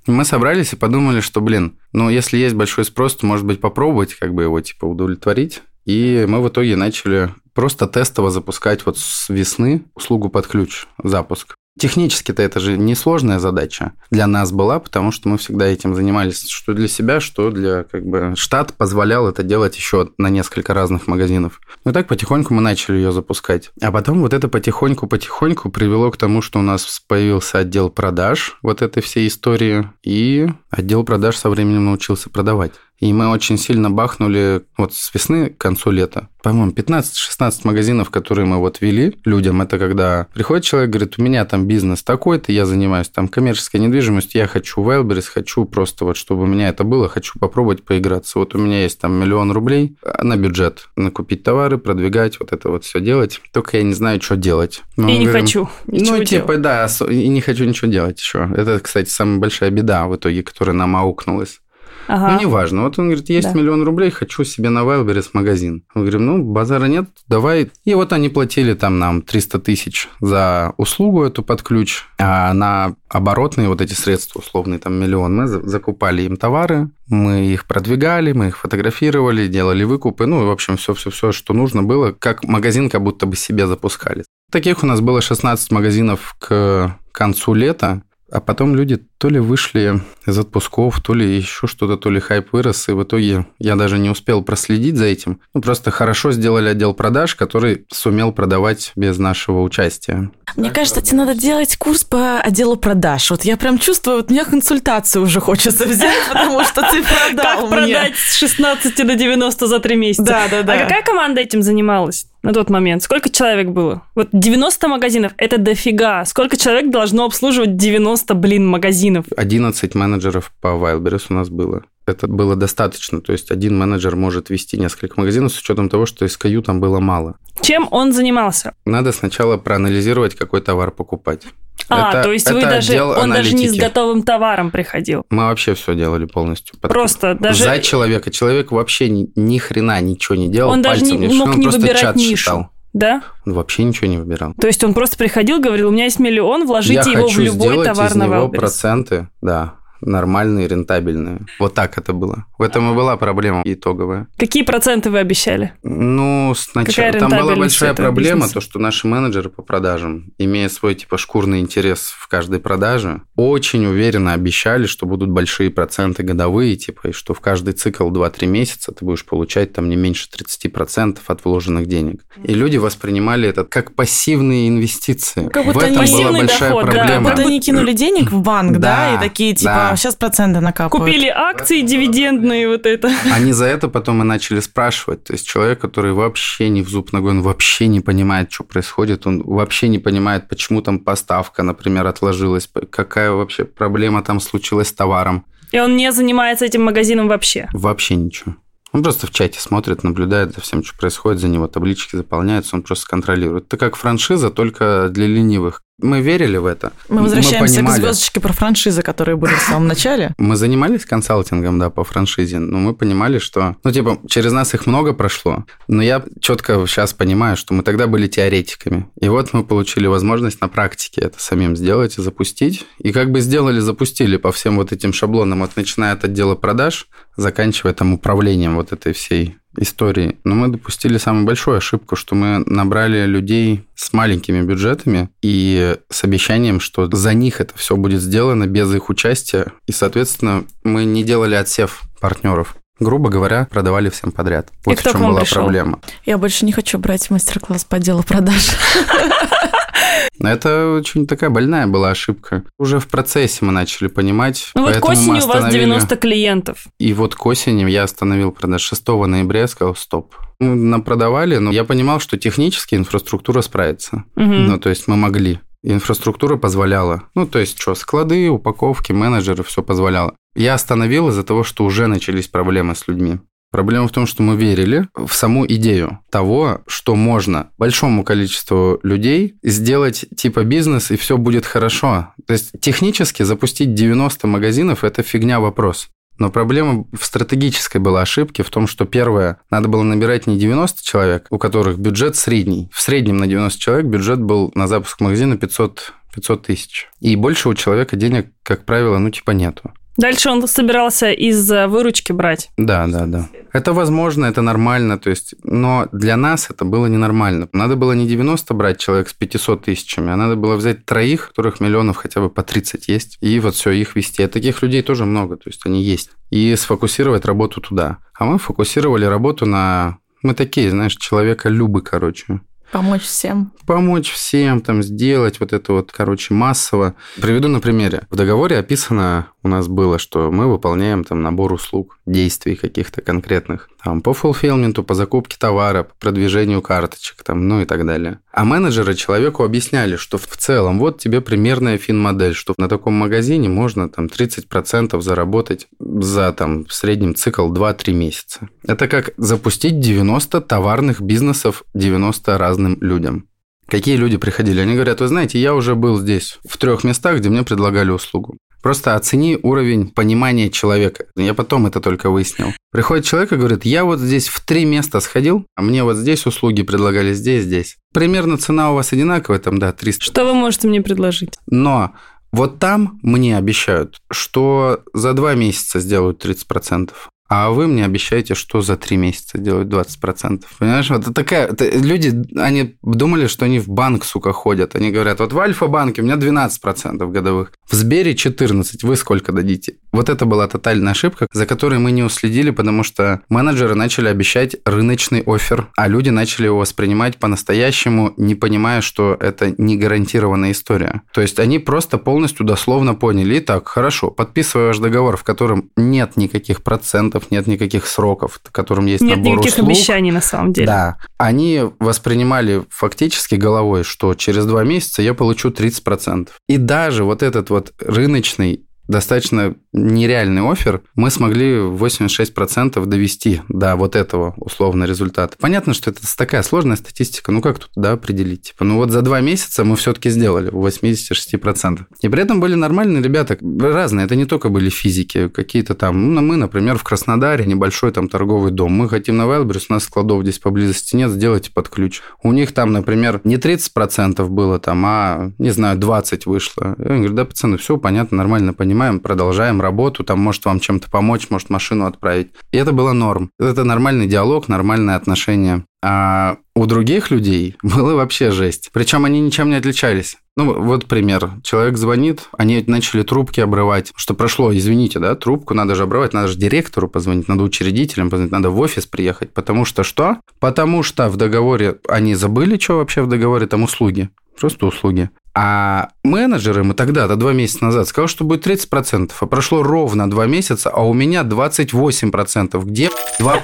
Мы 0.07 0.25
собрались 0.25 0.73
и 0.73 0.75
подумали, 0.75 1.21
что, 1.21 1.39
блин, 1.39 1.77
ну, 1.93 2.09
если 2.09 2.37
есть 2.37 2.55
большой 2.55 2.85
спрос, 2.85 3.15
то, 3.15 3.27
может 3.27 3.45
быть, 3.45 3.61
попробовать 3.61 4.15
как 4.15 4.33
бы 4.33 4.43
его, 4.43 4.59
типа, 4.59 4.85
удовлетворить. 4.85 5.61
И 5.85 6.25
мы 6.27 6.41
в 6.41 6.49
итоге 6.49 6.75
начали 6.75 7.29
просто 7.53 7.87
тестово 7.87 8.31
запускать 8.31 8.85
вот 8.85 8.97
с 8.97 9.29
весны 9.29 9.83
услугу 9.93 10.29
под 10.29 10.47
ключ, 10.47 10.87
запуск. 11.01 11.55
Технически-то 11.79 12.43
это 12.43 12.59
же 12.59 12.77
несложная 12.77 13.39
задача 13.39 13.93
для 14.11 14.27
нас 14.27 14.51
была, 14.51 14.79
потому 14.79 15.11
что 15.11 15.27
мы 15.27 15.37
всегда 15.37 15.65
этим 15.65 15.95
занимались, 15.95 16.47
что 16.47 16.73
для 16.73 16.87
себя, 16.87 17.19
что 17.19 17.49
для 17.49 17.83
как 17.83 18.05
бы 18.05 18.33
штат 18.35 18.73
позволял 18.73 19.27
это 19.27 19.41
делать 19.41 19.75
еще 19.75 20.09
на 20.17 20.29
несколько 20.29 20.73
разных 20.73 21.07
магазинов. 21.07 21.59
Ну 21.83 21.91
и 21.91 21.93
так 21.93 22.07
потихоньку 22.07 22.53
мы 22.53 22.61
начали 22.61 22.97
ее 22.97 23.11
запускать. 23.11 23.71
А 23.81 23.91
потом 23.91 24.21
вот 24.21 24.33
это 24.33 24.47
потихоньку-потихоньку 24.47 25.69
привело 25.69 26.11
к 26.11 26.17
тому, 26.17 26.41
что 26.43 26.59
у 26.59 26.61
нас 26.61 27.01
появился 27.07 27.59
отдел 27.59 27.89
продаж 27.89 28.57
вот 28.61 28.81
этой 28.81 29.01
всей 29.01 29.27
истории, 29.27 29.89
и 30.03 30.47
отдел 30.69 31.03
продаж 31.03 31.37
со 31.37 31.49
временем 31.49 31.85
научился 31.85 32.29
продавать. 32.29 32.73
И 33.03 33.11
мы 33.11 33.27
очень 33.27 33.57
сильно 33.57 33.91
бахнули 33.91 34.61
вот 34.77 34.93
с 34.93 35.13
весны 35.13 35.49
к 35.49 35.57
концу 35.57 35.91
лета. 35.91 36.29
По-моему, 36.41 36.71
15-16 36.71 37.61
магазинов, 37.65 38.09
которые 38.09 38.45
мы 38.45 38.59
вот 38.59 38.79
вели 38.79 39.17
людям, 39.25 39.61
это 39.61 39.77
когда 39.77 40.27
приходит 40.33 40.63
человек, 40.63 40.89
говорит, 40.91 41.15
у 41.17 41.21
меня 41.21 41.43
там 41.43 41.67
бизнес 41.67 42.01
такой-то, 42.01 42.53
я 42.53 42.65
занимаюсь 42.65 43.09
там 43.09 43.27
коммерческой 43.27 43.81
недвижимостью, 43.81 44.39
я 44.39 44.47
хочу 44.47 44.81
Wildberries, 44.81 45.25
хочу 45.29 45.65
просто 45.65 46.05
вот, 46.05 46.15
чтобы 46.15 46.43
у 46.43 46.45
меня 46.45 46.69
это 46.69 46.85
было, 46.85 47.09
хочу 47.09 47.37
попробовать 47.39 47.83
поиграться. 47.83 48.39
Вот 48.39 48.55
у 48.55 48.57
меня 48.57 48.83
есть 48.83 48.99
там 49.01 49.19
миллион 49.19 49.51
рублей 49.51 49.97
на 50.21 50.37
бюджет, 50.37 50.87
накупить 50.95 51.43
товары, 51.43 51.77
продвигать, 51.77 52.39
вот 52.39 52.53
это 52.53 52.69
вот 52.69 52.85
все 52.85 53.01
делать. 53.01 53.41
Только 53.51 53.75
я 53.75 53.83
не 53.83 53.93
знаю, 53.93 54.21
что 54.21 54.37
делать. 54.37 54.81
Но 54.95 55.09
и 55.09 55.17
не 55.17 55.25
говорим, 55.25 55.45
хочу 55.45 55.69
ничего 55.87 56.17
Ну, 56.17 56.23
типа, 56.23 56.55
делать. 56.55 56.61
да, 56.61 56.87
и 57.09 57.27
не 57.27 57.41
хочу 57.41 57.65
ничего 57.65 57.91
делать 57.91 58.17
еще. 58.19 58.49
Это, 58.55 58.79
кстати, 58.79 59.09
самая 59.09 59.39
большая 59.39 59.71
беда 59.71 60.07
в 60.07 60.15
итоге, 60.15 60.41
которая 60.41 60.73
нам 60.73 60.95
аукнулась. 60.95 61.59
Ага. 62.07 62.33
Ну, 62.33 62.39
неважно. 62.41 62.83
Вот 62.83 62.99
он 62.99 63.05
говорит, 63.05 63.29
есть 63.29 63.53
да. 63.53 63.59
миллион 63.59 63.83
рублей, 63.83 64.09
хочу 64.09 64.43
себе 64.43 64.69
на 64.69 64.79
Wildberries 64.79 65.29
магазин. 65.33 65.83
Мы 65.93 66.01
говорим, 66.01 66.25
ну, 66.25 66.43
базара 66.43 66.85
нет, 66.85 67.05
давай. 67.27 67.71
И 67.85 67.93
вот 67.93 68.13
они 68.13 68.29
платили 68.29 68.73
там 68.73 68.99
нам 68.99 69.21
300 69.21 69.59
тысяч 69.59 70.09
за 70.19 70.73
услугу 70.77 71.23
эту 71.23 71.43
под 71.43 71.61
ключ, 71.61 72.03
а 72.17 72.53
на 72.53 72.95
оборотные 73.09 73.67
вот 73.67 73.81
эти 73.81 73.93
средства, 73.93 74.39
условные 74.39 74.79
там 74.79 74.93
миллион, 74.93 75.35
мы 75.35 75.47
закупали 75.47 76.23
им 76.23 76.37
товары, 76.37 76.89
мы 77.07 77.45
их 77.45 77.65
продвигали, 77.65 78.31
мы 78.33 78.47
их 78.47 78.57
фотографировали, 78.57 79.47
делали 79.47 79.83
выкупы, 79.83 80.25
ну, 80.25 80.47
в 80.47 80.51
общем, 80.51 80.77
все-все-все, 80.77 81.31
что 81.31 81.53
нужно 81.53 81.83
было, 81.83 82.11
как 82.11 82.43
магазин 82.43 82.89
как 82.89 83.03
будто 83.03 83.25
бы 83.25 83.35
себе 83.35 83.67
запускали. 83.67 84.23
Таких 84.51 84.83
у 84.83 84.85
нас 84.85 85.01
было 85.01 85.21
16 85.21 85.71
магазинов 85.71 86.35
к 86.39 86.95
концу 87.11 87.53
лета. 87.53 88.03
А 88.33 88.41
потом 88.41 88.75
люди 88.75 88.99
то 89.19 89.29
ли 89.29 89.37
вышли 89.37 90.01
из 90.25 90.39
отпусков, 90.39 90.99
то 91.01 91.13
ли 91.13 91.37
еще 91.37 91.67
что-то, 91.67 91.97
то 91.97 92.09
ли 92.09 92.19
хайп 92.19 92.51
вырос, 92.51 92.89
и 92.89 92.93
в 92.93 93.03
итоге 93.03 93.45
я 93.59 93.75
даже 93.75 93.99
не 93.99 94.09
успел 94.09 94.41
проследить 94.41 94.97
за 94.97 95.05
этим. 95.05 95.39
Ну, 95.53 95.61
просто 95.61 95.91
хорошо 95.91 96.31
сделали 96.31 96.69
отдел 96.69 96.95
продаж, 96.95 97.35
который 97.35 97.85
сумел 97.93 98.31
продавать 98.31 98.91
без 98.95 99.19
нашего 99.19 99.61
участия. 99.61 100.31
Мне 100.55 100.71
кажется, 100.71 101.03
тебе 101.03 101.17
надо 101.17 101.35
делать 101.35 101.77
курс 101.77 102.03
по 102.03 102.39
отделу 102.39 102.75
продаж. 102.75 103.29
Вот 103.29 103.45
я 103.45 103.55
прям 103.55 103.77
чувствую, 103.77 104.17
вот 104.17 104.31
меня 104.31 104.45
консультацию 104.45 105.21
уже 105.21 105.39
хочется 105.39 105.85
взять, 105.85 106.27
потому 106.27 106.63
что 106.63 106.81
ты 106.89 107.03
продал 107.03 107.61
Как 107.61 107.69
продать 107.69 108.15
с 108.15 108.35
16 108.35 108.95
до 108.95 109.15
90 109.15 109.67
за 109.67 109.79
3 109.79 109.95
месяца. 109.95 110.23
Да, 110.23 110.47
да, 110.49 110.63
да. 110.63 110.73
А 110.73 110.77
какая 110.79 111.03
команда 111.03 111.39
этим 111.39 111.61
занималась? 111.61 112.25
На 112.43 112.53
тот 112.53 112.69
момент? 112.69 113.01
Сколько 113.01 113.29
человек 113.29 113.69
было? 113.69 114.03
Вот 114.15 114.29
90 114.31 114.87
магазинов– 114.87 115.31
это 115.37 115.57
дофига. 115.57 116.25
Сколько 116.25 116.57
человек 116.57 116.91
должно 116.91 117.25
обслуживать 117.25 117.77
90, 117.77 118.33
блин, 118.35 118.67
магазинов? 118.67 119.25
11 119.35 119.95
менеджеров 119.95 120.51
по 120.61 120.67
Wildberries 120.67 121.25
у 121.29 121.33
нас 121.33 121.49
было. 121.49 121.83
Это 122.05 122.27
было 122.27 122.55
достаточно. 122.55 123.21
То 123.21 123.31
есть 123.31 123.49
один 123.49 123.77
менеджер 123.77 124.15
может 124.15 124.49
вести 124.49 124.77
несколько 124.77 125.19
магазинов 125.19 125.53
с 125.53 125.59
учетом 125.59 125.89
того, 125.89 126.05
что 126.05 126.25
SKU 126.25 126.61
там 126.61 126.81
было 126.81 126.99
мало. 126.99 127.37
Чем 127.61 127.87
он 127.91 128.11
занимался? 128.11 128.75
Надо 128.85 129.13
сначала 129.13 129.57
проанализировать, 129.57 130.35
какой 130.35 130.61
товар 130.61 130.91
покупать. 130.91 131.43
А, 131.89 132.11
это, 132.11 132.23
то 132.23 132.31
есть 132.31 132.49
вы 132.49 132.61
даже, 132.61 133.03
он 133.03 133.31
аналитики. 133.31 133.51
даже 133.51 133.53
не 133.55 133.69
с 133.69 133.75
готовым 133.75 134.23
товаром 134.23 134.71
приходил? 134.71 135.25
Мы 135.29 135.45
вообще 135.45 135.73
все 135.73 135.95
делали 135.95 136.25
полностью. 136.25 136.75
Просто 136.79 137.35
даже... 137.35 137.63
За 137.63 137.79
человека. 137.79 138.31
Человек 138.31 138.71
вообще 138.71 139.09
ни, 139.09 139.29
ни 139.35 139.57
хрена 139.57 140.01
ничего 140.01 140.35
не 140.35 140.49
делал. 140.49 140.71
Он 140.71 140.81
даже 140.81 141.03
не, 141.03 141.17
не 141.17 141.33
мог 141.33 141.49
он 141.49 141.59
не 141.59 141.67
выбирать 141.67 142.15
нишу. 142.15 142.37
Считал. 142.37 142.69
Да? 142.93 143.23
Он 143.45 143.53
вообще 143.53 143.83
ничего 143.83 144.07
не 144.07 144.17
выбирал. 144.17 144.53
То 144.59 144.67
есть 144.67 144.83
он 144.83 144.93
просто 144.93 145.17
приходил, 145.17 145.59
говорил, 145.59 145.89
у 145.89 145.91
меня 145.91 146.05
есть 146.05 146.19
миллион, 146.19 146.67
вложите 146.67 146.95
Я 146.95 147.01
его 147.01 147.27
хочу 147.27 147.39
в 147.39 147.43
любой 147.43 147.67
сделать 147.69 147.87
товар 147.87 148.11
из 148.11 148.15
на 148.15 148.23
него 148.25 148.35
Wildberries. 148.35 148.51
проценты, 148.51 149.27
да, 149.41 149.75
нормальные, 150.05 150.67
рентабельные. 150.67 151.41
Вот 151.59 151.73
так 151.73 151.97
это 151.97 152.13
было. 152.13 152.45
В 152.57 152.61
этом 152.61 152.91
и 152.91 152.95
была 152.95 153.17
проблема 153.17 153.61
итоговая. 153.65 154.27
Какие 154.37 154.63
проценты 154.63 155.09
вы 155.09 155.19
обещали? 155.19 155.73
Ну, 155.83 156.53
сначала 156.55 157.13
там 157.13 157.29
была 157.29 157.55
большая 157.55 157.93
проблема, 157.93 158.35
бизнеса? 158.41 158.53
то, 158.55 158.61
что 158.61 158.79
наши 158.79 159.07
менеджеры 159.07 159.49
по 159.49 159.61
продажам, 159.61 160.31
имея 160.37 160.69
свой 160.69 160.95
типа 160.95 161.17
шкурный 161.17 161.59
интерес 161.59 162.13
в 162.17 162.27
каждой 162.27 162.59
продаже, 162.59 163.21
очень 163.35 163.85
уверенно 163.85 164.33
обещали, 164.33 164.85
что 164.85 165.05
будут 165.05 165.29
большие 165.29 165.69
проценты 165.69 166.23
годовые, 166.23 166.75
типа, 166.75 167.07
и 167.09 167.11
что 167.11 167.33
в 167.33 167.39
каждый 167.39 167.73
цикл 167.73 168.09
2-3 168.09 168.45
месяца 168.47 168.91
ты 168.91 169.03
будешь 169.05 169.25
получать 169.25 169.73
там 169.73 169.89
не 169.89 169.95
меньше 169.95 170.27
30% 170.29 171.19
от 171.27 171.45
вложенных 171.45 171.87
денег. 171.87 172.23
И 172.43 172.53
люди 172.53 172.77
воспринимали 172.77 173.47
это 173.49 173.63
как 173.63 173.95
пассивные 173.95 174.67
инвестиции. 174.69 175.47
Как 175.49 175.65
в 175.65 175.73
будто 175.73 175.85
этом 175.85 176.01
они- 176.01 176.23
была 176.23 176.31
большая 176.39 176.69
доход, 176.69 176.85
да, 176.85 176.91
Как 176.91 176.99
проблема. 177.01 177.29
будто 177.29 177.41
они 177.43 177.59
кинули 177.59 177.93
денег 177.93 178.31
в 178.31 178.41
банк, 178.41 178.77
да, 178.77 178.79
Да, 178.79 179.15
и 179.15 179.19
такие, 179.29 179.53
типа, 179.55 179.71
да. 179.91 179.92
Сейчас 179.95 180.15
проценты 180.15 180.59
накапают. 180.59 180.91
Купили 180.91 181.27
акции 181.27 181.81
дивидендные, 181.81 182.67
вот 182.67 182.85
это. 182.85 183.11
Они 183.31 183.51
за 183.51 183.65
это 183.65 183.87
потом 183.87 184.21
и 184.21 184.25
начали 184.25 184.59
спрашивать. 184.59 185.23
То 185.23 185.33
есть 185.33 185.47
человек, 185.47 185.79
который 185.79 186.13
вообще 186.13 186.69
не 186.69 186.81
в 186.81 186.89
зуб 186.89 187.13
ногой, 187.13 187.31
он 187.31 187.41
вообще 187.41 187.87
не 187.87 187.99
понимает, 187.99 188.51
что 188.51 188.63
происходит, 188.63 189.27
он 189.27 189.43
вообще 189.43 189.87
не 189.87 189.99
понимает, 189.99 190.47
почему 190.47 190.81
там 190.81 190.99
поставка, 190.99 191.63
например, 191.63 192.07
отложилась, 192.07 192.69
какая 192.89 193.31
вообще 193.31 193.65
проблема 193.65 194.23
там 194.23 194.39
случилась 194.39 194.89
с 194.89 194.93
товаром. 194.93 195.45
И 195.71 195.79
он 195.79 195.97
не 195.97 196.11
занимается 196.11 196.65
этим 196.65 196.83
магазином 196.83 197.27
вообще. 197.27 197.67
Вообще 197.73 198.15
ничего. 198.15 198.55
Он 198.93 199.01
просто 199.01 199.25
в 199.25 199.31
чате 199.31 199.59
смотрит, 199.59 200.03
наблюдает 200.03 200.53
за 200.53 200.61
всем, 200.61 200.83
что 200.83 200.95
происходит, 200.95 201.41
за 201.41 201.47
него 201.47 201.67
таблички 201.67 202.15
заполняются, 202.15 202.75
он 202.75 202.83
просто 202.83 203.07
контролирует. 203.07 203.65
Это 203.65 203.77
как 203.77 203.95
франшиза, 203.95 204.51
только 204.51 205.09
для 205.09 205.25
ленивых. 205.25 205.81
Мы 206.03 206.19
верили 206.19 206.57
в 206.57 206.65
это. 206.65 206.91
Мы 207.07 207.21
возвращаемся 207.21 207.75
к 207.75 207.77
понимали. 207.77 208.01
звездочке 208.01 208.39
про 208.41 208.51
франшизы, 208.51 209.01
которые 209.01 209.37
были 209.37 209.53
в 209.53 209.61
самом 209.61 209.87
начале. 209.87 210.33
Мы 210.37 210.57
занимались 210.57 211.05
консалтингом, 211.05 211.79
да, 211.79 211.89
по 211.89 212.03
франшизе, 212.03 212.59
но 212.59 212.77
мы 212.77 212.93
понимали, 212.93 213.37
что, 213.39 213.77
ну, 213.83 213.91
типа, 213.91 214.19
через 214.27 214.51
нас 214.51 214.73
их 214.73 214.85
много 214.85 215.13
прошло, 215.13 215.65
но 215.87 216.03
я 216.03 216.23
четко 216.41 216.85
сейчас 216.87 217.13
понимаю, 217.13 217.55
что 217.55 217.73
мы 217.73 217.83
тогда 217.83 218.07
были 218.07 218.27
теоретиками. 218.27 219.07
И 219.21 219.29
вот 219.29 219.53
мы 219.53 219.63
получили 219.63 220.07
возможность 220.07 220.59
на 220.59 220.67
практике 220.67 221.21
это 221.21 221.39
самим 221.39 221.77
сделать 221.77 222.17
и 222.17 222.21
запустить. 222.21 222.85
И 222.99 223.13
как 223.13 223.31
бы 223.31 223.39
сделали, 223.39 223.79
запустили 223.79 224.35
по 224.35 224.51
всем 224.51 224.75
вот 224.75 224.91
этим 224.91 225.13
шаблонам, 225.13 225.61
вот 225.61 225.71
начиная 225.75 226.13
от 226.13 226.25
отдела 226.25 226.55
продаж, 226.55 227.07
заканчивая 227.37 227.93
там 227.93 228.13
управлением 228.13 228.75
вот 228.75 228.91
этой 228.91 229.13
всей 229.13 229.57
истории. 229.77 230.37
Но 230.43 230.55
мы 230.55 230.67
допустили 230.67 231.17
самую 231.17 231.45
большую 231.45 231.77
ошибку, 231.77 232.15
что 232.15 232.35
мы 232.35 232.63
набрали 232.65 233.25
людей 233.25 233.85
с 233.95 234.13
маленькими 234.13 234.61
бюджетами 234.61 235.29
и 235.41 235.97
с 236.09 236.23
обещанием, 236.23 236.79
что 236.79 237.09
за 237.09 237.33
них 237.33 237.61
это 237.61 237.73
все 237.75 237.95
будет 237.95 238.21
сделано 238.21 238.67
без 238.67 238.93
их 238.93 239.09
участия. 239.09 239.67
И, 239.87 239.91
соответственно, 239.91 240.65
мы 240.83 241.05
не 241.05 241.23
делали 241.23 241.55
отсев 241.55 242.01
партнеров. 242.19 242.75
Грубо 242.99 243.29
говоря, 243.29 243.67
продавали 243.69 244.09
всем 244.09 244.31
подряд. 244.31 244.69
Вот 244.85 244.99
кто 244.99 245.09
в 245.09 245.13
чем 245.13 245.27
была 245.27 245.41
пришел? 245.41 245.63
проблема. 245.63 245.99
Я 246.25 246.37
больше 246.37 246.65
не 246.65 246.71
хочу 246.71 246.99
брать 246.99 247.29
мастер-класс 247.29 247.85
по 247.85 247.97
отделу 247.97 248.23
продаж. 248.23 248.69
Это 250.39 250.93
очень 250.97 251.27
такая 251.27 251.49
больная 251.49 251.87
была 251.87 252.09
ошибка. 252.11 252.63
Уже 252.77 252.99
в 252.99 253.07
процессе 253.07 253.59
мы 253.65 253.71
начали 253.71 254.07
понимать. 254.07 254.71
Ну 254.75 254.83
вот 254.83 254.95
к 254.95 255.03
мы 255.03 255.11
осени 255.11 255.29
у 255.29 255.33
вас 255.33 255.45
остановили- 255.45 255.79
90 255.85 256.15
клиентов. 256.17 256.85
И 256.99 257.13
вот 257.13 257.35
к 257.35 257.45
осени 257.45 257.89
я 257.89 258.03
остановил 258.03 258.51
продаж 258.51 258.81
6 258.81 259.25
ноября, 259.27 259.61
я 259.61 259.67
сказал, 259.67 259.95
стоп. 259.95 260.35
Ну, 260.59 260.75
напродавали, 260.75 261.57
но 261.57 261.71
я 261.71 261.83
понимал, 261.83 262.19
что 262.19 262.37
технически 262.37 262.95
инфраструктура 262.95 263.61
справится. 263.61 264.23
Мгм. 264.35 264.67
Ну, 264.67 264.79
то 264.79 264.89
есть 264.89 265.07
мы 265.07 265.15
могли. 265.15 265.59
Инфраструктура 265.85 266.55
позволяла. 266.55 267.23
Ну, 267.35 267.45
то 267.45 267.59
есть 267.59 267.79
что, 267.79 267.93
склады, 267.95 268.49
упаковки, 268.49 269.11
менеджеры, 269.11 269.63
все 269.63 269.83
позволяло. 269.83 270.33
Я 270.55 270.75
остановил 270.75 271.29
из-за 271.29 271.43
того, 271.43 271.63
что 271.63 271.83
уже 271.83 272.07
начались 272.07 272.47
проблемы 272.47 272.95
с 272.95 273.07
людьми. 273.07 273.39
Проблема 273.73 274.07
в 274.07 274.11
том, 274.11 274.27
что 274.27 274.43
мы 274.43 274.55
верили 274.55 275.07
в 275.15 275.33
саму 275.33 275.65
идею 275.65 276.19
того, 276.29 276.83
что 276.85 277.15
можно 277.15 277.71
большому 277.79 278.23
количеству 278.23 278.99
людей 279.01 279.55
сделать 279.63 280.25
типа 280.37 280.63
бизнес, 280.63 281.09
и 281.09 281.17
все 281.17 281.39
будет 281.39 281.65
хорошо. 281.65 282.35
То 282.45 282.53
есть 282.53 282.79
технически 282.79 283.41
запустить 283.41 283.95
90 283.95 284.45
магазинов– 284.45 285.03
это 285.03 285.23
фигня 285.23 285.59
вопрос. 285.59 286.09
Но 286.37 286.51
проблема 286.51 287.05
в 287.13 287.25
стратегической 287.25 287.99
была 287.99 288.21
ошибке 288.21 288.61
в 288.61 288.69
том, 288.69 288.85
что 288.85 289.05
первое, 289.05 289.57
надо 289.71 289.87
было 289.87 290.03
набирать 290.03 290.45
не 290.45 290.59
90 290.59 291.03
человек, 291.03 291.47
у 291.49 291.57
которых 291.57 291.97
бюджет 291.97 292.35
средний. 292.35 292.91
В 292.93 293.01
среднем 293.01 293.37
на 293.37 293.47
90 293.47 293.79
человек 293.79 294.05
бюджет 294.05 294.39
был 294.39 294.71
на 294.75 294.87
запуск 294.87 295.19
магазина 295.19 295.57
500, 295.57 296.13
500 296.35 296.67
тысяч. 296.67 297.09
И 297.21 297.35
больше 297.35 297.69
у 297.69 297.73
человека 297.73 298.17
денег, 298.17 298.51
как 298.61 298.85
правило, 298.85 299.17
ну 299.17 299.31
типа 299.31 299.49
нету. 299.49 299.91
Дальше 300.17 300.49
он 300.49 300.67
собирался 300.67 301.31
из 301.31 301.71
э, 301.71 301.87
выручки 301.87 302.31
брать. 302.31 302.69
Да, 302.77 303.07
да, 303.07 303.25
да. 303.25 303.49
Это 303.71 303.93
возможно, 303.93 304.45
это 304.45 304.61
нормально, 304.61 305.17
то 305.17 305.31
есть, 305.31 305.55
но 305.63 306.07
для 306.11 306.37
нас 306.37 306.69
это 306.69 306.85
было 306.85 307.07
ненормально. 307.07 307.67
Надо 307.73 307.95
было 307.95 308.11
не 308.11 308.27
90 308.27 308.73
брать 308.75 308.99
человек 308.99 309.29
с 309.29 309.33
500 309.33 309.85
тысячами, 309.85 310.31
а 310.31 310.35
надо 310.35 310.55
было 310.55 310.75
взять 310.75 311.05
троих, 311.05 311.45
у 311.45 311.47
которых 311.49 311.79
миллионов 311.79 312.17
хотя 312.17 312.41
бы 312.41 312.49
по 312.49 312.61
30 312.61 313.07
есть, 313.07 313.37
и 313.41 313.59
вот 313.59 313.73
все, 313.73 313.89
их 313.91 314.15
вести. 314.15 314.43
А 314.43 314.47
таких 314.47 314.83
людей 314.83 315.01
тоже 315.01 315.25
много, 315.25 315.55
то 315.55 315.63
есть 315.65 315.81
они 315.85 316.03
есть. 316.03 316.29
И 316.51 316.75
сфокусировать 316.75 317.45
работу 317.45 317.81
туда. 317.81 318.19
А 318.37 318.45
мы 318.45 318.59
фокусировали 318.59 319.25
работу 319.25 319.65
на... 319.65 320.17
Мы 320.43 320.53
такие, 320.53 320.91
знаешь, 320.91 321.15
человека-любы, 321.15 322.01
короче 322.01 322.59
Помочь 322.91 323.23
всем. 323.23 323.73
помочь 323.87 324.29
всем, 324.31 324.79
там, 324.79 325.01
сделать 325.01 325.59
вот 325.59 325.73
это 325.73 325.93
вот, 325.93 326.11
короче, 326.11 326.53
массово. 326.53 327.15
Приведу 327.41 327.67
на 327.67 327.79
примере. 327.79 328.27
В 328.29 328.35
договоре 328.35 328.77
описано 328.77 329.47
у 329.63 329.67
нас 329.67 329.87
было, 329.87 330.19
что 330.19 330.51
мы 330.51 330.67
выполняем 330.67 331.23
там 331.23 331.41
набор 331.41 331.73
услуг, 331.73 332.19
действий 332.25 332.75
каких-то 332.75 333.21
конкретных. 333.21 333.89
Там, 334.03 334.21
по 334.21 334.33
фулфилменту, 334.33 335.03
по 335.03 335.13
закупке 335.13 335.57
товара, 335.57 336.03
по 336.03 336.13
продвижению 336.19 336.81
карточек, 336.81 337.43
там, 337.43 337.67
ну 337.67 337.81
и 337.81 337.85
так 337.85 338.05
далее. 338.05 338.39
А 338.51 338.65
менеджеры 338.65 339.15
человеку 339.15 339.63
объясняли, 339.63 340.17
что 340.17 340.37
в 340.37 340.45
целом 340.45 340.99
вот 340.99 341.19
тебе 341.19 341.39
примерная 341.41 341.97
фин-модель, 341.97 342.53
что 342.53 342.73
на 342.77 342.89
таком 342.89 343.13
магазине 343.13 343.69
можно 343.69 344.09
там 344.09 344.25
30% 344.25 345.19
заработать 345.21 345.87
за 345.99 346.51
там 346.51 346.85
в 346.85 346.93
среднем 346.93 347.33
цикл 347.35 347.71
2-3 347.71 348.13
месяца. 348.13 348.69
Это 348.85 349.07
как 349.07 349.33
запустить 349.37 349.99
90 349.99 350.61
товарных 350.61 351.21
бизнесов 351.21 351.83
90 351.93 352.57
разным 352.57 352.97
людям. 352.99 353.47
Какие 353.93 354.15
люди 354.15 354.37
приходили? 354.37 354.79
Они 354.79 354.95
говорят, 354.95 355.21
вы 355.21 355.27
знаете, 355.27 355.59
я 355.59 355.75
уже 355.75 355.93
был 355.93 356.17
здесь 356.17 356.57
в 356.67 356.79
трех 356.79 357.03
местах, 357.03 357.37
где 357.37 357.49
мне 357.49 357.61
предлагали 357.61 358.09
услугу. 358.09 358.57
Просто 358.81 359.13
оцени 359.13 359.59
уровень 359.61 360.09
понимания 360.09 360.71
человека. 360.71 361.25
Я 361.35 361.53
потом 361.53 361.85
это 361.85 362.01
только 362.01 362.31
выяснил. 362.31 362.73
Приходит 362.91 363.25
человек 363.25 363.53
и 363.53 363.55
говорит, 363.55 363.85
я 363.85 364.03
вот 364.03 364.17
здесь 364.17 364.47
в 364.47 364.65
три 364.65 364.85
места 364.85 365.19
сходил, 365.19 365.67
а 365.75 365.83
мне 365.83 366.03
вот 366.03 366.17
здесь 366.17 366.47
услуги 366.47 366.81
предлагали, 366.81 367.33
здесь, 367.33 367.65
здесь. 367.65 367.97
Примерно 368.11 368.57
цена 368.57 368.89
у 368.89 368.95
вас 368.95 369.13
одинаковая, 369.13 369.59
там, 369.59 369.77
да, 369.77 369.91
300. 369.91 370.25
Что 370.25 370.43
вы 370.43 370.55
можете 370.55 370.87
мне 370.87 371.03
предложить? 371.03 371.53
Но 371.67 372.15
вот 372.51 372.79
там 372.79 373.19
мне 373.21 373.59
обещают, 373.59 374.21
что 374.31 375.03
за 375.13 375.33
два 375.33 375.53
месяца 375.53 375.99
сделают 375.99 376.43
30%. 376.43 377.11
А 377.49 377.69
вы 377.69 377.87
мне 377.87 378.05
обещаете, 378.05 378.55
что 378.55 378.81
за 378.81 378.95
три 378.95 379.17
месяца 379.17 379.57
делают 379.57 379.89
20%. 379.89 380.63
Понимаешь, 380.79 381.09
вот 381.09 381.33
такая... 381.33 381.67
это 381.67 381.89
люди, 381.89 382.33
они 382.57 382.95
думали, 383.01 383.47
что 383.47 383.65
они 383.65 383.79
в 383.79 383.89
банк, 383.89 384.25
сука, 384.25 384.53
ходят. 384.53 384.95
Они 384.95 385.11
говорят, 385.11 385.39
вот 385.39 385.53
в 385.53 385.59
Альфа-банке 385.59 386.21
у 386.21 386.25
меня 386.25 386.35
12% 386.35 387.31
годовых. 387.31 387.73
В 387.87 387.93
Сбере 387.93 388.35
14. 388.35 389.03
Вы 389.03 389.15
сколько 389.15 389.51
дадите? 389.51 389.97
Вот 390.11 390.29
это 390.29 390.45
была 390.45 390.67
тотальная 390.67 391.11
ошибка, 391.11 391.47
за 391.51 391.65
которой 391.65 391.99
мы 391.99 392.11
не 392.11 392.23
уследили, 392.23 392.71
потому 392.71 393.03
что 393.03 393.41
менеджеры 393.49 393.95
начали 393.95 394.29
обещать 394.29 394.77
рыночный 394.85 395.43
офер, 395.45 395.89
а 395.97 396.07
люди 396.07 396.29
начали 396.29 396.65
его 396.65 396.79
воспринимать 396.79 397.37
по-настоящему, 397.37 398.33
не 398.37 398.55
понимая, 398.55 399.01
что 399.01 399.37
это 399.39 399.73
не 399.77 399.97
гарантированная 399.97 400.71
история. 400.71 401.21
То 401.33 401.41
есть 401.41 401.59
они 401.59 401.79
просто 401.79 402.17
полностью 402.17 402.65
дословно 402.65 403.15
поняли, 403.15 403.59
так, 403.59 403.87
хорошо, 403.87 404.31
подписывая 404.31 404.87
ваш 404.87 404.99
договор, 404.99 405.37
в 405.37 405.43
котором 405.43 405.89
нет 405.95 406.37
никаких 406.37 406.83
процентов, 406.83 407.32
нет 407.51 407.67
никаких 407.67 408.07
сроков, 408.07 408.59
в 408.63 408.71
котором 408.71 409.05
есть 409.05 409.21
Нет 409.23 409.37
набор 409.37 409.53
никаких 409.53 409.73
услуг. 409.73 409.87
обещаний 409.89 410.31
на 410.31 410.41
самом 410.41 410.73
деле. 410.73 410.87
Да. 410.87 411.17
Они 411.37 411.81
воспринимали 411.99 412.83
фактически 412.89 413.55
головой, 413.55 414.03
что 414.03 414.33
через 414.33 414.65
два 414.65 414.83
месяца 414.83 415.21
я 415.21 415.33
получу 415.33 415.69
30%. 415.69 416.49
И 416.67 416.77
даже 416.77 417.23
вот 417.23 417.43
этот 417.43 417.69
вот 417.69 417.93
рыночный 417.99 418.85
достаточно 419.07 419.75
нереальный 419.91 420.69
офер, 420.69 421.01
мы 421.15 421.29
смогли 421.29 421.75
86% 421.75 423.05
довести 423.05 423.61
до 423.69 423.95
вот 423.95 424.15
этого 424.15 424.53
условно 424.57 425.03
результата. 425.05 425.55
Понятно, 425.59 425.93
что 425.93 426.09
это 426.09 426.21
такая 426.35 426.63
сложная 426.63 426.95
статистика, 426.95 427.51
ну 427.51 427.61
как 427.61 427.79
тут 427.79 427.91
да, 427.95 428.13
определить? 428.13 428.69
Типа, 428.69 428.85
ну 428.85 428.97
вот 428.97 429.11
за 429.11 429.21
два 429.21 429.41
месяца 429.41 429.83
мы 429.83 429.95
все-таки 429.95 430.29
сделали 430.29 430.71
86%. 430.71 432.01
И 432.21 432.29
при 432.29 432.41
этом 432.41 432.59
были 432.59 432.75
нормальные 432.75 433.21
ребята, 433.21 433.57
разные, 433.79 434.25
это 434.25 434.35
не 434.35 434.45
только 434.45 434.69
были 434.69 434.89
физики, 434.89 435.47
какие-то 435.49 435.93
там, 435.95 436.33
ну, 436.33 436.41
мы, 436.41 436.55
например, 436.55 436.97
в 436.97 437.03
Краснодаре, 437.03 437.65
небольшой 437.65 438.11
там 438.11 438.29
торговый 438.29 438.71
дом, 438.71 438.93
мы 438.93 439.09
хотим 439.09 439.37
на 439.37 439.43
Wildberries, 439.43 439.85
у 439.89 439.93
нас 439.93 440.03
складов 440.03 440.43
здесь 440.43 440.59
поблизости 440.59 441.15
нет, 441.15 441.31
сделайте 441.31 441.71
под 441.71 441.89
ключ. 441.89 442.21
У 442.41 442.51
них 442.51 442.71
там, 442.73 442.91
например, 442.91 443.41
не 443.43 443.57
30% 443.57 444.47
было 444.47 444.79
там, 444.79 445.03
а, 445.05 445.51
не 445.57 445.71
знаю, 445.71 445.97
20 445.97 446.45
вышло. 446.45 446.95
Я 446.97 447.05
говорю, 447.05 447.33
да, 447.33 447.45
пацаны, 447.45 447.77
все 447.77 447.97
понятно, 447.97 448.37
нормально 448.37 448.73
понимаем, 448.93 449.19
продолжаем 449.19 449.81
работу, 449.81 450.23
там, 450.23 450.39
может, 450.39 450.65
вам 450.65 450.79
чем-то 450.79 451.09
помочь, 451.09 451.49
может, 451.49 451.71
машину 451.71 452.05
отправить. 452.05 452.51
И 452.71 452.77
это 452.77 452.91
было 452.91 453.11
норм. 453.11 453.49
Это 453.59 453.83
нормальный 453.83 454.27
диалог, 454.27 454.67
нормальное 454.67 455.15
отношение. 455.15 455.83
А 456.03 456.57
у 456.75 456.85
других 456.85 457.31
людей 457.31 457.75
было 457.83 458.13
вообще 458.13 458.51
жесть. 458.51 458.91
Причем 458.93 459.25
они 459.25 459.39
ничем 459.39 459.71
не 459.71 459.75
отличались. 459.77 460.37
Ну, 460.55 460.83
вот 460.83 461.05
пример. 461.05 461.53
Человек 461.63 461.97
звонит, 461.97 462.49
они 462.55 462.83
начали 462.85 463.23
трубки 463.23 463.59
обрывать. 463.59 464.11
Что 464.15 464.35
прошло, 464.35 464.71
извините, 464.71 465.17
да, 465.17 465.33
трубку 465.33 465.73
надо 465.73 465.95
же 465.95 466.03
обрывать, 466.03 466.33
надо 466.33 466.49
же 466.49 466.57
директору 466.59 467.07
позвонить, 467.09 467.47
надо 467.47 467.63
учредителям 467.63 468.29
позвонить, 468.29 468.51
надо 468.51 468.69
в 468.69 468.79
офис 468.79 469.07
приехать. 469.07 469.51
Потому 469.53 469.85
что 469.85 470.03
что? 470.03 470.37
Потому 470.59 471.01
что 471.01 471.29
в 471.29 471.37
договоре 471.37 471.97
они 472.07 472.35
забыли, 472.35 472.77
что 472.77 472.97
вообще 472.97 473.23
в 473.23 473.27
договоре 473.27 473.65
там 473.65 473.81
услуги. 473.81 474.29
Просто 474.59 474.85
услуги. 474.85 475.29
А 475.55 476.09
менеджеры 476.23 476.83
мы 476.83 476.95
тогда-то, 476.95 477.35
два 477.35 477.53
месяца 477.53 477.85
назад, 477.85 478.07
сказал, 478.07 478.27
что 478.27 478.43
будет 478.43 478.65
30%, 478.65 479.31
а 479.39 479.45
прошло 479.45 479.83
ровно 479.83 480.29
два 480.29 480.47
месяца, 480.47 480.89
а 480.89 481.03
у 481.03 481.13
меня 481.13 481.43
28%. 481.43 482.83
Где 482.83 483.09
2%? 483.39 483.61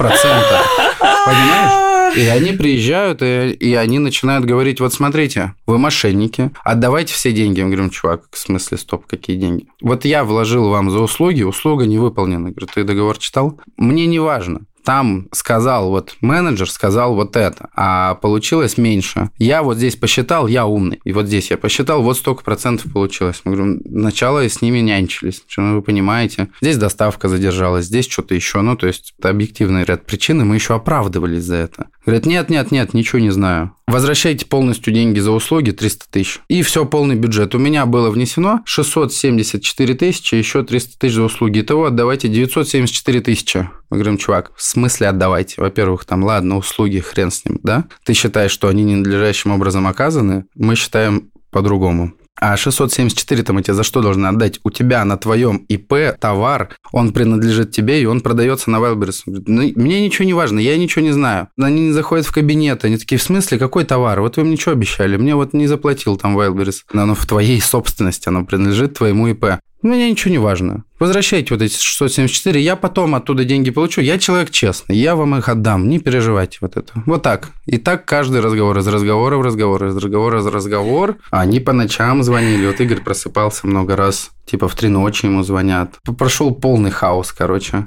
Понимаешь? 1.25 1.89
И 2.15 2.27
они 2.27 2.53
приезжают, 2.53 3.21
и, 3.21 3.51
и 3.51 3.73
они 3.75 3.99
начинают 3.99 4.45
говорить, 4.45 4.79
вот 4.79 4.93
смотрите, 4.93 5.53
вы 5.67 5.77
мошенники, 5.77 6.51
отдавайте 6.63 7.13
все 7.13 7.31
деньги. 7.31 7.61
Мы 7.61 7.69
говорим, 7.69 7.89
чувак, 7.89 8.23
в 8.31 8.37
смысле, 8.37 8.77
стоп, 8.77 9.05
какие 9.05 9.37
деньги? 9.37 9.67
Вот 9.81 10.05
я 10.05 10.23
вложил 10.23 10.69
вам 10.69 10.89
за 10.89 10.99
услуги, 10.99 11.43
услуга 11.43 11.85
не 11.85 11.97
выполнена. 11.97 12.47
Я 12.47 12.53
говорю, 12.53 12.67
ты 12.73 12.83
договор 12.83 13.17
читал? 13.17 13.59
Мне 13.77 14.05
не 14.07 14.19
важно 14.19 14.61
там 14.84 15.27
сказал 15.32 15.89
вот 15.89 16.15
менеджер, 16.21 16.69
сказал 16.69 17.15
вот 17.15 17.36
это, 17.36 17.69
а 17.75 18.15
получилось 18.15 18.77
меньше. 18.77 19.30
Я 19.38 19.63
вот 19.63 19.77
здесь 19.77 19.95
посчитал, 19.95 20.47
я 20.47 20.65
умный, 20.65 20.99
и 21.03 21.13
вот 21.13 21.27
здесь 21.27 21.51
я 21.51 21.57
посчитал, 21.57 22.01
вот 22.01 22.17
столько 22.17 22.43
процентов 22.43 22.91
получилось. 22.91 23.41
Мы 23.43 23.55
говорим, 23.55 23.82
начало 23.86 24.47
с 24.47 24.61
ними 24.61 24.80
нянчились, 24.80 25.43
ну, 25.57 25.75
вы 25.75 25.82
понимаете. 25.82 26.49
Здесь 26.61 26.77
доставка 26.77 27.27
задержалась, 27.27 27.86
здесь 27.86 28.07
что-то 28.07 28.36
еще, 28.36 28.61
ну, 28.61 28.75
то 28.75 28.88
есть 28.88 29.13
это 29.19 29.30
объективный 29.30 29.84
ряд 29.84 30.05
причин, 30.05 30.41
и 30.41 30.43
мы 30.43 30.55
еще 30.55 30.75
оправдывались 30.75 31.43
за 31.43 31.55
это. 31.55 31.88
Говорят, 32.05 32.25
нет, 32.25 32.49
нет, 32.49 32.71
нет, 32.71 32.93
ничего 32.93 33.19
не 33.19 33.30
знаю. 33.30 33.73
Возвращайте 33.89 34.45
полностью 34.45 34.93
деньги 34.93 35.19
за 35.19 35.32
услуги 35.32 35.71
300 35.71 36.05
тысяч. 36.11 36.39
И 36.47 36.61
все, 36.61 36.86
полный 36.86 37.15
бюджет. 37.15 37.55
У 37.55 37.57
меня 37.57 37.86
было 37.88 38.11
внесено 38.11 38.61
674 38.65 39.95
тысячи, 39.95 40.36
еще 40.36 40.63
300 40.63 40.99
тысяч 40.99 41.15
за 41.15 41.23
услуги. 41.23 41.61
Итого 41.61 41.86
отдавайте 41.86 42.27
974 42.27 43.21
тысячи. 43.21 43.69
Мы 43.89 43.97
говорим, 43.97 44.17
чувак, 44.17 44.51
смысле 44.70 45.07
отдавайте? 45.07 45.55
Во-первых, 45.57 46.05
там, 46.05 46.24
ладно, 46.24 46.57
услуги, 46.57 46.99
хрен 46.99 47.32
с 47.32 47.45
ним, 47.45 47.59
да? 47.63 47.86
Ты 48.03 48.13
считаешь, 48.13 48.51
что 48.51 48.67
они 48.67 48.84
ненадлежащим 48.84 49.51
образом 49.51 49.88
оказаны? 49.88 50.45
Мы 50.55 50.76
считаем 50.76 51.30
по-другому. 51.51 52.13
А 52.41 52.55
674 52.55 53.43
там 53.43 53.57
эти 53.57 53.72
за 53.72 53.84
что 53.84 54.01
должны 54.01 54.28
отдать? 54.28 54.59
У 54.63 54.72
тебя 54.72 55.03
на 55.03 55.17
твоем 55.17 55.57
ИП 55.67 56.17
товар, 56.20 56.70
он 56.93 57.11
принадлежит 57.11 57.72
тебе, 57.72 58.01
и 58.01 58.05
он 58.05 58.22
продается 58.22 58.72
на 58.72 58.78
Wildberries. 58.78 59.24
Ну, 59.26 59.61
мне 59.76 60.01
ничего 60.01 60.26
не 60.26 60.34
важно, 60.34 60.59
я 60.59 60.78
ничего 60.78 61.03
не 61.03 61.11
знаю. 61.11 61.49
Они 61.59 61.88
не 61.88 61.91
заходят 61.91 62.26
в 62.26 62.32
кабинет, 62.32 62.86
они 62.86 62.97
такие, 62.97 63.20
в 63.20 63.24
смысле, 63.24 63.59
какой 63.59 63.84
товар? 63.84 64.22
Вот 64.22 64.38
вы 64.38 64.45
мне 64.45 64.55
что 64.55 64.72
обещали? 64.72 65.17
Мне 65.17 65.36
вот 65.36 65.51
не 65.53 65.67
заплатил 65.67 66.15
там 66.15 66.39
Wildberries. 66.39 66.84
Но 66.93 67.03
оно 67.03 67.15
в 67.15 67.26
твоей 67.26 67.59
собственности, 67.59 68.30
оно 68.30 68.45
принадлежит 68.45 68.97
твоему 68.97 69.28
ИП. 69.28 69.59
Мне 69.82 70.11
ничего 70.11 70.32
не 70.32 70.39
важно. 70.39 70.84
Возвращайте 70.99 71.53
вот 71.53 71.63
эти 71.63 71.80
674, 71.82 72.59
я 72.59 72.75
потом 72.75 73.15
оттуда 73.15 73.45
деньги 73.45 73.69
получу. 73.69 74.01
Я 74.01 74.19
человек 74.19 74.51
честный, 74.51 74.97
я 74.97 75.15
вам 75.15 75.38
их 75.38 75.47
отдам, 75.47 75.88
не 75.88 75.99
переживайте 75.99 76.57
вот 76.59 76.75
это. 76.75 76.91
Вот 77.05 77.23
так. 77.23 77.51
И 77.65 77.77
так 77.77 78.03
каждый 78.03 78.41
разговор, 78.41 78.77
из 78.77 78.88
разговора 78.88 79.38
в 79.38 79.41
разговор, 79.41 79.86
из 79.86 79.95
разговора 79.95 80.41
в 80.41 80.53
разговор. 80.53 81.15
Они 81.32 81.61
по 81.61 81.71
ночам 81.71 82.23
звонили. 82.23 82.67
Вот 82.67 82.82
Игорь 82.82 82.99
просыпался 82.99 83.67
много 83.67 83.95
раз, 83.95 84.32
типа 84.45 84.67
в 84.67 84.75
три 84.75 84.89
ночи 84.89 85.27
ему 85.27 85.43
звонят. 85.43 85.91
Прошел 86.17 86.53
полный 86.53 86.91
хаос, 86.91 87.32
короче. 87.32 87.86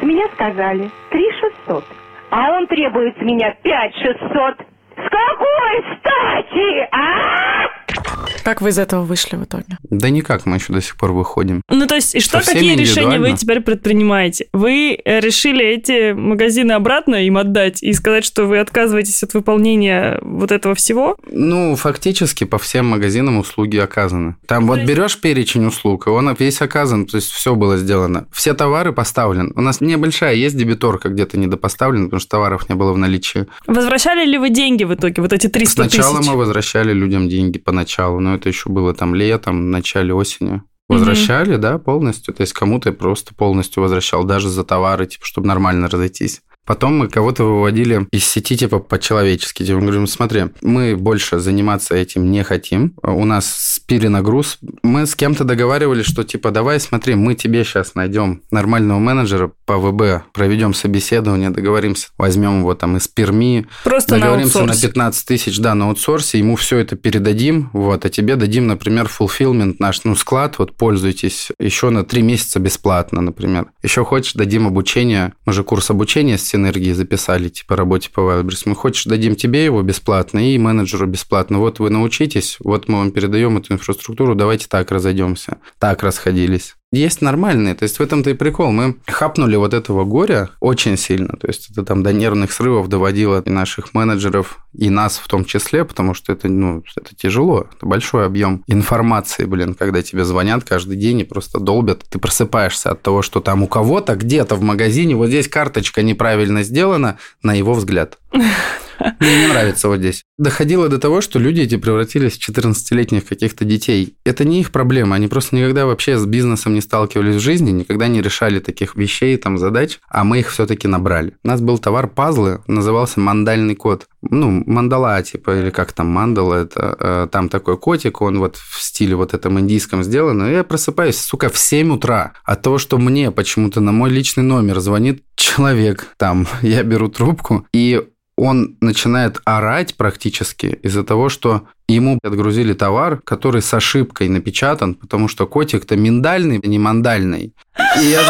Меня 0.00 0.24
сказали 0.34 0.90
3600, 1.10 1.84
а 2.30 2.56
он 2.56 2.66
требует 2.66 3.14
с 3.18 3.20
меня 3.20 3.54
5600. 3.62 4.66
С 4.96 5.02
какой 5.02 5.98
стати, 5.98 6.88
а? 6.92 7.99
Как 8.44 8.60
вы 8.60 8.70
из 8.70 8.78
этого 8.78 9.04
вышли 9.04 9.36
в 9.36 9.44
итоге? 9.44 9.78
Да 9.82 10.10
никак, 10.10 10.46
мы 10.46 10.56
еще 10.56 10.72
до 10.72 10.80
сих 10.80 10.96
пор 10.96 11.12
выходим. 11.12 11.62
Ну, 11.68 11.86
то 11.86 11.94
есть, 11.94 12.14
и 12.14 12.20
что, 12.20 12.40
Со 12.40 12.52
какие 12.52 12.76
решения 12.76 13.18
вы 13.18 13.32
теперь 13.36 13.60
предпринимаете? 13.60 14.46
Вы 14.52 14.98
э, 15.04 15.20
решили 15.20 15.64
эти 15.64 16.12
магазины 16.12 16.72
обратно 16.72 17.16
им 17.16 17.36
отдать 17.36 17.82
и 17.82 17.92
сказать, 17.92 18.24
что 18.24 18.44
вы 18.44 18.58
отказываетесь 18.58 19.22
от 19.22 19.34
выполнения 19.34 20.18
вот 20.22 20.52
этого 20.52 20.74
всего? 20.74 21.16
Ну, 21.30 21.76
фактически 21.76 22.44
по 22.44 22.58
всем 22.58 22.86
магазинам 22.86 23.38
услуги 23.38 23.76
оказаны. 23.76 24.36
Там 24.46 24.66
вот 24.66 24.80
берешь 24.80 25.18
перечень 25.20 25.66
услуг, 25.66 26.06
и 26.06 26.10
он 26.10 26.34
весь 26.38 26.60
оказан, 26.62 27.06
то 27.06 27.16
есть 27.16 27.30
все 27.30 27.54
было 27.54 27.76
сделано. 27.76 28.26
Все 28.32 28.54
товары 28.54 28.92
поставлены. 28.92 29.52
У 29.54 29.60
нас 29.60 29.80
небольшая 29.80 30.34
есть 30.34 30.56
дебиторка 30.56 31.08
где-то 31.08 31.38
недопоставлена, 31.38 32.04
потому 32.06 32.20
что 32.20 32.30
товаров 32.30 32.68
не 32.68 32.74
было 32.74 32.92
в 32.92 32.98
наличии. 32.98 33.46
Возвращали 33.66 34.24
ли 34.24 34.38
вы 34.38 34.50
деньги 34.50 34.84
в 34.84 34.94
итоге, 34.94 35.22
вот 35.22 35.32
эти 35.32 35.48
300 35.48 35.84
Сначала 35.84 36.18
тысяч? 36.18 36.30
мы 36.30 36.36
возвращали 36.36 36.92
людям 36.92 37.28
деньги 37.28 37.58
поначалу, 37.58 38.20
но 38.20 38.29
это 38.34 38.48
еще 38.48 38.70
было 38.70 38.94
там 38.94 39.14
летом, 39.14 39.58
в 39.58 39.64
начале 39.64 40.14
осени. 40.14 40.62
Возвращали, 40.88 41.56
да, 41.56 41.78
полностью. 41.78 42.34
То 42.34 42.40
есть 42.40 42.52
кому-то 42.52 42.88
я 42.88 42.92
просто 42.92 43.34
полностью 43.34 43.82
возвращал, 43.82 44.24
даже 44.24 44.48
за 44.48 44.64
товары, 44.64 45.06
типа, 45.06 45.24
чтобы 45.24 45.46
нормально 45.46 45.88
разойтись. 45.88 46.42
Потом 46.66 46.98
мы 46.98 47.08
кого-то 47.08 47.44
выводили 47.44 48.06
из 48.12 48.24
сети 48.24 48.56
типа 48.56 48.78
по-человечески. 48.78 49.64
Типа, 49.64 49.78
мы 49.78 49.86
говорим, 49.86 50.06
смотри, 50.06 50.44
мы 50.62 50.96
больше 50.96 51.38
заниматься 51.38 51.94
этим 51.94 52.30
не 52.30 52.44
хотим. 52.44 52.94
У 53.02 53.24
нас 53.24 53.80
перенагруз. 53.86 54.58
Мы 54.82 55.06
с 55.06 55.16
кем-то 55.16 55.44
договаривались, 55.44 56.06
что 56.06 56.22
типа, 56.22 56.50
давай 56.50 56.78
смотри, 56.78 57.16
мы 57.16 57.34
тебе 57.34 57.64
сейчас 57.64 57.94
найдем 57.94 58.42
нормального 58.50 58.98
менеджера 58.98 59.50
по 59.66 59.78
ВБ, 59.78 60.32
проведем 60.32 60.74
собеседование, 60.74 61.50
договоримся, 61.50 62.08
возьмем 62.18 62.60
его 62.60 62.74
там 62.74 62.96
из 62.96 63.08
Перми, 63.08 63.66
Просто 63.82 64.14
на 64.14 64.20
договоримся 64.20 64.58
на, 64.58 64.64
аутсорсе. 64.64 64.88
15 64.88 65.26
тысяч, 65.26 65.58
да, 65.58 65.74
на 65.74 65.88
аутсорсе, 65.88 66.38
ему 66.38 66.56
все 66.56 66.78
это 66.78 66.96
передадим, 66.96 67.70
вот, 67.72 68.04
а 68.04 68.10
тебе 68.10 68.36
дадим, 68.36 68.66
например, 68.66 69.08
fulfillment 69.08 69.76
наш, 69.78 70.04
ну, 70.04 70.14
склад, 70.14 70.58
вот, 70.58 70.76
пользуйтесь, 70.76 71.50
еще 71.58 71.90
на 71.90 72.04
3 72.04 72.22
месяца 72.22 72.60
бесплатно, 72.60 73.20
например. 73.20 73.70
Еще 73.82 74.04
хочешь, 74.04 74.34
дадим 74.34 74.66
обучение, 74.66 75.32
мы 75.46 75.52
же 75.52 75.64
курс 75.64 75.90
обучения 75.90 76.38
с 76.38 76.44
синергией 76.60 76.94
записали, 76.94 77.48
типа, 77.48 77.76
работе 77.76 78.10
по 78.10 78.20
Wildberries. 78.20 78.62
Мы 78.66 78.74
хочешь, 78.74 79.04
дадим 79.04 79.34
тебе 79.34 79.64
его 79.64 79.82
бесплатно 79.82 80.38
и 80.38 80.58
менеджеру 80.58 81.06
бесплатно. 81.06 81.58
Вот 81.58 81.78
вы 81.78 81.90
научитесь, 81.90 82.56
вот 82.60 82.88
мы 82.88 82.98
вам 82.98 83.10
передаем 83.10 83.58
эту 83.58 83.74
инфраструктуру, 83.74 84.34
давайте 84.34 84.66
так 84.68 84.90
разойдемся. 84.90 85.58
Так 85.78 86.02
расходились. 86.02 86.76
Есть 86.92 87.22
нормальные, 87.22 87.76
то 87.76 87.84
есть 87.84 87.98
в 87.98 88.02
этом-то 88.02 88.30
и 88.30 88.34
прикол. 88.34 88.72
Мы 88.72 88.96
хапнули 89.06 89.54
вот 89.54 89.74
этого 89.74 90.04
горя 90.04 90.50
очень 90.58 90.96
сильно, 90.96 91.36
то 91.36 91.46
есть 91.46 91.70
это 91.70 91.84
там 91.84 92.02
до 92.02 92.12
нервных 92.12 92.50
срывов 92.50 92.88
доводило 92.88 93.40
и 93.46 93.48
наших 93.48 93.94
менеджеров, 93.94 94.58
и 94.72 94.90
нас 94.90 95.18
в 95.18 95.28
том 95.28 95.44
числе, 95.44 95.84
потому 95.84 96.14
что 96.14 96.32
это, 96.32 96.48
ну, 96.48 96.82
это 96.96 97.14
тяжело, 97.14 97.68
это 97.72 97.86
большой 97.86 98.26
объем 98.26 98.64
информации, 98.66 99.44
блин, 99.44 99.74
когда 99.74 100.02
тебе 100.02 100.24
звонят 100.24 100.64
каждый 100.64 100.96
день 100.96 101.20
и 101.20 101.24
просто 101.24 101.60
долбят, 101.60 102.04
ты 102.08 102.18
просыпаешься 102.18 102.90
от 102.90 103.02
того, 103.02 103.22
что 103.22 103.40
там 103.40 103.62
у 103.62 103.68
кого-то 103.68 104.16
где-то 104.16 104.56
в 104.56 104.62
магазине 104.62 105.14
вот 105.14 105.28
здесь 105.28 105.46
карточка 105.46 106.02
неправильно 106.02 106.64
сделана, 106.64 107.18
на 107.40 107.54
его 107.54 107.74
взгляд. 107.74 108.18
Мне 108.32 109.40
не 109.40 109.46
нравится 109.46 109.88
вот 109.88 109.98
здесь. 109.98 110.24
Доходило 110.38 110.88
до 110.88 110.98
того, 110.98 111.20
что 111.20 111.38
люди 111.38 111.62
эти 111.62 111.76
превратились 111.76 112.38
в 112.38 112.48
14-летних 112.48 113.26
каких-то 113.26 113.64
детей. 113.64 114.16
Это 114.24 114.44
не 114.44 114.60
их 114.60 114.72
проблема, 114.72 115.16
они 115.16 115.28
просто 115.28 115.56
никогда 115.56 115.86
вообще 115.86 116.18
с 116.18 116.26
бизнесом 116.26 116.74
не 116.74 116.80
сталкивались 116.80 117.36
в 117.36 117.40
жизни, 117.40 117.70
никогда 117.70 118.08
не 118.08 118.20
решали 118.20 118.60
таких 118.60 118.96
вещей, 118.96 119.36
там, 119.36 119.58
задач, 119.58 120.00
а 120.08 120.24
мы 120.24 120.40
их 120.40 120.50
все-таки 120.50 120.88
набрали. 120.88 121.34
У 121.44 121.48
нас 121.48 121.60
был 121.60 121.78
товар 121.78 122.08
пазлы, 122.08 122.62
назывался 122.66 123.20
мандальный 123.20 123.74
кот. 123.74 124.06
Ну, 124.22 124.62
мандала, 124.66 125.22
типа, 125.22 125.60
или 125.60 125.70
как 125.70 125.92
там, 125.92 126.08
мандала, 126.08 126.54
это 126.54 126.96
э, 126.98 127.28
там 127.30 127.48
такой 127.48 127.78
котик, 127.78 128.20
он 128.20 128.38
вот 128.38 128.56
в 128.56 128.82
стиле 128.82 129.16
вот 129.16 129.32
этом 129.32 129.58
индийском 129.58 130.02
сделан, 130.02 130.46
и 130.46 130.52
я 130.52 130.64
просыпаюсь, 130.64 131.18
сука, 131.18 131.48
в 131.48 131.58
7 131.58 131.94
утра 131.94 132.32
от 132.44 132.62
того, 132.62 132.78
что 132.78 132.98
мне 132.98 133.30
почему-то 133.30 133.80
на 133.80 133.92
мой 133.92 134.10
личный 134.10 134.44
номер 134.44 134.80
звонит 134.80 135.24
человек, 135.36 136.08
там, 136.18 136.46
я 136.62 136.82
беру 136.82 137.08
трубку, 137.08 137.66
и 137.72 138.02
он 138.40 138.76
начинает 138.80 139.40
орать 139.44 139.94
практически 139.96 140.78
из-за 140.82 141.04
того, 141.04 141.28
что 141.28 141.62
Ему 141.88 142.18
отгрузили 142.22 142.72
товар, 142.72 143.20
который 143.24 143.62
с 143.62 143.74
ошибкой 143.74 144.28
напечатан, 144.28 144.94
потому 144.94 145.26
что 145.26 145.46
котик-то 145.48 145.96
миндальный, 145.96 146.60
а 146.62 146.66
не 146.68 146.78
мандальный. 146.78 147.52
И 148.00 148.04
я 148.04 148.20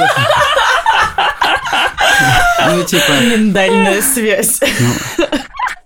Ну, 2.72 2.82
типа, 2.84 3.12
Миндальная 3.22 4.00
связь. 4.00 4.60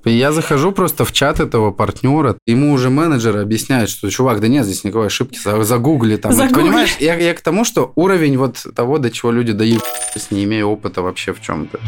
и 0.04 0.10
я 0.10 0.30
захожу 0.32 0.70
просто 0.72 1.04
в 1.04 1.12
чат 1.12 1.40
этого 1.40 1.72
партнера, 1.72 2.36
ему 2.46 2.72
уже 2.72 2.90
менеджер 2.90 3.36
объясняет, 3.38 3.88
что, 3.88 4.08
чувак, 4.10 4.40
да 4.40 4.46
нет 4.48 4.64
здесь 4.66 4.84
никакой 4.84 5.06
ошибки, 5.08 5.38
за- 5.42 5.64
загугли 5.64 6.16
там. 6.16 6.32
Загугли. 6.32 6.60
Понимаешь, 6.62 6.96
я, 7.00 7.14
я 7.16 7.34
к 7.34 7.40
тому, 7.40 7.64
что 7.64 7.92
уровень 7.96 8.36
вот 8.38 8.64
того, 8.76 8.98
до 8.98 9.10
чего 9.10 9.32
люди 9.32 9.52
дают, 9.52 9.82
не 10.30 10.44
имея 10.44 10.64
опыта 10.64 11.02
вообще 11.02 11.32
в 11.32 11.40
чем-то. 11.40 11.80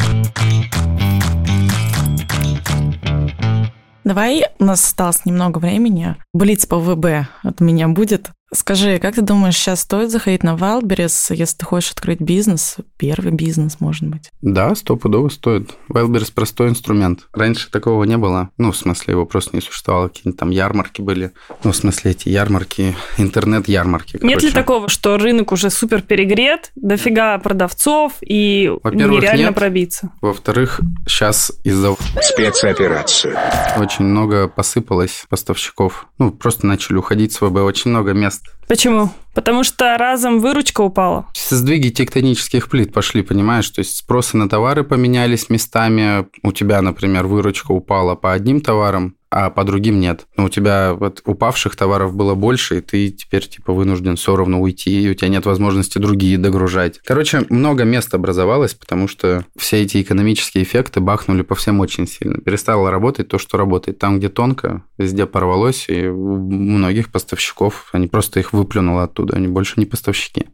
Давай, 4.06 4.44
у 4.60 4.64
нас 4.64 4.84
осталось 4.84 5.24
немного 5.24 5.58
времени. 5.58 6.14
Блиц 6.32 6.64
по 6.64 6.78
ВБ 6.78 7.26
от 7.42 7.60
меня 7.60 7.88
будет. 7.88 8.30
Скажи, 8.56 8.98
как 8.98 9.14
ты 9.14 9.20
думаешь, 9.20 9.54
сейчас 9.54 9.80
стоит 9.82 10.10
заходить 10.10 10.42
на 10.42 10.54
Wildberries, 10.54 11.34
если 11.34 11.58
ты 11.58 11.66
хочешь 11.66 11.92
открыть 11.92 12.20
бизнес? 12.22 12.76
Первый 12.96 13.30
бизнес, 13.30 13.80
может 13.80 14.08
быть. 14.08 14.30
Да, 14.40 14.74
стопудово 14.74 15.28
стоит. 15.28 15.70
Wildberries 15.90 16.32
простой 16.34 16.70
инструмент. 16.70 17.28
Раньше 17.34 17.70
такого 17.70 18.02
не 18.04 18.16
было. 18.16 18.48
Ну, 18.56 18.72
в 18.72 18.76
смысле, 18.76 19.12
его 19.12 19.26
просто 19.26 19.54
не 19.54 19.60
существовало. 19.60 20.08
Какие-нибудь 20.08 20.40
там 20.40 20.48
ярмарки 20.50 21.02
были. 21.02 21.32
Ну, 21.64 21.72
в 21.72 21.76
смысле, 21.76 22.12
эти 22.12 22.30
ярмарки, 22.30 22.96
интернет-ярмарки. 23.18 24.12
Нет 24.22 24.22
ли 24.22 24.48
короче. 24.48 24.50
такого, 24.52 24.88
что 24.88 25.18
рынок 25.18 25.52
уже 25.52 25.68
супер 25.68 26.00
перегрет, 26.00 26.72
дофига 26.76 27.36
продавцов 27.38 28.14
и 28.22 28.72
Во-первых, 28.82 29.20
нереально 29.20 29.46
нет. 29.48 29.54
пробиться? 29.54 30.10
Во-вторых, 30.22 30.80
сейчас 31.06 31.52
из-за 31.62 31.94
Спецоперацию. 32.22 33.36
очень 33.76 34.06
много 34.06 34.48
посыпалось 34.48 35.26
поставщиков. 35.28 36.06
Ну, 36.18 36.30
просто 36.30 36.66
начали 36.66 36.96
уходить 36.96 37.34
с 37.34 37.40
ВБ. 37.42 37.56
Очень 37.58 37.90
много 37.90 38.12
мест. 38.14 38.44
Почему? 38.68 39.10
Потому 39.34 39.64
что 39.64 39.96
разом 39.96 40.40
выручка 40.40 40.80
упала. 40.80 41.26
Сдвиги 41.34 41.90
тектонических 41.90 42.68
плит 42.68 42.92
пошли, 42.92 43.22
понимаешь? 43.22 43.68
То 43.70 43.80
есть 43.80 43.96
спросы 43.96 44.36
на 44.36 44.48
товары 44.48 44.82
поменялись 44.82 45.50
местами. 45.50 46.26
У 46.42 46.52
тебя, 46.52 46.82
например, 46.82 47.26
выручка 47.26 47.72
упала 47.72 48.16
по 48.16 48.32
одним 48.32 48.60
товарам, 48.60 49.14
а 49.38 49.50
по 49.50 49.64
другим 49.64 50.00
нет. 50.00 50.26
Но 50.38 50.46
у 50.46 50.48
тебя 50.48 50.94
вот 50.94 51.20
упавших 51.26 51.76
товаров 51.76 52.16
было 52.16 52.34
больше, 52.34 52.78
и 52.78 52.80
ты 52.80 53.10
теперь 53.10 53.46
типа 53.46 53.74
вынужден 53.74 54.16
все 54.16 54.34
равно 54.34 54.62
уйти, 54.62 55.02
и 55.02 55.10
у 55.10 55.14
тебя 55.14 55.28
нет 55.28 55.44
возможности 55.44 55.98
другие 55.98 56.38
догружать. 56.38 57.00
Короче, 57.04 57.44
много 57.50 57.84
мест 57.84 58.14
образовалось, 58.14 58.72
потому 58.72 59.08
что 59.08 59.44
все 59.54 59.82
эти 59.82 60.00
экономические 60.00 60.64
эффекты 60.64 61.00
бахнули 61.00 61.42
по 61.42 61.54
всем 61.54 61.80
очень 61.80 62.06
сильно. 62.06 62.40
Перестало 62.40 62.90
работать 62.90 63.28
то, 63.28 63.38
что 63.38 63.58
работает. 63.58 63.98
Там, 63.98 64.18
где 64.18 64.30
тонко, 64.30 64.84
везде 64.96 65.26
порвалось, 65.26 65.84
и 65.88 66.06
у 66.06 66.38
многих 66.38 67.12
поставщиков, 67.12 67.90
они 67.92 68.06
просто 68.06 68.40
их 68.40 68.54
выплюнуло 68.54 69.02
оттуда, 69.02 69.36
они 69.36 69.48
больше 69.48 69.74
не 69.76 69.84
поставщики. 69.84 70.46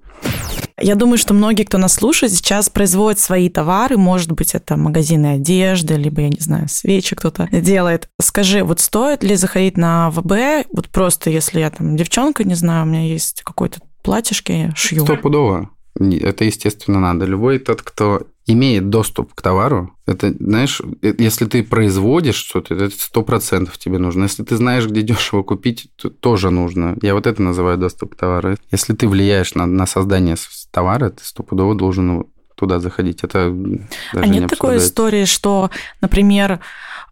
Я 0.81 0.97
думаю, 0.97 1.17
что 1.17 1.33
многие, 1.33 1.63
кто 1.63 1.79
нас 1.79 1.95
слушает, 1.95 2.33
сейчас 2.33 2.69
производят 2.69 3.21
свои 3.21 3.49
товары. 3.49 3.97
Может 3.97 4.33
быть, 4.33 4.55
это 4.55 4.77
магазины 4.77 5.35
одежды, 5.35 5.95
либо, 5.95 6.23
я 6.23 6.29
не 6.29 6.41
знаю, 6.41 6.69
свечи 6.69 7.15
кто-то 7.15 7.49
делает. 7.53 8.09
Скажи, 8.21 8.65
вот 8.65 8.81
стоит 8.81 9.23
ли 9.23 9.37
заходить 9.37 9.77
на 9.77 10.11
ВБ, 10.11 10.67
вот 10.73 10.89
просто 10.89 11.31
если 11.31 11.61
я 11.61 11.71
там 11.71 11.97
девчонка, 11.97 12.43
не 12.43 12.55
знаю, 12.55 12.85
у 12.85 12.89
меня 12.89 13.03
есть 13.03 13.43
какой-то 13.43 13.81
платьишко, 14.03 14.53
я 14.53 14.75
шью. 14.75 15.05
Стопудово. 15.05 15.71
Это, 16.01 16.45
естественно, 16.45 16.99
надо. 16.99 17.27
Любой 17.27 17.59
тот, 17.59 17.83
кто 17.83 18.27
имеет 18.47 18.89
доступ 18.89 19.35
к 19.35 19.43
товару, 19.43 19.95
это, 20.07 20.35
знаешь, 20.39 20.81
э, 21.03 21.15
если 21.19 21.47
ты 21.47 21.63
производишь 21.63 22.37
что-то, 22.37 22.75
это 22.75 22.95
сто 22.97 23.23
процентов 23.23 23.79
тебе 23.79 23.99
нужно. 23.99 24.25
Если 24.25 24.43
ты 24.43 24.57
знаешь, 24.57 24.87
где 24.87 25.03
дешево 25.03 25.43
купить, 25.43 25.91
то 25.97 26.11
тоже 26.11 26.51
нужно. 26.51 26.97
Я 27.03 27.15
вот 27.15 27.27
это 27.27 27.41
называю 27.43 27.79
доступ 27.79 28.15
к 28.15 28.19
товару. 28.19 28.57
Если 28.71 28.95
ты 28.95 29.07
влияешь 29.09 29.55
на, 29.55 29.67
на 29.67 29.87
создание 29.87 30.37
товара, 30.71 31.11
ты 31.11 31.25
стопудово 31.25 31.75
должен 31.75 32.25
туда 32.57 32.79
заходить. 32.79 33.25
Это 33.25 33.39
м, 33.39 33.89
даже 34.13 34.25
А 34.25 34.29
не 34.29 34.39
нет 34.41 34.51
такой 34.51 34.77
обсуждается. 34.77 34.87
истории, 34.89 35.25
что, 35.25 35.71
например, 36.01 36.61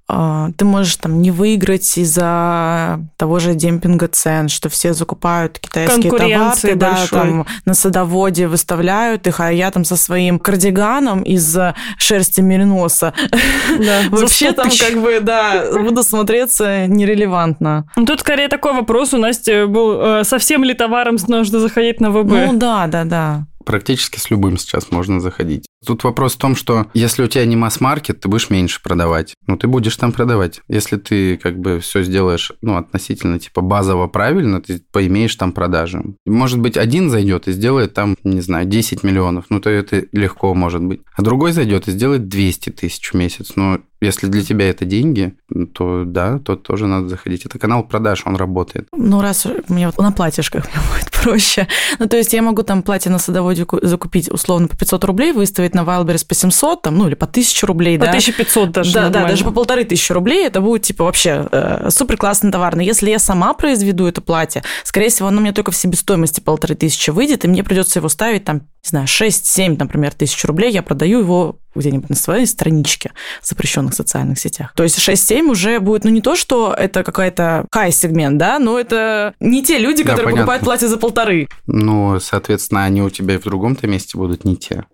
э, 0.08 0.48
ты 0.56 0.64
можешь 0.64 0.96
там 0.96 1.22
не 1.22 1.30
выиграть 1.30 1.96
из-за 1.96 3.00
того 3.16 3.38
же 3.38 3.54
демпинга 3.54 4.08
цен, 4.08 4.48
что 4.48 4.68
все 4.68 4.92
закупают 4.92 5.58
китайские 5.60 6.10
товары, 6.10 6.74
да, 6.74 7.06
там 7.10 7.46
на 7.64 7.74
садоводе 7.74 8.48
выставляют 8.48 9.26
их, 9.28 9.38
а 9.40 9.52
я 9.52 9.70
там 9.70 9.84
со 9.84 9.96
своим 9.96 10.38
кардиганом 10.40 11.22
из 11.22 11.56
шерсти 11.96 12.40
мериноса 12.40 13.14
Да, 13.78 14.00
вообще 14.10 14.52
там 14.52 14.68
как 14.68 15.00
бы, 15.00 15.20
да, 15.20 15.64
буду 15.78 16.02
смотреться 16.02 16.86
нерелевантно. 16.88 17.86
Ну, 17.96 18.04
Тут 18.04 18.20
скорее 18.20 18.48
такой 18.48 18.72
вопрос 18.72 19.14
у 19.14 19.18
Насти 19.18 19.64
был, 19.66 20.00
э, 20.00 20.24
совсем 20.24 20.64
ли 20.64 20.74
товаром 20.74 21.16
нужно 21.28 21.60
заходить 21.60 22.00
на 22.00 22.10
ВБ? 22.10 22.30
Ну 22.30 22.52
да, 22.54 22.86
да, 22.88 23.04
да. 23.04 23.46
Практически 23.64 24.18
с 24.18 24.30
любым 24.30 24.58
сейчас 24.58 24.90
можно 24.90 25.20
заходить. 25.20 25.69
Тут 25.86 26.04
вопрос 26.04 26.34
в 26.34 26.38
том, 26.38 26.54
что 26.56 26.86
если 26.92 27.22
у 27.22 27.26
тебя 27.26 27.46
не 27.46 27.56
масс-маркет, 27.56 28.20
ты 28.20 28.28
будешь 28.28 28.50
меньше 28.50 28.82
продавать. 28.82 29.34
Ну, 29.46 29.56
ты 29.56 29.66
будешь 29.66 29.96
там 29.96 30.12
продавать. 30.12 30.60
Если 30.68 30.96
ты 30.98 31.38
как 31.38 31.58
бы 31.58 31.80
все 31.80 32.02
сделаешь, 32.02 32.52
ну, 32.60 32.76
относительно 32.76 33.38
типа 33.38 33.62
базово 33.62 34.06
правильно, 34.06 34.60
ты 34.60 34.82
поимеешь 34.92 35.34
там 35.36 35.52
продажи. 35.52 36.02
Может 36.26 36.58
быть, 36.60 36.76
один 36.76 37.08
зайдет 37.08 37.48
и 37.48 37.52
сделает 37.52 37.94
там, 37.94 38.16
не 38.24 38.42
знаю, 38.42 38.66
10 38.66 39.02
миллионов. 39.04 39.46
Ну, 39.48 39.60
то 39.60 39.70
это 39.70 40.04
легко 40.12 40.54
может 40.54 40.82
быть. 40.82 41.00
А 41.16 41.22
другой 41.22 41.52
зайдет 41.52 41.88
и 41.88 41.92
сделает 41.92 42.28
200 42.28 42.70
тысяч 42.70 43.12
в 43.12 43.16
месяц. 43.16 43.52
Но 43.56 43.78
если 44.02 44.26
для 44.28 44.42
тебя 44.42 44.68
это 44.70 44.84
деньги, 44.86 45.34
то 45.74 46.04
да, 46.06 46.38
то 46.38 46.56
тоже 46.56 46.86
надо 46.86 47.08
заходить. 47.08 47.44
Это 47.44 47.58
канал 47.58 47.84
продаж, 47.84 48.22
он 48.26 48.36
работает. 48.36 48.86
Ну, 48.96 49.20
раз 49.20 49.46
мне 49.68 49.86
вот 49.86 49.98
на 49.98 50.12
платьишках 50.12 50.66
мне 50.74 50.82
будет 50.94 51.10
проще. 51.22 51.68
Ну, 51.98 52.06
то 52.06 52.16
есть 52.16 52.32
я 52.32 52.40
могу 52.42 52.62
там 52.62 52.82
платье 52.82 53.10
на 53.10 53.18
садоводе 53.18 53.66
ку- 53.66 53.78
закупить 53.82 54.30
условно 54.30 54.68
по 54.68 54.76
500 54.76 55.04
рублей, 55.04 55.32
выставить 55.32 55.69
на 55.74 55.80
Wildberries 55.80 56.26
по 56.26 56.34
700, 56.34 56.82
там, 56.82 56.96
ну, 56.98 57.06
или 57.06 57.14
по 57.14 57.26
1000 57.26 57.66
рублей, 57.66 57.98
По 57.98 58.04
да. 58.06 58.10
1500 58.10 58.70
даже 58.70 58.92
Да, 58.92 59.00
да, 59.00 59.04
нормально. 59.06 59.28
даже 59.30 59.44
по 59.44 59.50
полторы 59.50 59.84
тысячи 59.84 60.12
рублей 60.12 60.46
это 60.46 60.60
будет 60.60 60.82
типа 60.82 61.04
вообще 61.04 61.48
э, 61.50 61.88
супер 61.90 62.16
классный 62.16 62.50
товар. 62.52 62.76
Но 62.76 62.82
если 62.82 63.10
я 63.10 63.18
сама 63.18 63.54
произведу 63.54 64.06
это 64.06 64.20
платье, 64.20 64.62
скорее 64.84 65.08
всего, 65.10 65.28
оно 65.28 65.40
мне 65.40 65.52
только 65.52 65.70
в 65.70 65.76
себестоимости 65.76 66.40
полторы 66.40 66.74
тысячи 66.74 67.10
выйдет, 67.10 67.44
и 67.44 67.48
мне 67.48 67.62
придется 67.64 67.98
его 67.98 68.08
ставить 68.08 68.44
там, 68.44 68.58
не 68.82 68.88
знаю, 68.88 69.06
6-7, 69.06 69.76
например, 69.78 70.14
тысяч 70.14 70.44
рублей. 70.44 70.70
Я 70.72 70.82
продаю 70.82 71.20
его 71.20 71.56
где-нибудь 71.74 72.08
на 72.10 72.16
своей 72.16 72.46
страничке 72.46 73.12
в 73.42 73.46
запрещенных 73.46 73.94
социальных 73.94 74.38
сетях. 74.40 74.72
То 74.74 74.82
есть 74.82 74.98
6-7 74.98 75.42
уже 75.50 75.78
будет, 75.78 76.02
ну 76.04 76.10
не 76.10 76.20
то, 76.20 76.34
что 76.34 76.74
это 76.76 77.04
какая-то 77.04 77.66
хай-сегмент, 77.70 78.38
да, 78.38 78.58
но 78.58 78.78
это 78.78 79.34
не 79.38 79.62
те 79.62 79.78
люди, 79.78 80.02
Да, 80.02 80.10
которые 80.10 80.32
понятно. 80.32 80.40
покупают 80.42 80.64
платье 80.64 80.88
за 80.88 80.96
полторы. 80.96 81.48
Ну, 81.66 82.18
соответственно, 82.18 82.84
они 82.84 83.02
у 83.02 83.10
тебя 83.10 83.34
и 83.34 83.38
в 83.38 83.44
другом-то 83.44 83.86
месте 83.86 84.18
будут 84.18 84.44
не 84.44 84.56
те. 84.56 84.84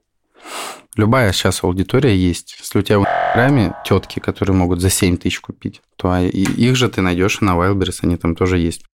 Любая 0.97 1.33
сейчас 1.33 1.63
аудитория 1.63 2.17
есть. 2.17 2.57
Если 2.59 2.79
у 2.79 2.83
тебя 2.83 2.99
в 2.99 3.03
Инстаграме 3.03 3.75
тетки, 3.85 4.19
которые 4.19 4.57
могут 4.57 4.81
за 4.81 4.89
7 4.89 5.19
тысяч 5.19 5.41
купить, 5.41 5.83
то 5.97 6.17
их 6.19 6.77
же 6.77 6.89
ты 6.89 7.03
найдешь 7.03 7.41
на 7.41 7.51
Wildberries, 7.51 7.99
они 8.03 8.17
там 8.17 8.35
тоже 8.35 8.59
есть. 8.59 8.85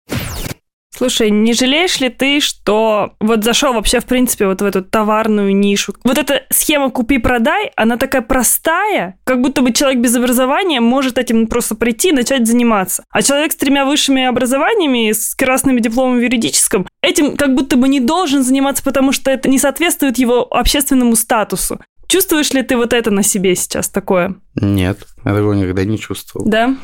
Слушай, 0.95 1.31
не 1.31 1.55
жалеешь 1.55 2.01
ли 2.01 2.11
ты, 2.11 2.41
что 2.41 3.15
вот 3.19 3.45
зашел 3.45 3.73
вообще, 3.73 4.01
в 4.01 4.05
принципе, 4.05 4.47
вот 4.47 4.61
в 4.61 4.65
эту 4.65 4.83
товарную 4.83 5.57
нишу? 5.57 5.95
Вот 6.05 6.19
эта 6.19 6.43
схема 6.51 6.91
«купи-продай», 6.91 7.73
она 7.77 7.97
такая 7.97 8.21
простая, 8.21 9.19
как 9.25 9.41
будто 9.41 9.63
бы 9.63 9.73
человек 9.73 10.01
без 10.01 10.15
образования 10.15 10.81
может 10.81 11.17
этим 11.17 11.47
просто 11.47 11.77
прийти 11.77 12.11
и 12.11 12.13
начать 12.13 12.47
заниматься. 12.47 13.05
А 13.11 13.23
человек 13.23 13.53
с 13.53 13.57
тремя 13.57 13.87
высшими 13.87 14.25
образованиями, 14.25 15.13
с 15.13 15.35
красными 15.35 15.81
дипломами 15.81 16.21
в 16.21 16.25
юридическом, 16.25 16.87
этим 17.01 17.37
как 17.37 17.55
будто 17.55 17.77
бы 17.77 17.89
не 17.89 18.01
должен 18.01 18.43
заниматься, 18.43 18.83
потому 18.83 19.13
что 19.13 19.31
это 19.31 19.49
не 19.49 19.59
соответствует 19.59 20.19
его 20.19 20.47
общественному 20.51 21.17
статусу. 21.17 21.81
Чувствуешь 22.07 22.53
ли 22.53 22.63
ты 22.63 22.77
вот 22.77 22.93
это 22.93 23.11
на 23.11 23.23
себе 23.23 23.57
сейчас 23.57 23.89
такое? 23.89 24.35
Нет, 24.55 24.99
я 25.25 25.35
такого 25.35 25.55
никогда 25.55 25.85
не 25.85 25.99
чувствовал. 25.99 26.47
Да? 26.47 26.77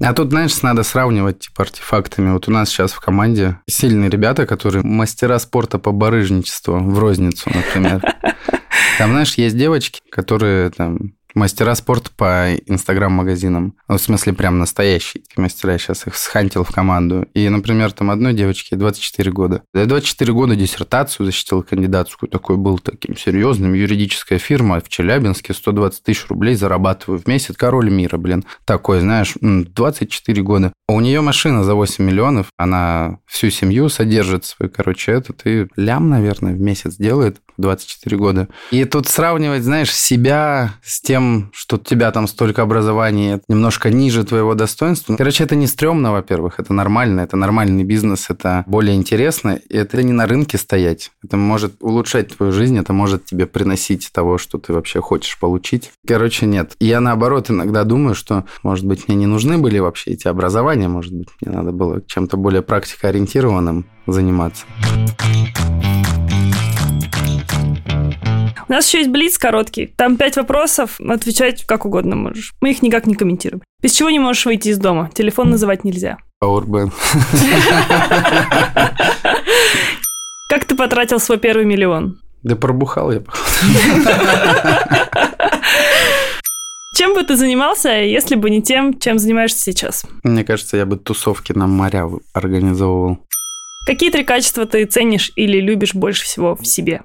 А 0.00 0.12
тут, 0.12 0.30
знаешь, 0.30 0.60
надо 0.62 0.82
сравнивать 0.82 1.40
типа 1.40 1.62
артефактами. 1.62 2.30
Вот 2.32 2.48
у 2.48 2.50
нас 2.50 2.68
сейчас 2.68 2.92
в 2.92 3.00
команде 3.00 3.58
сильные 3.68 4.10
ребята, 4.10 4.46
которые 4.46 4.82
мастера 4.82 5.38
спорта 5.38 5.78
по 5.78 5.92
барыжничеству 5.92 6.78
в 6.78 6.98
розницу, 6.98 7.50
например. 7.52 8.02
Там, 8.98 9.10
знаешь, 9.10 9.34
есть 9.34 9.56
девочки, 9.56 10.00
которые 10.10 10.70
там 10.70 11.12
мастера 11.36 11.74
спорта 11.74 12.10
по 12.16 12.54
инстаграм-магазинам. 12.66 13.74
Ну, 13.88 13.96
в 13.96 14.00
смысле, 14.00 14.32
прям 14.32 14.58
настоящие 14.58 15.22
мастера. 15.36 15.72
Я 15.72 15.78
сейчас 15.78 16.06
их 16.06 16.16
схантил 16.16 16.64
в 16.64 16.72
команду. 16.72 17.26
И, 17.34 17.48
например, 17.48 17.92
там 17.92 18.10
одной 18.10 18.32
девочке 18.32 18.74
24 18.76 19.30
года. 19.30 19.62
Я 19.74 19.86
24 19.86 20.32
года 20.32 20.56
диссертацию 20.56 21.26
защитил 21.26 21.62
кандидатскую. 21.62 22.30
Такой 22.30 22.56
был 22.56 22.78
таким 22.78 23.16
серьезным. 23.16 23.74
Юридическая 23.74 24.38
фирма 24.38 24.80
в 24.80 24.88
Челябинске. 24.88 25.52
120 25.54 26.02
тысяч 26.02 26.26
рублей 26.28 26.54
зарабатываю 26.54 27.20
в 27.20 27.26
месяц. 27.26 27.54
Король 27.56 27.90
мира, 27.90 28.16
блин. 28.16 28.44
Такой, 28.64 29.00
знаешь, 29.00 29.34
м, 29.42 29.64
24 29.64 30.42
года. 30.42 30.72
А 30.88 30.92
У 30.92 31.00
нее 31.00 31.20
машина 31.20 31.62
за 31.64 31.74
8 31.74 32.04
миллионов. 32.04 32.46
Она 32.56 33.18
всю 33.26 33.50
семью 33.50 33.88
содержит 33.90 34.44
свой, 34.46 34.70
короче, 34.70 35.12
этот. 35.12 35.42
И 35.44 35.66
лям, 35.76 36.08
наверное, 36.08 36.54
в 36.54 36.60
месяц 36.60 36.96
делает 36.96 37.38
в 37.56 37.60
24 37.60 38.16
года. 38.16 38.48
И 38.70 38.84
тут 38.84 39.06
сравнивать, 39.06 39.62
знаешь, 39.62 39.94
себя 39.94 40.74
с 40.82 41.00
тем, 41.00 41.25
тем, 41.26 41.50
что 41.52 41.76
у 41.76 41.78
тебя 41.78 42.10
там 42.10 42.26
столько 42.26 42.62
образований, 42.62 43.34
это 43.34 43.44
немножко 43.48 43.90
ниже 43.90 44.24
твоего 44.24 44.54
достоинства. 44.54 45.16
Короче, 45.16 45.44
это 45.44 45.56
не 45.56 45.66
стрёмно, 45.66 46.12
во-первых, 46.12 46.60
это 46.60 46.72
нормально, 46.72 47.20
это 47.20 47.36
нормальный 47.36 47.84
бизнес, 47.84 48.26
это 48.30 48.64
более 48.66 48.96
интересно, 48.96 49.58
и 49.68 49.76
это 49.76 50.02
не 50.02 50.12
на 50.12 50.26
рынке 50.26 50.58
стоять. 50.58 51.10
Это 51.24 51.36
может 51.36 51.76
улучшать 51.80 52.36
твою 52.36 52.52
жизнь, 52.52 52.78
это 52.78 52.92
может 52.92 53.24
тебе 53.24 53.46
приносить 53.46 54.10
того, 54.12 54.38
что 54.38 54.58
ты 54.58 54.72
вообще 54.72 55.00
хочешь 55.00 55.38
получить. 55.38 55.90
Короче, 56.06 56.46
нет. 56.46 56.74
Я 56.80 57.00
наоборот 57.00 57.50
иногда 57.50 57.84
думаю, 57.84 58.14
что, 58.14 58.44
может 58.62 58.86
быть, 58.86 59.08
мне 59.08 59.16
не 59.16 59.26
нужны 59.26 59.58
были 59.58 59.78
вообще 59.78 60.12
эти 60.12 60.28
образования, 60.28 60.88
может 60.88 61.12
быть, 61.12 61.28
мне 61.40 61.54
надо 61.54 61.72
было 61.72 62.02
чем-то 62.06 62.36
более 62.36 62.62
практикоориентированным 62.62 63.86
заниматься. 64.06 64.64
У 68.68 68.72
нас 68.72 68.88
еще 68.88 68.98
есть 68.98 69.10
блиц 69.10 69.38
короткий. 69.38 69.86
Там 69.86 70.16
пять 70.16 70.36
вопросов, 70.36 71.00
отвечать 71.00 71.64
как 71.64 71.86
угодно 71.86 72.16
можешь. 72.16 72.52
Мы 72.60 72.72
их 72.72 72.82
никак 72.82 73.06
не 73.06 73.14
комментируем. 73.14 73.62
Без 73.80 73.92
чего 73.92 74.10
не 74.10 74.18
можешь 74.18 74.44
выйти 74.44 74.70
из 74.70 74.78
дома? 74.78 75.08
Телефон 75.14 75.50
называть 75.50 75.84
нельзя. 75.84 76.18
Powerbank. 76.42 76.92
Как 80.48 80.64
ты 80.64 80.74
потратил 80.74 81.20
свой 81.20 81.38
первый 81.38 81.64
миллион? 81.64 82.18
Да 82.42 82.56
пробухал 82.56 83.12
я. 83.12 83.22
Чем 86.94 87.14
бы 87.14 87.22
ты 87.22 87.36
занимался, 87.36 87.90
если 87.90 88.34
бы 88.34 88.50
не 88.50 88.62
тем, 88.62 88.98
чем 88.98 89.18
занимаешься 89.18 89.60
сейчас? 89.60 90.04
Мне 90.22 90.44
кажется, 90.44 90.76
я 90.76 90.86
бы 90.86 90.96
тусовки 90.96 91.52
на 91.52 91.66
моря 91.66 92.08
организовывал. 92.32 93.18
Какие 93.86 94.10
три 94.10 94.24
качества 94.24 94.66
ты 94.66 94.84
ценишь 94.86 95.30
или 95.36 95.60
любишь 95.60 95.94
больше 95.94 96.24
всего 96.24 96.56
в 96.56 96.66
себе? 96.66 97.02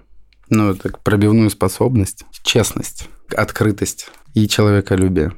Ну, 0.53 0.75
так 0.75 1.01
пробивную 1.01 1.49
способность, 1.49 2.25
честность, 2.43 3.07
открытость 3.33 4.09
и 4.33 4.49
человеколюбие. 4.49 5.31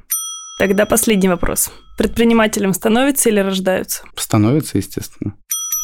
Тогда 0.57 0.87
последний 0.87 1.29
вопрос. 1.29 1.69
Предпринимателем 1.99 2.73
становятся 2.73 3.29
или 3.29 3.39
рождаются? 3.39 4.03
Становится, 4.15 4.79
естественно. 4.79 5.35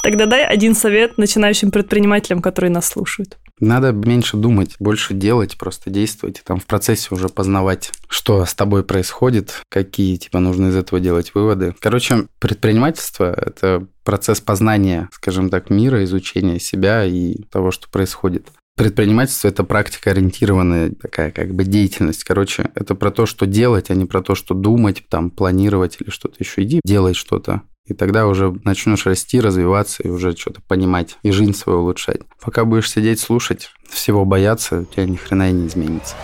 Тогда 0.04 0.26
дай 0.26 0.46
один 0.46 0.74
совет 0.74 1.20
начинающим 1.20 1.70
предпринимателям, 1.70 2.42
которые 2.42 2.72
нас 2.72 2.88
слушают. 2.88 3.38
Надо 3.60 3.92
меньше 3.92 4.38
думать, 4.38 4.78
больше 4.80 5.14
делать, 5.14 5.58
просто 5.58 5.92
действовать, 5.92 6.40
и 6.40 6.42
там 6.44 6.60
в 6.60 6.66
процессе 6.66 7.10
уже 7.12 7.30
познавать, 7.30 7.92
что 8.08 8.44
с 8.46 8.56
тобой 8.56 8.84
происходит, 8.84 9.62
какие 9.70 10.16
тебе 10.16 10.40
нужно 10.40 10.68
из 10.68 10.76
этого 10.76 11.00
делать 11.00 11.36
выводы. 11.36 11.76
Короче, 11.82 12.28
предпринимательство– 12.40 13.32
это 13.38 13.86
процесс 14.04 14.40
познания, 14.40 15.10
скажем 15.12 15.50
так, 15.50 15.70
мира, 15.70 16.04
изучения 16.06 16.60
себя 16.60 17.04
и 17.04 17.44
того, 17.52 17.72
что 17.72 17.90
происходит. 17.90 18.48
Предпринимательство– 18.80 19.48
это 19.50 19.66
практика 19.66 20.12
ориентированная 20.12 20.92
такая 20.92 21.32
как 21.32 21.54
бы 21.54 21.66
деятельность. 21.66 22.24
Короче, 22.24 22.72
это 22.76 22.96
про 22.96 23.12
то, 23.12 23.26
что 23.26 23.46
делать, 23.46 23.90
а 23.90 23.94
не 23.94 24.06
про 24.06 24.22
то, 24.22 24.36
что 24.36 24.54
думать, 24.54 25.04
там, 25.10 25.32
планировать 25.32 25.98
или 26.00 26.10
что-то 26.10 26.38
еще. 26.40 26.64
Иди, 26.64 26.80
делай 26.86 27.14
что-то. 27.14 27.64
И 27.88 27.94
тогда 27.94 28.26
уже 28.26 28.58
начнешь 28.64 29.06
расти, 29.06 29.42
развиваться 29.42 30.02
и 30.04 30.08
уже 30.08 30.32
что-то 30.32 30.62
понимать 30.66 31.18
и 31.24 31.32
жизнь 31.32 31.54
свою 31.54 31.80
улучшать. 31.80 32.22
Пока 32.42 32.64
будешь 32.64 32.90
сидеть, 32.90 33.20
слушать, 33.20 33.70
всего 33.90 34.24
бояться, 34.24 34.80
у 34.80 34.86
тебя 34.86 35.04
ни 35.04 35.18
хрена 35.18 35.50
и 35.50 35.54
не 35.54 35.68
изменится. 35.68 36.16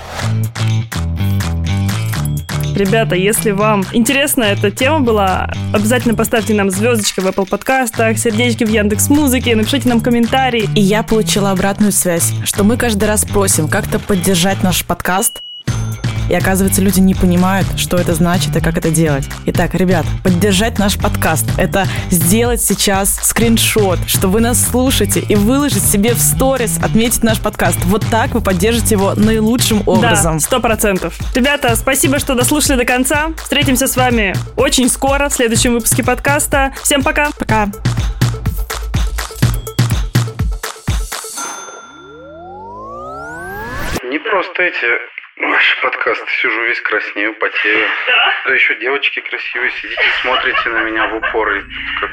Ребята, 2.75 3.15
если 3.15 3.51
вам 3.51 3.85
интересна 3.93 4.43
эта 4.43 4.69
тема 4.69 4.99
была, 4.99 5.49
обязательно 5.73 6.13
поставьте 6.13 6.53
нам 6.53 6.69
звездочки 6.69 7.21
в 7.21 7.25
Apple 7.25 7.47
подкастах, 7.47 8.17
сердечки 8.17 8.65
в 8.65 8.69
Яндекс 8.69 9.07
Музыке, 9.07 9.55
напишите 9.55 9.87
нам 9.87 10.01
комментарии. 10.01 10.69
И 10.75 10.81
я 10.81 11.01
получила 11.01 11.51
обратную 11.51 11.93
связь, 11.93 12.33
что 12.43 12.65
мы 12.65 12.75
каждый 12.75 13.05
раз 13.05 13.23
просим 13.23 13.69
как-то 13.69 13.97
поддержать 13.97 14.61
наш 14.61 14.83
подкаст, 14.83 15.41
и 16.29 16.33
оказывается, 16.33 16.81
люди 16.81 16.99
не 16.99 17.13
понимают, 17.13 17.67
что 17.77 17.97
это 17.97 18.13
значит 18.13 18.55
и 18.55 18.61
как 18.61 18.77
это 18.77 18.89
делать. 18.89 19.27
Итак, 19.45 19.75
ребят, 19.75 20.05
поддержать 20.23 20.79
наш 20.79 20.97
подкаст– 20.97 21.45
это 21.57 21.87
сделать 22.09 22.61
сейчас 22.61 23.15
скриншот, 23.21 23.99
что 24.07 24.27
вы 24.27 24.39
нас 24.41 24.63
слушаете, 24.63 25.19
и 25.19 25.35
выложить 25.35 25.83
себе 25.83 26.13
в 26.13 26.19
сторис, 26.19 26.77
отметить 26.81 27.23
наш 27.23 27.39
подкаст. 27.39 27.77
Вот 27.85 28.05
так 28.09 28.31
вы 28.31 28.41
поддержите 28.41 28.95
его 28.95 29.13
наилучшим 29.15 29.83
образом. 29.85 30.37
Да, 30.37 30.39
сто 30.39 30.59
процентов. 30.59 31.17
Ребята, 31.33 31.75
спасибо, 31.75 32.19
что 32.19 32.35
дослушали 32.35 32.77
до 32.77 32.85
конца. 32.85 33.31
Встретимся 33.37 33.87
с 33.87 33.95
вами 33.95 34.35
очень 34.55 34.89
скоро 34.89 35.29
в 35.29 35.33
следующем 35.33 35.73
выпуске 35.73 36.03
подкаста. 36.03 36.73
Всем 36.83 37.03
пока. 37.03 37.29
Пока. 37.37 37.67
Не 44.09 44.19
просто 44.19 44.63
эти 44.63 44.87
Ваш 45.37 45.81
подкаст. 45.81 46.27
Сижу 46.41 46.61
весь 46.63 46.79
краснею, 46.81 47.33
потею. 47.35 47.85
Да? 48.07 48.33
Да 48.45 48.53
еще 48.53 48.75
девочки 48.75 49.19
красивые, 49.19 49.71
сидите, 49.71 50.01
смотрите 50.21 50.69
на 50.69 50.83
меня 50.83 51.07
в 51.07 51.15
упор. 51.15 51.51
И 51.55 51.61
как... 51.99 52.11